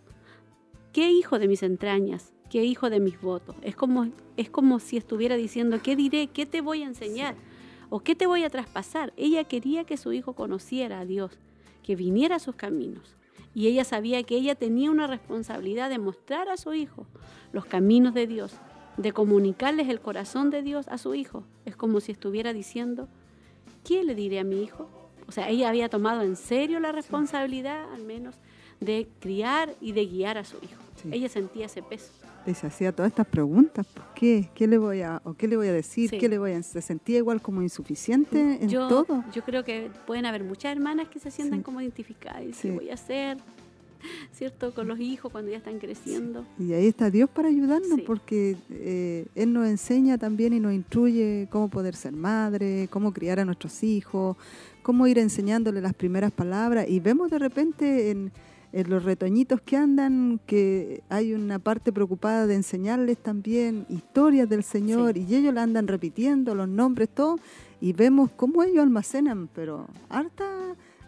[0.93, 2.33] ¿Qué hijo de mis entrañas?
[2.49, 3.55] ¿Qué hijo de mis votos?
[3.61, 4.07] Es como,
[4.37, 6.27] es como si estuviera diciendo, ¿qué diré?
[6.27, 7.35] ¿Qué te voy a enseñar?
[7.89, 9.13] ¿O qué te voy a traspasar?
[9.17, 11.39] Ella quería que su hijo conociera a Dios,
[11.83, 13.15] que viniera a sus caminos.
[13.53, 17.07] Y ella sabía que ella tenía una responsabilidad de mostrar a su hijo
[17.51, 18.55] los caminos de Dios,
[18.97, 21.43] de comunicarles el corazón de Dios a su hijo.
[21.65, 23.07] Es como si estuviera diciendo,
[23.83, 24.89] ¿qué le diré a mi hijo?
[25.27, 28.35] O sea, ella había tomado en serio la responsabilidad, al menos,
[28.79, 30.81] de criar y de guiar a su hijo.
[31.01, 31.09] Sí.
[31.11, 32.11] Ella sentía ese peso.
[32.45, 34.49] Y se hacía todas estas preguntas, ¿por qué?
[34.55, 36.09] ¿Qué le voy a, o qué le voy a decir?
[36.09, 36.17] Sí.
[36.17, 39.25] ¿Qué le voy a, se sentía igual como insuficiente en yo, todo.
[39.33, 41.63] yo creo que pueden haber muchas hermanas que se sientan Sí.
[41.63, 42.51] como identificadas y.
[42.53, 43.37] ¿qué voy a hacer?
[44.31, 44.73] ¿Cierto?
[44.73, 46.45] Con los hijos cuando ya están creciendo.
[46.57, 51.47] Y ahí está Dios para ayudarnos, porque eh, Él nos enseña también y nos instruye
[51.51, 54.37] cómo poder ser madre, cómo criar a nuestros hijos,
[54.83, 56.87] cómo ir enseñándole las primeras palabras.
[56.87, 58.31] Y vemos de repente en,
[58.73, 64.63] en los retoñitos que andan que hay una parte preocupada de enseñarles también historias del
[64.63, 65.25] Señor Sí.
[65.29, 67.37] y ellos la andan repitiendo, los nombres, todo.
[67.79, 70.45] Y vemos cómo ellos almacenan, pero harta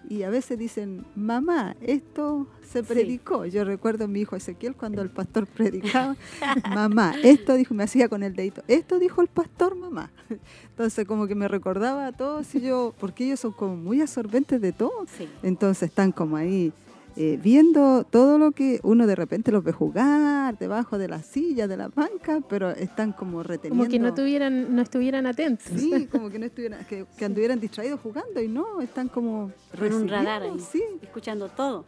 [0.08, 2.86] y a veces dicen, mamá, esto se Sí.
[2.88, 3.46] predicó.
[3.46, 6.16] Yo recuerdo a mi hijo Ezequiel cuando el pastor predicaba,
[6.74, 10.12] mamá, esto dijo, me hacía con el dedito, esto dijo el pastor, mamá.
[10.70, 14.62] Entonces como que me recordaba a todos y yo, porque ellos son como muy absorbentes
[14.62, 15.06] de todo.
[15.18, 15.28] Sí.
[15.44, 16.72] Entonces están como ahí
[17.16, 21.68] eh, viendo todo lo que uno de repente los ve jugar debajo de la silla,
[21.68, 23.84] de la banca, pero están como reteniendo.
[23.84, 25.68] Como que no tuvieran, no estuvieran atentos.
[25.76, 29.94] Sí, como que no estuvieran, que, que anduvieran distraídos jugando y no, están como Con
[29.94, 31.86] un radar ahí, Sí, escuchando todo.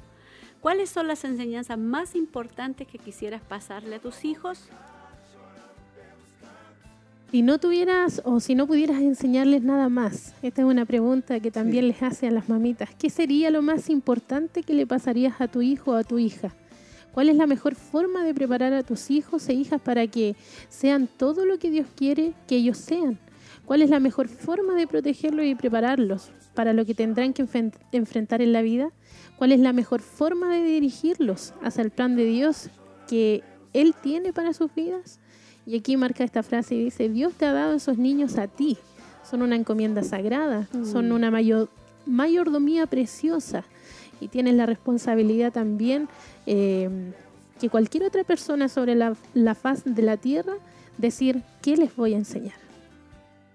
[0.60, 4.70] ¿Cuáles son las enseñanzas más importantes que quisieras pasarle a tus hijos?
[7.32, 11.50] Si no tuvieras o si no pudieras enseñarles nada más, esta es una pregunta que
[11.50, 11.88] también Sí.
[11.92, 12.90] les hace a las mamitas.
[13.00, 16.54] ¿Qué sería lo más importante que le pasarías a tu hijo o a tu hija?
[17.14, 20.36] ¿Cuál es la mejor forma de preparar a tus hijos e hijas para que
[20.68, 23.18] sean todo lo que Dios quiere que ellos sean?
[23.66, 27.48] ¿Cuál es la mejor forma de protegerlos y prepararlos para lo que tendrán que
[27.94, 28.92] enfrentar en la vida?
[29.38, 32.70] ¿Cuál es la mejor forma de dirigirlos hacia el plan de Dios
[33.08, 33.42] que
[33.74, 35.20] Él tiene para sus vidas.
[35.66, 38.78] Y aquí marca esta frase y dice, Dios te ha dado esos niños a ti.
[39.30, 41.14] Son una encomienda sagrada, son Mm.
[41.14, 41.70] una mayor,
[42.06, 43.64] mayordomía preciosa.
[44.20, 46.08] Y tienes la responsabilidad también
[46.48, 46.90] eh,
[47.60, 50.54] que cualquier otra persona sobre la, la faz de la tierra
[50.98, 52.56] decir, ¿qué les voy a enseñar?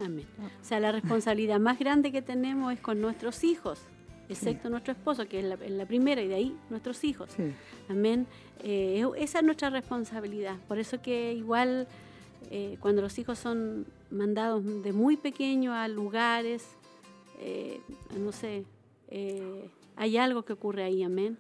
[0.01, 0.27] Amén.
[0.63, 3.81] O sea, la responsabilidad más grande que tenemos es con nuestros hijos,
[4.29, 7.31] excepto nuestro esposo, que es la, primera, y de ahí nuestros hijos.
[7.37, 7.53] Sí.
[7.89, 8.27] Amén.
[8.63, 10.57] Eh, esa es nuestra responsabilidad.
[10.69, 11.87] Por eso que igual
[12.51, 16.65] eh, cuando los hijos son mandados de muy pequeño a lugares,
[17.41, 17.81] eh,
[18.19, 18.65] no sé,
[19.97, 21.39] hay algo que ocurre ahí, amén.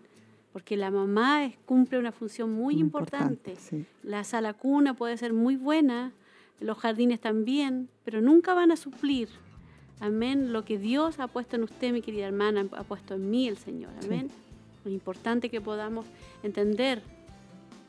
[0.52, 3.50] Porque la mamá es- cumple una función muy, Muy importante.
[3.52, 3.84] importante, sí.
[4.02, 6.12] La sala cuna puede ser muy buena,
[6.60, 9.28] los jardines también, pero nunca van a suplir,
[10.00, 13.48] amén, lo que Dios ha puesto en usted, mi querida hermana, ha puesto en mí
[13.48, 14.06] el Señor, Sí.
[14.06, 14.30] amén.
[14.84, 16.06] Es importante que podamos
[16.42, 17.02] entender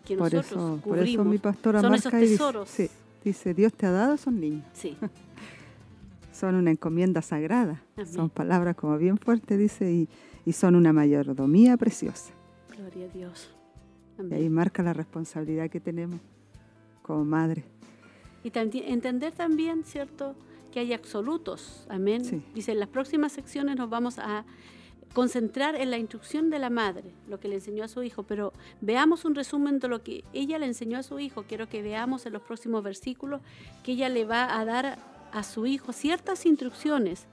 [0.06, 1.10] que Por nosotros eso, por cubrimos.
[1.10, 2.70] eso mi pastora son marca esos y dice, tesoros.
[2.70, 2.90] sí,
[3.24, 4.64] dice, Dios te ha dado esos niños.
[4.74, 4.96] Sí,
[6.34, 7.82] Son una encomienda sagrada.
[7.96, 8.14] Amén.
[8.14, 10.08] Son palabras como bien fuertes, dice, y,
[10.46, 12.32] y son una mayordomía preciosa.
[12.78, 13.50] gloria a Dios.
[14.18, 14.34] Y Amén.
[14.34, 16.20] ahí marca la responsabilidad que tenemos
[17.02, 17.64] como madre.
[18.44, 20.36] Y también entender también, ¿cierto?,
[20.78, 21.88] que hay absolutos.
[21.90, 22.24] Amén.
[22.24, 22.44] Sí.
[22.54, 24.45] Dice, en las próximas secciones nos vamos a
[25.12, 28.54] concentrar en la instrucción de la madre, lo que le enseñó a su hijo, pero
[28.80, 31.45] veamos un resumen de lo que ella le enseñó a su hijo.
[31.48, 33.41] Quiero que veamos en los próximos versículos
[33.84, 34.99] que ella le va a dar
[35.32, 37.26] a su hijo ciertas instrucciones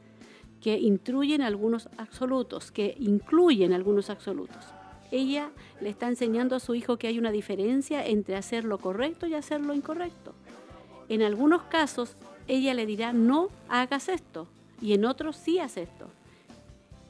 [0.62, 4.64] que instruyen algunos absolutos, que incluyen algunos absolutos.
[5.10, 5.50] Ella
[5.82, 9.34] le está enseñando a su hijo que hay una diferencia entre hacer lo correcto y
[9.34, 10.32] hacer lo incorrecto.
[11.10, 12.16] En algunos casos,
[12.48, 14.46] ella le dirá, no hagas esto,
[14.80, 16.08] y en otros sí haz esto.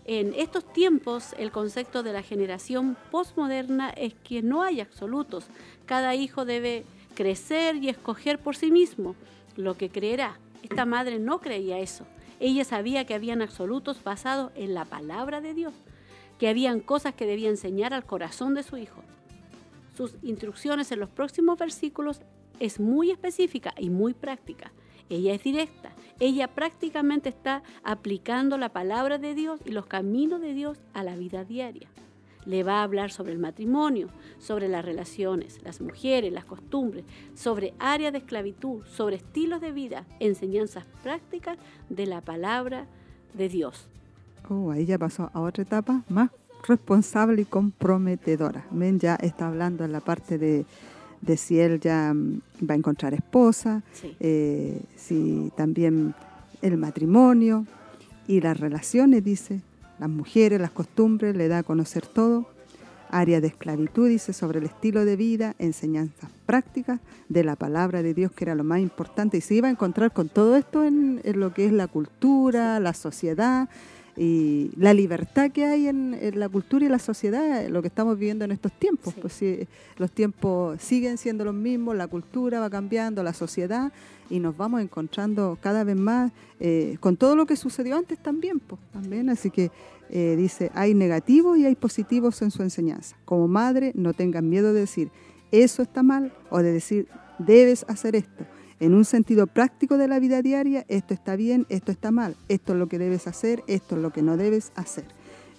[0.07, 5.47] En estos tiempos, el concepto de la generación postmoderna es que no hay absolutos.
[5.87, 6.85] Cada hijo debe
[7.15, 9.17] crecer y escoger por sí mismo
[9.57, 10.39] lo que creerá.
[10.63, 12.05] Esta madre no creía eso.
[12.39, 15.73] Ella sabía que habían absolutos basados en la palabra de Dios,
[16.39, 19.03] que habían cosas que debía enseñar al corazón de su hijo.
[19.97, 22.21] Sus instrucciones en los próximos versículos
[22.61, 24.73] es muy específica y muy práctica.
[25.09, 25.93] Ella es directa.
[26.21, 31.17] Ella prácticamente está aplicando la palabra de Dios y los caminos de Dios a la
[31.17, 31.89] vida diaria.
[32.47, 34.09] Le va a hablar sobre el matrimonio,
[34.39, 37.05] sobre las relaciones, las mujeres, las costumbres,
[37.35, 41.59] sobre áreas de esclavitud, sobre estilos de vida, enseñanzas prácticas
[41.89, 42.87] de la palabra
[43.33, 43.89] de Dios.
[44.49, 46.31] Oh, ahí ya pasó a otra etapa más
[46.69, 48.67] responsable y comprometedora.
[48.71, 50.67] Amén, ya está hablando en la parte de,
[51.25, 54.17] de si él ya mm, va a encontrar esposa, Sí.
[54.21, 56.15] eh, si también
[56.63, 57.67] el matrimonio
[58.27, 59.61] y las relaciones, dice,
[59.99, 62.47] las mujeres, las costumbres, le da a conocer todo.
[63.11, 66.99] Área de esclavitud, dice, sobre el estilo de vida, enseñanzas prácticas
[67.29, 69.37] de la palabra de Dios, que era lo más importante.
[69.37, 72.81] Y se iba a encontrar con todo esto en, en lo que es la cultura,
[72.81, 73.69] la sociedad
[74.17, 78.19] y la libertad que hay en, en la cultura y la sociedad, lo que estamos
[78.19, 79.15] viviendo en estos tiempos.
[79.15, 79.21] Sí.
[79.21, 79.69] Pues sí,
[79.99, 83.93] los tiempos siguen siendo los mismos, la cultura va cambiando, la sociedad,
[84.31, 88.61] y nos vamos encontrando cada vez más eh, con todo lo que sucedió antes también,
[88.61, 89.29] pues, también.
[89.31, 89.71] Así que
[90.11, 93.17] eh, dice, hay negativos y hay positivos en su enseñanza.
[93.25, 95.11] Como madre, no tengan miedo de decir,
[95.51, 97.09] eso está mal, o de decir,
[97.39, 98.45] debes hacer esto.
[98.81, 102.73] En un sentido práctico de la vida diaria, esto está bien, esto está mal, esto
[102.73, 105.05] es lo que debes hacer, esto es lo que no debes hacer.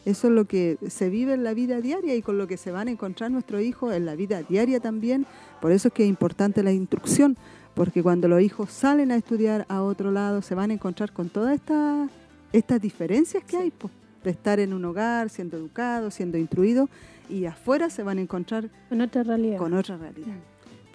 [0.06, 2.72] Eso es lo que se vive en la vida diaria y con lo que se
[2.72, 5.26] van a encontrar nuestros hijos en la vida diaria también.
[5.62, 7.38] Por eso es que es importante la instrucción,
[7.74, 11.30] porque cuando los hijos salen a estudiar a otro lado, se van a encontrar con
[11.30, 12.10] todas estas
[12.56, 13.92] estas diferencias que hay, pues,
[14.24, 16.90] de estar en un hogar, siendo educados, siendo instruidos,
[17.30, 19.58] y afuera se van a encontrar Con otra realidad.
[19.58, 20.36] con otra realidad.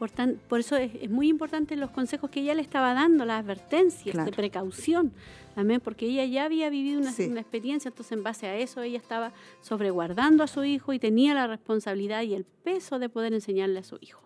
[0.01, 3.25] Por, tan- por eso es, es muy importante los consejos que ella le estaba dando,
[3.27, 4.31] las advertencias Claro.
[4.31, 5.13] de precaución.
[5.57, 7.27] Amén, porque ella ya había vivido una, Sí.
[7.27, 11.35] una experiencia, entonces en base a eso ella estaba sobreguardando a su hijo y tenía
[11.35, 14.23] la responsabilidad y el peso de poder enseñarle a su hijo.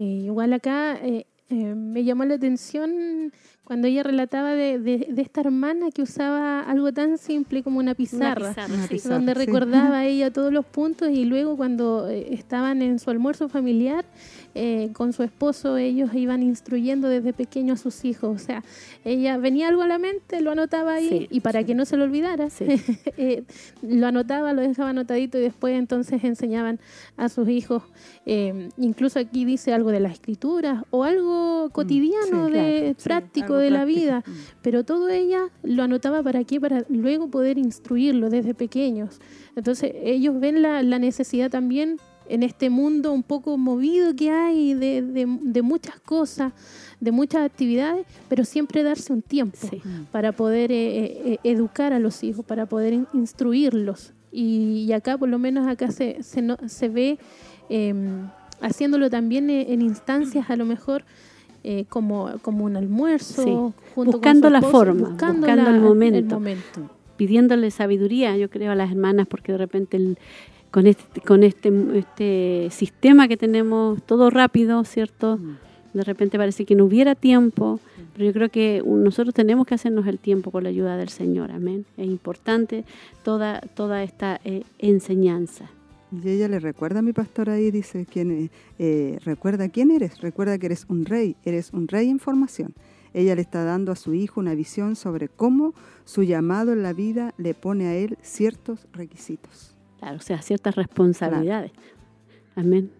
[0.00, 3.32] Eh, igual acá eh, eh, me llamó la atención
[3.64, 7.94] cuando ella relataba de, de- de esta hermana que usaba algo tan simple como una
[7.94, 8.40] pizarra.
[8.40, 8.88] Una pizarra, Una sí.
[8.94, 9.14] pizarra.
[9.16, 9.38] donde sí.
[9.46, 14.04] recordaba ella todos los puntos y luego cuando eh, estaban en su almuerzo familiar
[14.56, 18.62] eh, con su esposo ellos iban instruyendo desde pequeño a sus hijos, o sea,
[19.04, 21.96] ella venía algo a la mente, lo anotaba ahí Sí, y para que no se
[21.96, 22.66] lo olvidara, Sí.
[23.16, 23.42] eh,
[23.82, 26.78] lo anotaba, lo dejaba anotadito y después entonces enseñaban
[27.16, 27.82] a sus hijos,
[28.26, 32.96] eh, incluso aquí dice algo de la escritura o algo cotidiano sí, de claro, sí,
[33.56, 34.30] práctico de la vida, Mm.
[34.62, 39.20] pero todo ella lo anotaba para qué, para luego poder instruirlo desde pequeños.
[39.56, 41.98] Entonces ellos ven la, la necesidad también
[42.28, 46.52] en este mundo un poco movido que hay de, de- de muchas cosas,
[46.98, 49.82] de muchas actividades, pero siempre darse un tiempo Sí.
[50.10, 51.04] para poder eh,
[51.34, 54.14] eh, educar a los hijos, para poder in- instruirlos.
[54.32, 57.18] Y, y acá, por lo menos acá se, se, no- se ve
[57.68, 57.94] eh,
[58.62, 61.04] haciéndolo también eh, en instancias a lo mejor
[61.64, 63.50] eh, como, como un almuerzo, Sí.
[63.50, 66.34] junto con Buscando la esposo, forma, buscando el la- momento.
[66.36, 66.90] momento.
[67.16, 70.18] pidiéndole sabiduría, yo creo, a las hermanas, porque de repente el-
[70.72, 75.38] con este, con este, este sistema que tenemos todo rápido, ¿cierto?
[75.92, 77.78] De repente parece que no hubiera tiempo,
[78.14, 81.52] pero yo creo que nosotros tenemos que hacernos el tiempo con la ayuda del Señor,
[81.52, 81.86] amén.
[81.96, 82.84] Es importante
[83.22, 85.70] toda, toda esta eh, enseñanza.
[86.22, 90.58] Y ella le recuerda a mi pastor ahí, dice, quién, eh, recuerda quién eres, recuerda
[90.58, 92.74] que eres un rey, eres un rey en formación.
[93.12, 95.72] Ella le está dando a su hijo una visión sobre cómo
[96.04, 99.76] su llamado en la vida le pone a él ciertos requisitos.
[100.00, 101.70] Claro, o sea, ciertas responsabilidades.
[102.56, 102.90] Amén.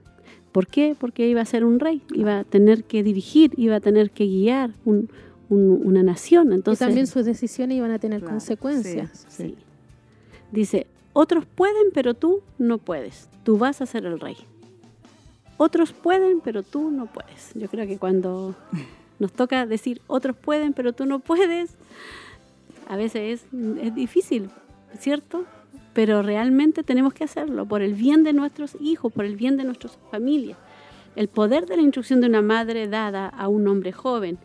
[0.52, 0.94] ¿Por qué?
[0.98, 4.24] Porque iba a ser un rey, iba a tener que dirigir, iba a tener que
[4.26, 5.08] guiar un-
[5.48, 6.52] un- una nación.
[6.52, 9.26] Entonces, y también sus decisiones iban a tener Claro, consecuencias.
[9.28, 9.56] sí, Sí.
[10.52, 13.30] Dice, otros pueden, pero tú no puedes.
[13.44, 14.36] Tú vas a ser el rey.
[15.56, 17.52] Otros pueden, pero tú no puedes.
[17.54, 18.54] Yo creo que cuando
[19.18, 21.76] nos toca decir otros pueden, pero tú no puedes,
[22.88, 24.50] a veces es, es difícil,
[24.98, 25.44] ¿cierto?
[25.92, 29.64] Pero realmente tenemos que hacerlo por el bien de nuestros hijos, por el bien de
[29.64, 30.58] nuestras familias.
[31.14, 34.36] El poder de la instrucción de una madre dada a un hombre joven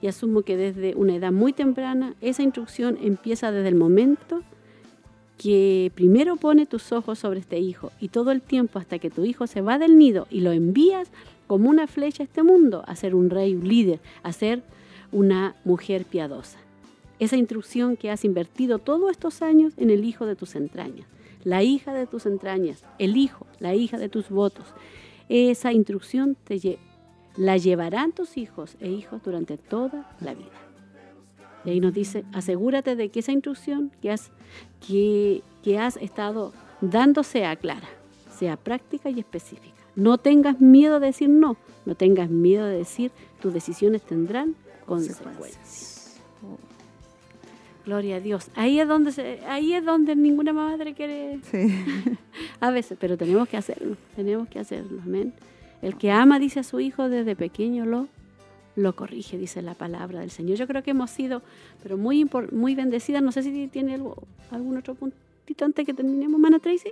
[0.00, 4.44] y asumo que desde una edad muy temprana esa instrucción empieza desde el momento
[5.38, 9.24] que primero pone tus ojos sobre este hijo y todo el tiempo hasta que tu
[9.24, 11.10] hijo se va del nido y lo envías
[11.46, 14.62] como una flecha a este mundo a ser un rey, un líder, a ser
[15.12, 16.58] una mujer piadosa.
[17.18, 21.06] Esa instrucción que has invertido todos estos años en el hijo de tus entrañas,
[21.44, 24.66] la hija de tus entrañas, el hijo, la hija de tus votos.
[25.28, 26.78] Esa instrucción te
[27.36, 30.65] la llevarán tus hijos e hijos durante toda la vida.
[31.66, 34.30] Y ahí nos dice, asegúrate de que esa instrucción que has,
[34.86, 37.88] que, que has estado dando sea clara,
[38.34, 39.74] sea práctica y específica.
[39.96, 43.10] No tengas miedo de decir no, no tengas miedo de decir
[43.40, 44.54] tus decisiones tendrán
[44.86, 46.20] consecuencias.
[47.84, 48.50] Gloria a Dios.
[48.56, 51.68] Ahí es donde se- ahí es donde ninguna madre quiere Sí.
[52.60, 55.32] a veces, pero tenemos que hacerlo, tenemos que hacerlo, amén.
[55.82, 58.08] El que ama, dice a su hijo desde pequeño, lo,
[58.76, 60.56] lo corrige, dice la palabra del Señor.
[60.56, 61.42] Yo creo que hemos sido,
[61.82, 63.22] pero muy, muy bendecidas.
[63.22, 66.90] No sé si tiene algo, algún otro puntito antes que terminemos, Mana Tracy.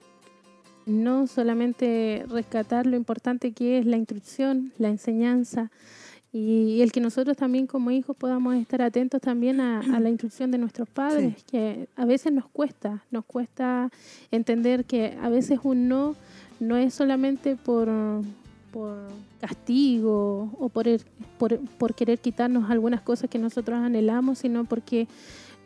[0.86, 5.70] No solamente rescatar lo importante que es la instrucción, la enseñanza
[6.32, 10.50] y el que nosotros también como hijos podamos estar atentos también a, a la instrucción
[10.50, 13.90] de nuestros padres, que a veces nos cuesta, nos cuesta
[14.32, 16.16] entender que a veces un no
[16.60, 17.88] no es solamente por,
[18.74, 19.06] por
[19.40, 20.86] castigo o por,
[21.38, 25.06] por, por querer quitarnos algunas cosas que nosotros anhelamos, sino porque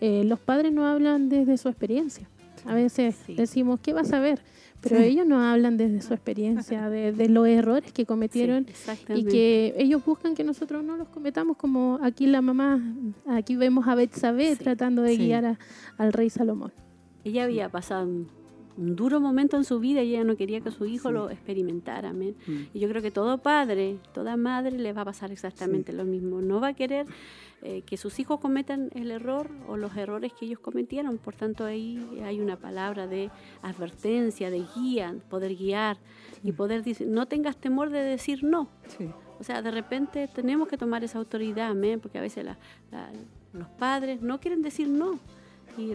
[0.01, 2.29] eh, los padres no hablan desde su experiencia.
[2.67, 3.35] A veces Sí.
[3.35, 4.41] decimos, ¿qué vas a ver?
[4.81, 5.05] Pero Sí.
[5.05, 9.75] ellos no hablan desde su experiencia, de, de los errores que cometieron Sí, y que
[9.79, 12.81] ellos buscan que nosotros no los cometamos como aquí la mamá,
[13.27, 15.59] aquí vemos a Betsabé tratando de guiar a-
[15.97, 16.73] al rey Salomón.
[17.25, 18.09] Ella había pasado
[18.79, 21.15] un, duro momento en su vida y ella no quería que su hijo Sí.
[21.15, 22.13] lo experimentara.
[22.13, 22.23] Mm.
[22.75, 26.41] Y yo creo que todo padre, toda madre le va a pasar exactamente lo mismo.
[26.41, 27.07] No va a querer
[27.63, 31.19] eh, que sus hijos cometan el error o los errores que ellos cometieron.
[31.19, 33.31] Por tanto, ahí hay una palabra de
[33.63, 35.97] advertencia, de guía, poder guiar
[36.45, 38.69] y poder decir, no tengas temor de decir no.
[38.87, 39.11] Sí.
[39.41, 42.59] O sea, de repente tenemos que tomar esa autoridad, amén, porque a veces la-
[42.93, 43.11] la-
[43.53, 45.19] los padres no quieren decir no.
[45.77, 45.95] Y,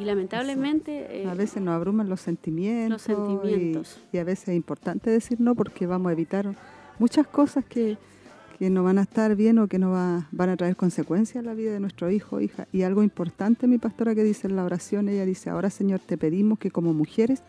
[0.00, 1.22] y lamentablemente...
[1.22, 3.06] eh, A veces nos abruman los sentimientos.
[3.06, 4.00] Los sentimientos.
[4.12, 6.54] Y, y a veces es importante decir no porque vamos a evitar
[6.98, 7.98] muchas cosas que,
[8.58, 11.46] que no van a estar bien o que no va- van a traer consecuencias a
[11.46, 12.66] la vida de nuestro hijo o hija.
[12.72, 16.16] Y algo importante, mi pastora que dice en la oración, ella dice, ahora Señor, te
[16.16, 17.42] pedimos que como mujeres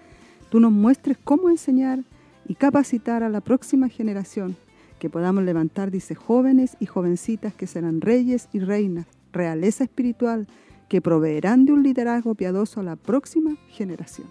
[0.50, 2.00] tú nos muestres cómo enseñar
[2.48, 4.56] y capacitar a la próxima generación,
[5.00, 10.48] que podamos levantar, dice, jóvenes y jovencitas que serán reyes y reinas, realeza espiritual,
[10.92, 14.28] que proveerán de un liderazgo piadoso a la próxima generación.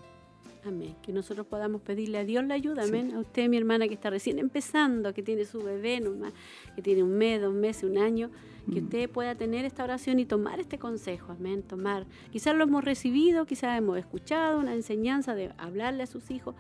[0.63, 0.95] Amén.
[1.01, 2.91] Que nosotros podamos pedirle a Dios la ayuda, Sí.
[2.91, 3.15] amén.
[3.15, 6.35] A usted, mi hermana, que está recién empezando, que tiene su bebé, nomás,
[6.77, 8.29] que tiene un mes, dos meses, un año,
[8.71, 8.85] que Mm.
[8.85, 11.63] usted pueda tener esta oración y tomar este consejo, amén.
[11.63, 12.05] Tomar.
[12.31, 16.55] Quizás lo hemos recibido, quizás hemos escuchado una enseñanza de hablarle a sus hijos,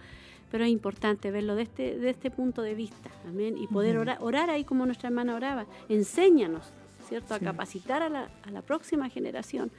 [0.50, 3.58] pero es importante verlo de este, de este punto de vista, amén.
[3.58, 5.66] Y poder orar, orar ahí como nuestra hermana oraba.
[5.90, 6.72] Enséñanos,
[7.10, 7.34] ¿cierto?
[7.34, 7.44] A Sí.
[7.44, 9.70] capacitar a la, a la próxima generación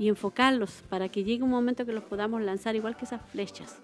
[0.00, 3.76] y enfocarlos para que llegue un momento que los podamos lanzar igual que esas flechas,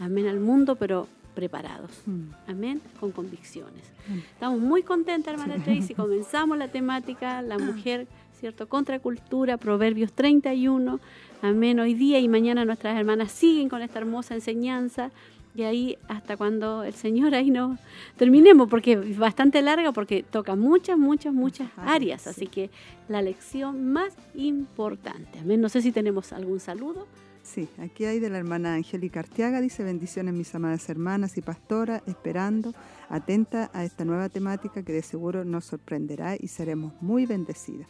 [0.00, 1.06] amén, al mundo, pero
[1.36, 1.90] preparados.
[2.06, 2.22] Mm.
[2.48, 3.84] Amén, con convicciones.
[4.08, 4.24] Amén.
[4.32, 5.94] Estamos muy contentas, hermana Tracy.
[5.94, 8.06] Comenzamos la temática, la mujer,
[8.40, 8.68] ¿cierto?
[8.68, 10.98] Contracultura, Proverbios 31.
[11.42, 11.78] Amén.
[11.78, 15.10] Hoy día y mañana nuestras hermanas siguen con esta hermosa enseñanza.
[15.56, 17.78] Y ahí hasta cuando el Señor ahí no
[18.16, 22.22] terminemos, porque es bastante larga, porque toca muchas, muchas, muchas áreas, áreas.
[22.22, 22.30] sí.
[22.30, 22.70] Así que
[23.08, 25.38] la lección más importante.
[25.38, 25.60] Amén.
[25.60, 27.06] No sé si tenemos algún saludo.
[27.42, 32.02] Sí, aquí hay de la hermana Angélica Arteaga, dice bendiciones mis amadas hermanas y pastora,
[32.06, 32.74] esperando,
[33.08, 37.86] atenta a esta nueva temática que de seguro nos sorprenderá y seremos muy bendecidas.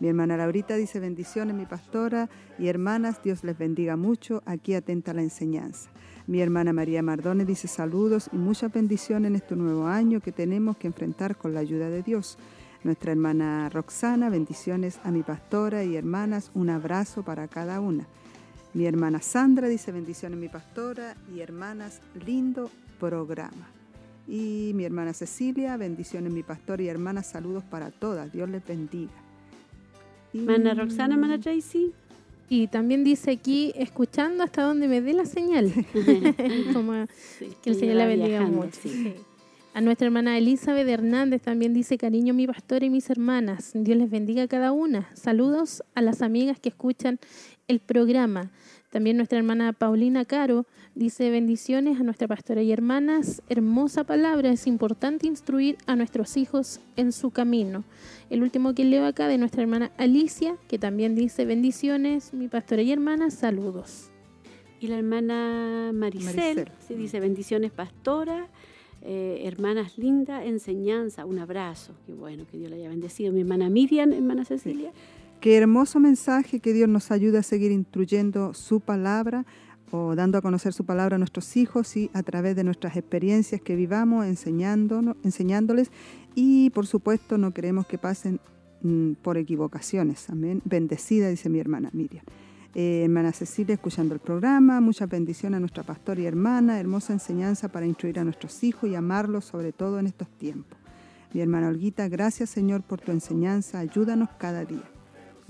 [0.00, 5.10] Mi hermana Laurita dice bendiciones mi pastora y hermanas, Dios les bendiga mucho, aquí atenta
[5.10, 5.90] a la enseñanza.
[6.26, 10.78] Mi hermana María Mardones dice saludos y muchas bendiciones en este nuevo año que tenemos
[10.78, 12.38] que enfrentar con la ayuda de Dios.
[12.82, 18.06] Nuestra hermana Roxana, bendiciones a mi pastora y hermanas, un abrazo para cada una.
[18.72, 23.68] Mi hermana Sandra dice bendiciones mi pastora y hermanas, lindo programa.
[24.26, 29.12] Y mi hermana Cecilia, bendiciones mi pastora y hermanas, saludos para todas, Dios les bendiga.
[30.32, 31.92] Y- Hermana Roxana, hermana Tracy.
[32.48, 35.72] Y también dice aquí, escuchando hasta donde me dé la señal.
[36.72, 37.06] Como
[37.38, 38.78] Sí, que el Señor la bendiga viajando, mucho.
[38.82, 39.14] sí.
[39.72, 44.10] A nuestra hermana Elizabeth Hernández también dice, cariño mi pastor y mis hermanas, Dios les
[44.10, 45.08] bendiga a cada una.
[45.14, 47.20] Saludos a las amigas que escuchan
[47.68, 48.50] el programa.
[48.90, 53.40] También nuestra hermana Paulina Caro dice, bendiciones a nuestra pastora y hermanas.
[53.48, 57.84] Hermosa palabra, es importante instruir a nuestros hijos en su camino.
[58.30, 62.82] El último que leo acá de nuestra hermana Alicia, que también dice, bendiciones, mi pastora
[62.82, 64.10] y hermanas, saludos.
[64.80, 66.68] Y la hermana Maricel, Maricel.
[66.88, 68.48] sí, dice bendiciones pastora,
[69.02, 71.94] eh, hermanas linda, enseñanza, un abrazo.
[72.06, 73.32] Qué bueno, que Dios la haya bendecido.
[73.32, 74.90] Mi hermana Miriam, hermana Cecilia.
[75.40, 79.46] Qué hermoso mensaje que Dios nos ayude a seguir instruyendo su palabra
[79.90, 83.62] o dando a conocer su palabra a nuestros hijos y a través de nuestras experiencias
[83.62, 85.90] que vivamos enseñándoles
[86.34, 88.38] y por supuesto no queremos que pasen
[88.82, 90.28] mm, por equivocaciones.
[90.28, 90.60] Amén.
[90.66, 92.24] Bendecida, dice mi hermana Miriam.
[92.74, 97.68] Eh, hermana Cecilia, escuchando el programa, muchas bendiciones a nuestra pastora y hermana, hermosa enseñanza
[97.68, 100.78] para instruir a nuestros hijos y amarlos sobre todo en estos tiempos.
[101.32, 104.99] Mi hermana Olguita, gracias Señor por tu enseñanza, ayúdanos cada día.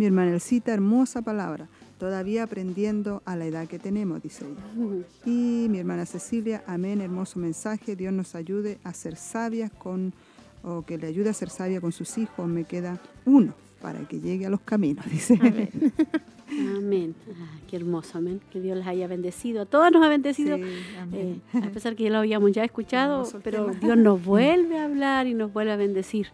[0.01, 1.68] Mi hermana Elcita, hermosa palabra,
[1.98, 5.05] todavía aprendiendo a la edad que tenemos, dice ella.
[5.27, 10.14] Y mi hermana Cecilia, amén, hermoso mensaje, Dios nos ayude a ser sabias con,
[10.62, 13.52] o que le ayude a ser sabia con sus hijos, me queda uno
[13.82, 15.39] para que llegue a los caminos, dice.
[15.39, 15.68] Amén.
[16.78, 17.14] Amén.
[17.39, 18.40] Ah, qué hermoso, amén.
[18.51, 19.60] Que Dios les haya bendecido.
[19.60, 20.56] A todos nos ha bendecido.
[20.56, 20.62] Sí,
[21.12, 23.78] eh, a pesar que ya lo habíamos ya escuchado, pero tema.
[23.81, 26.28] Dios nos vuelve a hablar y nos vuelve a bendecir.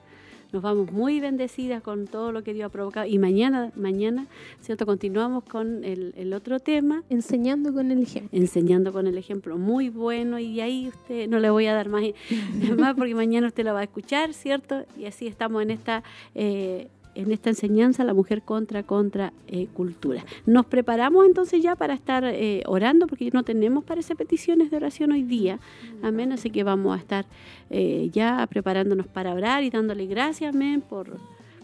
[0.52, 3.06] Nos vamos muy bendecidas con todo lo que Dios ha provocado.
[3.06, 4.27] Y mañana, mañana,
[4.60, 4.86] ¿cierto?
[4.86, 8.39] Continuamos con el, el otro tema, Enseñando con el ejemplo.
[8.39, 10.39] enseñando con el ejemplo muy bueno.
[10.39, 12.05] Y ahí usted no le voy a dar más,
[12.78, 14.85] más porque mañana usted lo va a escuchar, ¿cierto?
[14.97, 16.02] Y así estamos en esta
[16.35, 20.24] eh, en esta enseñanza la mujer contra contra eh, cultura.
[20.44, 25.12] Nos preparamos entonces ya para estar eh, orando porque no tenemos parece peticiones de oración
[25.12, 25.59] hoy día.
[26.02, 26.32] Amén.
[26.32, 27.26] Así que vamos a estar
[27.70, 31.18] eh, ya preparándonos para orar y dándole gracias, amén, por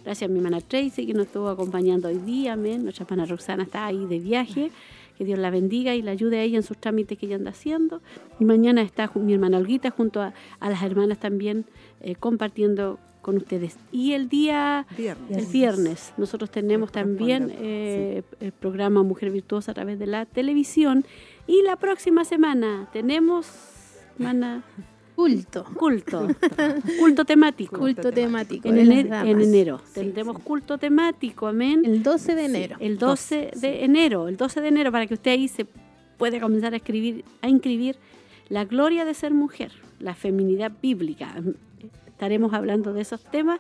[0.05, 2.83] gracias a mi hermana Tracy que nos estuvo acompañando hoy día, amén.
[2.83, 4.71] Nuestra hermana Roxana está ahí de viaje.
[5.19, 7.51] Que Dios la bendiga y la ayude a ella en sus trámites que ella anda
[7.51, 8.01] haciendo.
[8.41, 11.67] Y mañana está mi hermana Olguita junto a, a las hermanas también
[12.01, 13.77] eh, compartiendo con ustedes.
[13.91, 15.39] Y el día Viernes.
[15.39, 21.05] el viernes nosotros tenemos también eh, el programa Mujer Virtuosa a través de la televisión.
[21.47, 23.47] Y la próxima semana tenemos,
[24.19, 24.63] hermana,
[25.15, 25.65] Culto.
[25.79, 26.29] culto,
[26.99, 27.79] culto temático.
[27.79, 28.69] Culto temático.
[28.69, 29.29] En, damas.
[29.29, 30.43] en enero Sí, tendremos sí.
[30.43, 31.83] culto temático, amén.
[31.85, 32.77] El 12 de enero.
[32.79, 35.67] Sí, el 12 de enero, el 12 de enero, para que usted ahí se
[36.17, 37.97] pueda comenzar a escribir, a inscribir
[38.49, 41.35] la gloria de ser mujer, la feminidad bíblica.
[42.23, 43.59] Estaremos hablando de esos temas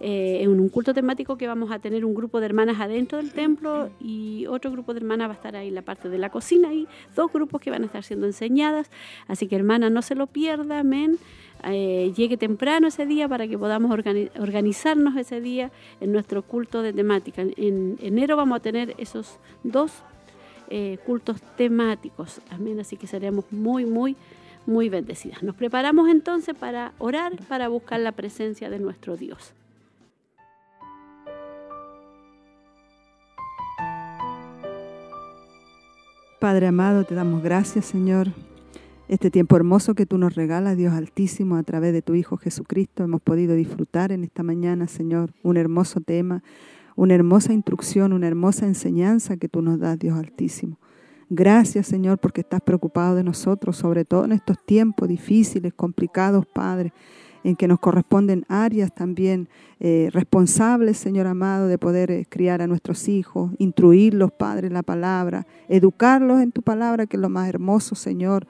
[0.00, 3.30] eh, en un culto temático que vamos a tener un grupo de hermanas adentro del
[3.30, 6.28] templo y otro grupo de hermanas va a estar ahí en la parte de la
[6.28, 8.90] cocina y dos grupos que van a estar siendo enseñadas.
[9.28, 11.18] Así que hermana, no se lo pierda, amén.
[11.62, 15.70] Eh, llegue temprano ese día para que podamos organi- organizarnos ese día
[16.00, 17.42] en nuestro culto de temática.
[17.42, 19.92] En, en enero vamos a tener esos dos
[20.68, 22.40] eh, cultos temáticos.
[22.50, 22.80] Amén.
[22.80, 24.16] Así que seremos muy, muy,
[24.70, 25.42] muy bendecidas.
[25.42, 29.52] Nos preparamos entonces para orar, para buscar la presencia de nuestro Dios.
[36.38, 38.28] Padre amado, te damos gracias, Señor.
[39.08, 43.02] Este tiempo hermoso que tú nos regalas, Dios Altísimo, a través de tu Hijo Jesucristo,
[43.02, 46.44] hemos podido disfrutar en esta mañana, Señor, un hermoso tema,
[46.94, 50.78] una hermosa instrucción, una hermosa enseñanza que tú nos das, Dios Altísimo.
[51.30, 56.92] Gracias, Señor, porque estás preocupado de nosotros, sobre todo en estos tiempos difíciles, complicados, Padre
[57.44, 59.48] en que nos corresponden áreas también
[59.78, 64.82] eh, responsables, Señor amado, de poder eh, criar a nuestros hijos, instruirlos, Padre, en la
[64.82, 68.46] palabra, educarlos en tu palabra, que es lo más hermoso, Señor,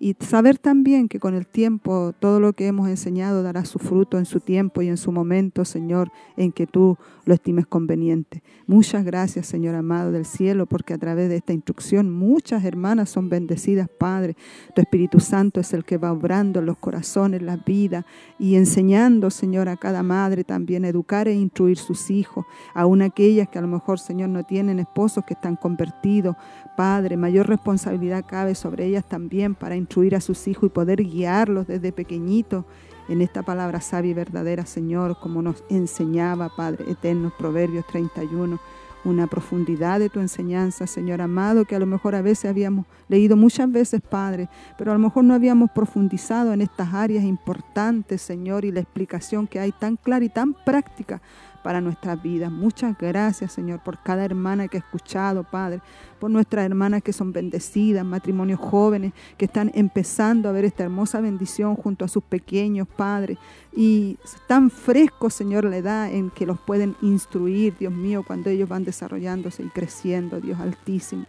[0.00, 4.18] y saber también que con el tiempo todo lo que hemos enseñado dará su fruto
[4.18, 8.42] en su tiempo y en su momento, Señor, en que tú lo estimes conveniente.
[8.66, 13.28] Muchas gracias, Señor amado del cielo, porque a través de esta instrucción muchas hermanas son
[13.28, 14.36] bendecidas, Padre.
[14.74, 18.04] Tu Espíritu Santo es el que va obrando en los corazones, la vida
[18.38, 22.44] y enseñando, Señor, a cada madre también educar e instruir sus hijos,
[22.74, 26.36] aun aquellas que a lo mejor, Señor, no tienen esposos que están convertidos.
[26.76, 31.66] Padre, mayor responsabilidad cabe sobre ellas también para instruir a sus hijos y poder guiarlos
[31.66, 32.64] desde pequeñitos
[33.08, 38.58] en esta palabra sabia y verdadera, Señor, como nos enseñaba, Padre eterno, Proverbios 31,
[39.04, 43.36] una profundidad de tu enseñanza, Señor amado, que a lo mejor a veces habíamos leído
[43.36, 44.48] muchas veces, Padre,
[44.78, 49.46] pero a lo mejor no habíamos profundizado en estas áreas importantes, Señor, y la explicación
[49.46, 51.20] que hay tan clara y tan práctica
[51.64, 52.52] para nuestras vidas.
[52.52, 55.80] Muchas gracias, Señor, por cada hermana que ha escuchado, Padre,
[56.20, 61.22] por nuestras hermanas que son bendecidas, matrimonios jóvenes que están empezando a ver esta hermosa
[61.22, 63.38] bendición junto a sus pequeños, Padre.
[63.72, 68.68] Y tan fresco, Señor, la edad en que los pueden instruir, Dios mío, cuando ellos
[68.68, 71.24] van desarrollándose y creciendo, Dios altísimo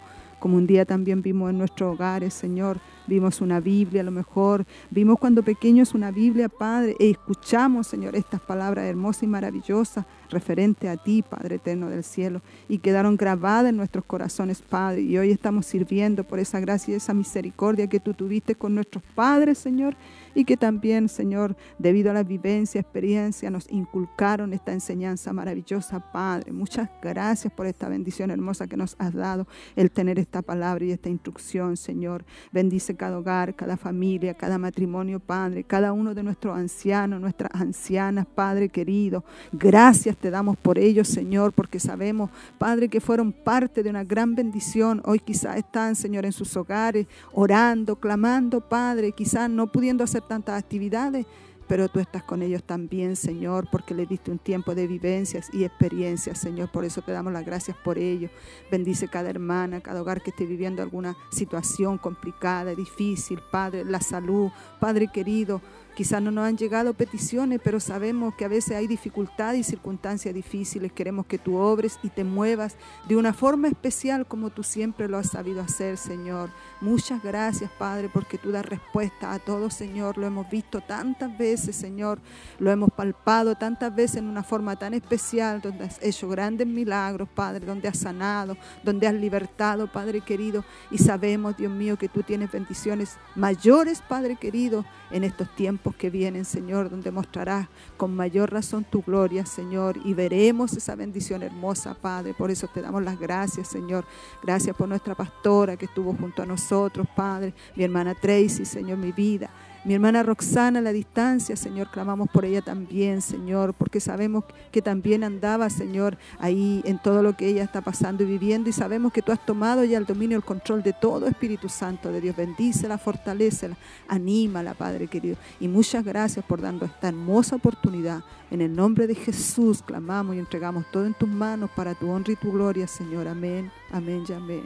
[0.45, 2.77] como un día también vimos en nuestros hogares, Señor,
[3.07, 8.15] vimos una Biblia a lo mejor, vimos cuando pequeños una Biblia, Padre, e escuchamos, Señor,
[8.15, 13.71] estas palabras hermosas y maravillosas referente a ti, Padre eterno del cielo, y quedaron grabadas
[13.71, 17.99] en nuestros corazones, Padre, y hoy estamos sirviendo por esa gracia y esa misericordia que
[17.99, 19.95] tú tuviste con nuestros padres, Señor,
[20.35, 26.51] y que también, Señor, debido a la vivencia, experiencia, nos inculcaron esta enseñanza maravillosa, Padre.
[26.51, 30.91] Muchas gracias por esta bendición hermosa que nos has dado, el tener esta palabra y
[30.91, 32.25] esta instrucción, Señor.
[32.51, 38.25] Bendice cada hogar, cada familia, cada matrimonio, Padre, cada uno de nuestros ancianos, nuestras ancianas,
[38.25, 39.23] Padre querido.
[39.53, 44.35] Gracias te damos por ellos, Señor, porque sabemos, Padre, que fueron parte de una gran
[44.35, 45.01] bendición.
[45.05, 50.61] Hoy quizás están, Señor, en sus hogares, orando, clamando, Padre, quizás no pudiendo hacer tantas
[50.61, 51.25] actividades,
[51.67, 55.63] pero tú estás con ellos también, Señor, porque le diste un tiempo de vivencias y
[55.63, 56.71] experiencias, Señor.
[56.71, 58.29] Por eso te damos las gracias por ello.
[58.71, 64.51] Bendice cada hermana, cada hogar que esté viviendo alguna situación complicada, difícil, Padre, la salud,
[64.79, 65.61] Padre querido.
[65.95, 70.35] Quizás no nos han llegado peticiones, pero sabemos que a veces hay dificultades y circunstancias
[70.35, 70.91] difíciles.
[70.91, 72.75] Queremos que tú obres y te muevas
[73.07, 76.49] de una forma especial como tú siempre lo has sabido hacer, Señor.
[76.81, 80.17] Muchas gracias, Padre, porque tú das respuesta a todo, Señor.
[80.17, 82.19] Lo hemos visto tantas veces, Señor.
[82.59, 87.29] Lo hemos palpado tantas veces en una forma tan especial, donde has hecho grandes milagros,
[87.33, 90.65] Padre, donde has sanado, donde has libertado, Padre querido.
[90.91, 96.09] Y sabemos, Dios mío, que tú tienes bendiciones mayores, Padre querido, en estos tiempos que
[96.09, 97.67] vienen, Señor, donde mostrarás
[97.97, 102.33] con mayor razón tu gloria, Señor, y veremos esa bendición hermosa, Padre.
[102.33, 104.05] Por eso te damos las gracias, Señor.
[104.41, 109.11] Gracias por nuestra pastora que estuvo junto a nosotros, Padre, mi hermana Tracy, Señor, mi
[109.11, 109.49] vida.
[109.85, 114.81] Mi hermana Roxana a la distancia, Señor, clamamos por ella también, Señor, porque sabemos que
[114.81, 119.13] también andaba, Señor, ahí en todo lo que ella está pasando y viviendo y sabemos
[119.13, 122.35] que tú has tomado ya el dominio, el control de todo Espíritu Santo de Dios.
[122.35, 125.37] Bendícela, fortalecela, anímala, Padre querido.
[125.59, 128.23] Y muchas gracias por darnos esta hermosa oportunidad.
[128.49, 132.33] En el nombre de Jesús clamamos y entregamos todo en tus manos para tu honra
[132.33, 133.27] y tu gloria, Señor.
[133.27, 134.63] Amén, amén y amén.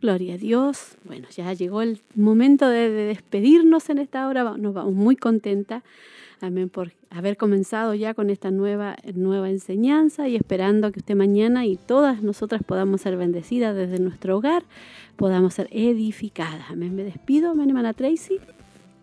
[0.00, 0.96] Gloria a Dios.
[1.04, 4.56] Bueno, ya llegó el momento de, despedirnos en esta hora.
[4.56, 5.82] Nos vamos muy contentas.
[6.40, 11.64] Amén por haber comenzado ya con esta nueva, nueva enseñanza y esperando que usted mañana
[11.64, 14.62] y todas nosotras podamos ser bendecidas desde nuestro hogar,
[15.16, 16.70] podamos ser edificadas.
[16.70, 16.94] Amén.
[16.94, 18.38] Me despido, amén, hermana Tracy.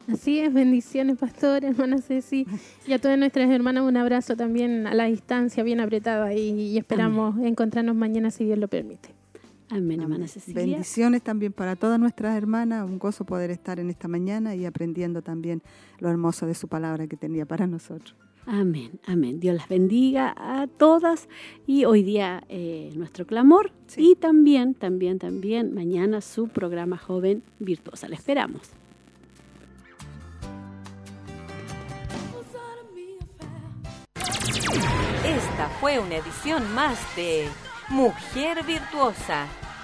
[0.07, 2.45] Así es, bendiciones, pastor, hermana Ceci,
[2.85, 6.77] y a todas nuestras hermanas un abrazo también a la distancia, bien apretado ahí, y
[6.77, 9.12] esperamos encontrarnos mañana si Dios lo permite.
[9.75, 10.61] Amén, hermana Cecilia.
[10.61, 12.87] Bendiciones también para todas nuestras hermanas.
[12.87, 15.63] Un gozo poder estar en esta mañana y aprendiendo también
[15.97, 18.15] lo hermoso de su palabra que tenía para nosotros.
[18.45, 19.39] Amén, amén.
[19.39, 21.27] Dios las bendiga a todas
[21.65, 28.07] y hoy día eh, nuestro clamor y también, también, también mañana su programa Joven Virtuosa.
[28.07, 28.61] La esperamos.
[35.25, 37.47] Esta fue una edición más de
[37.89, 39.47] Mujer Virtuosa.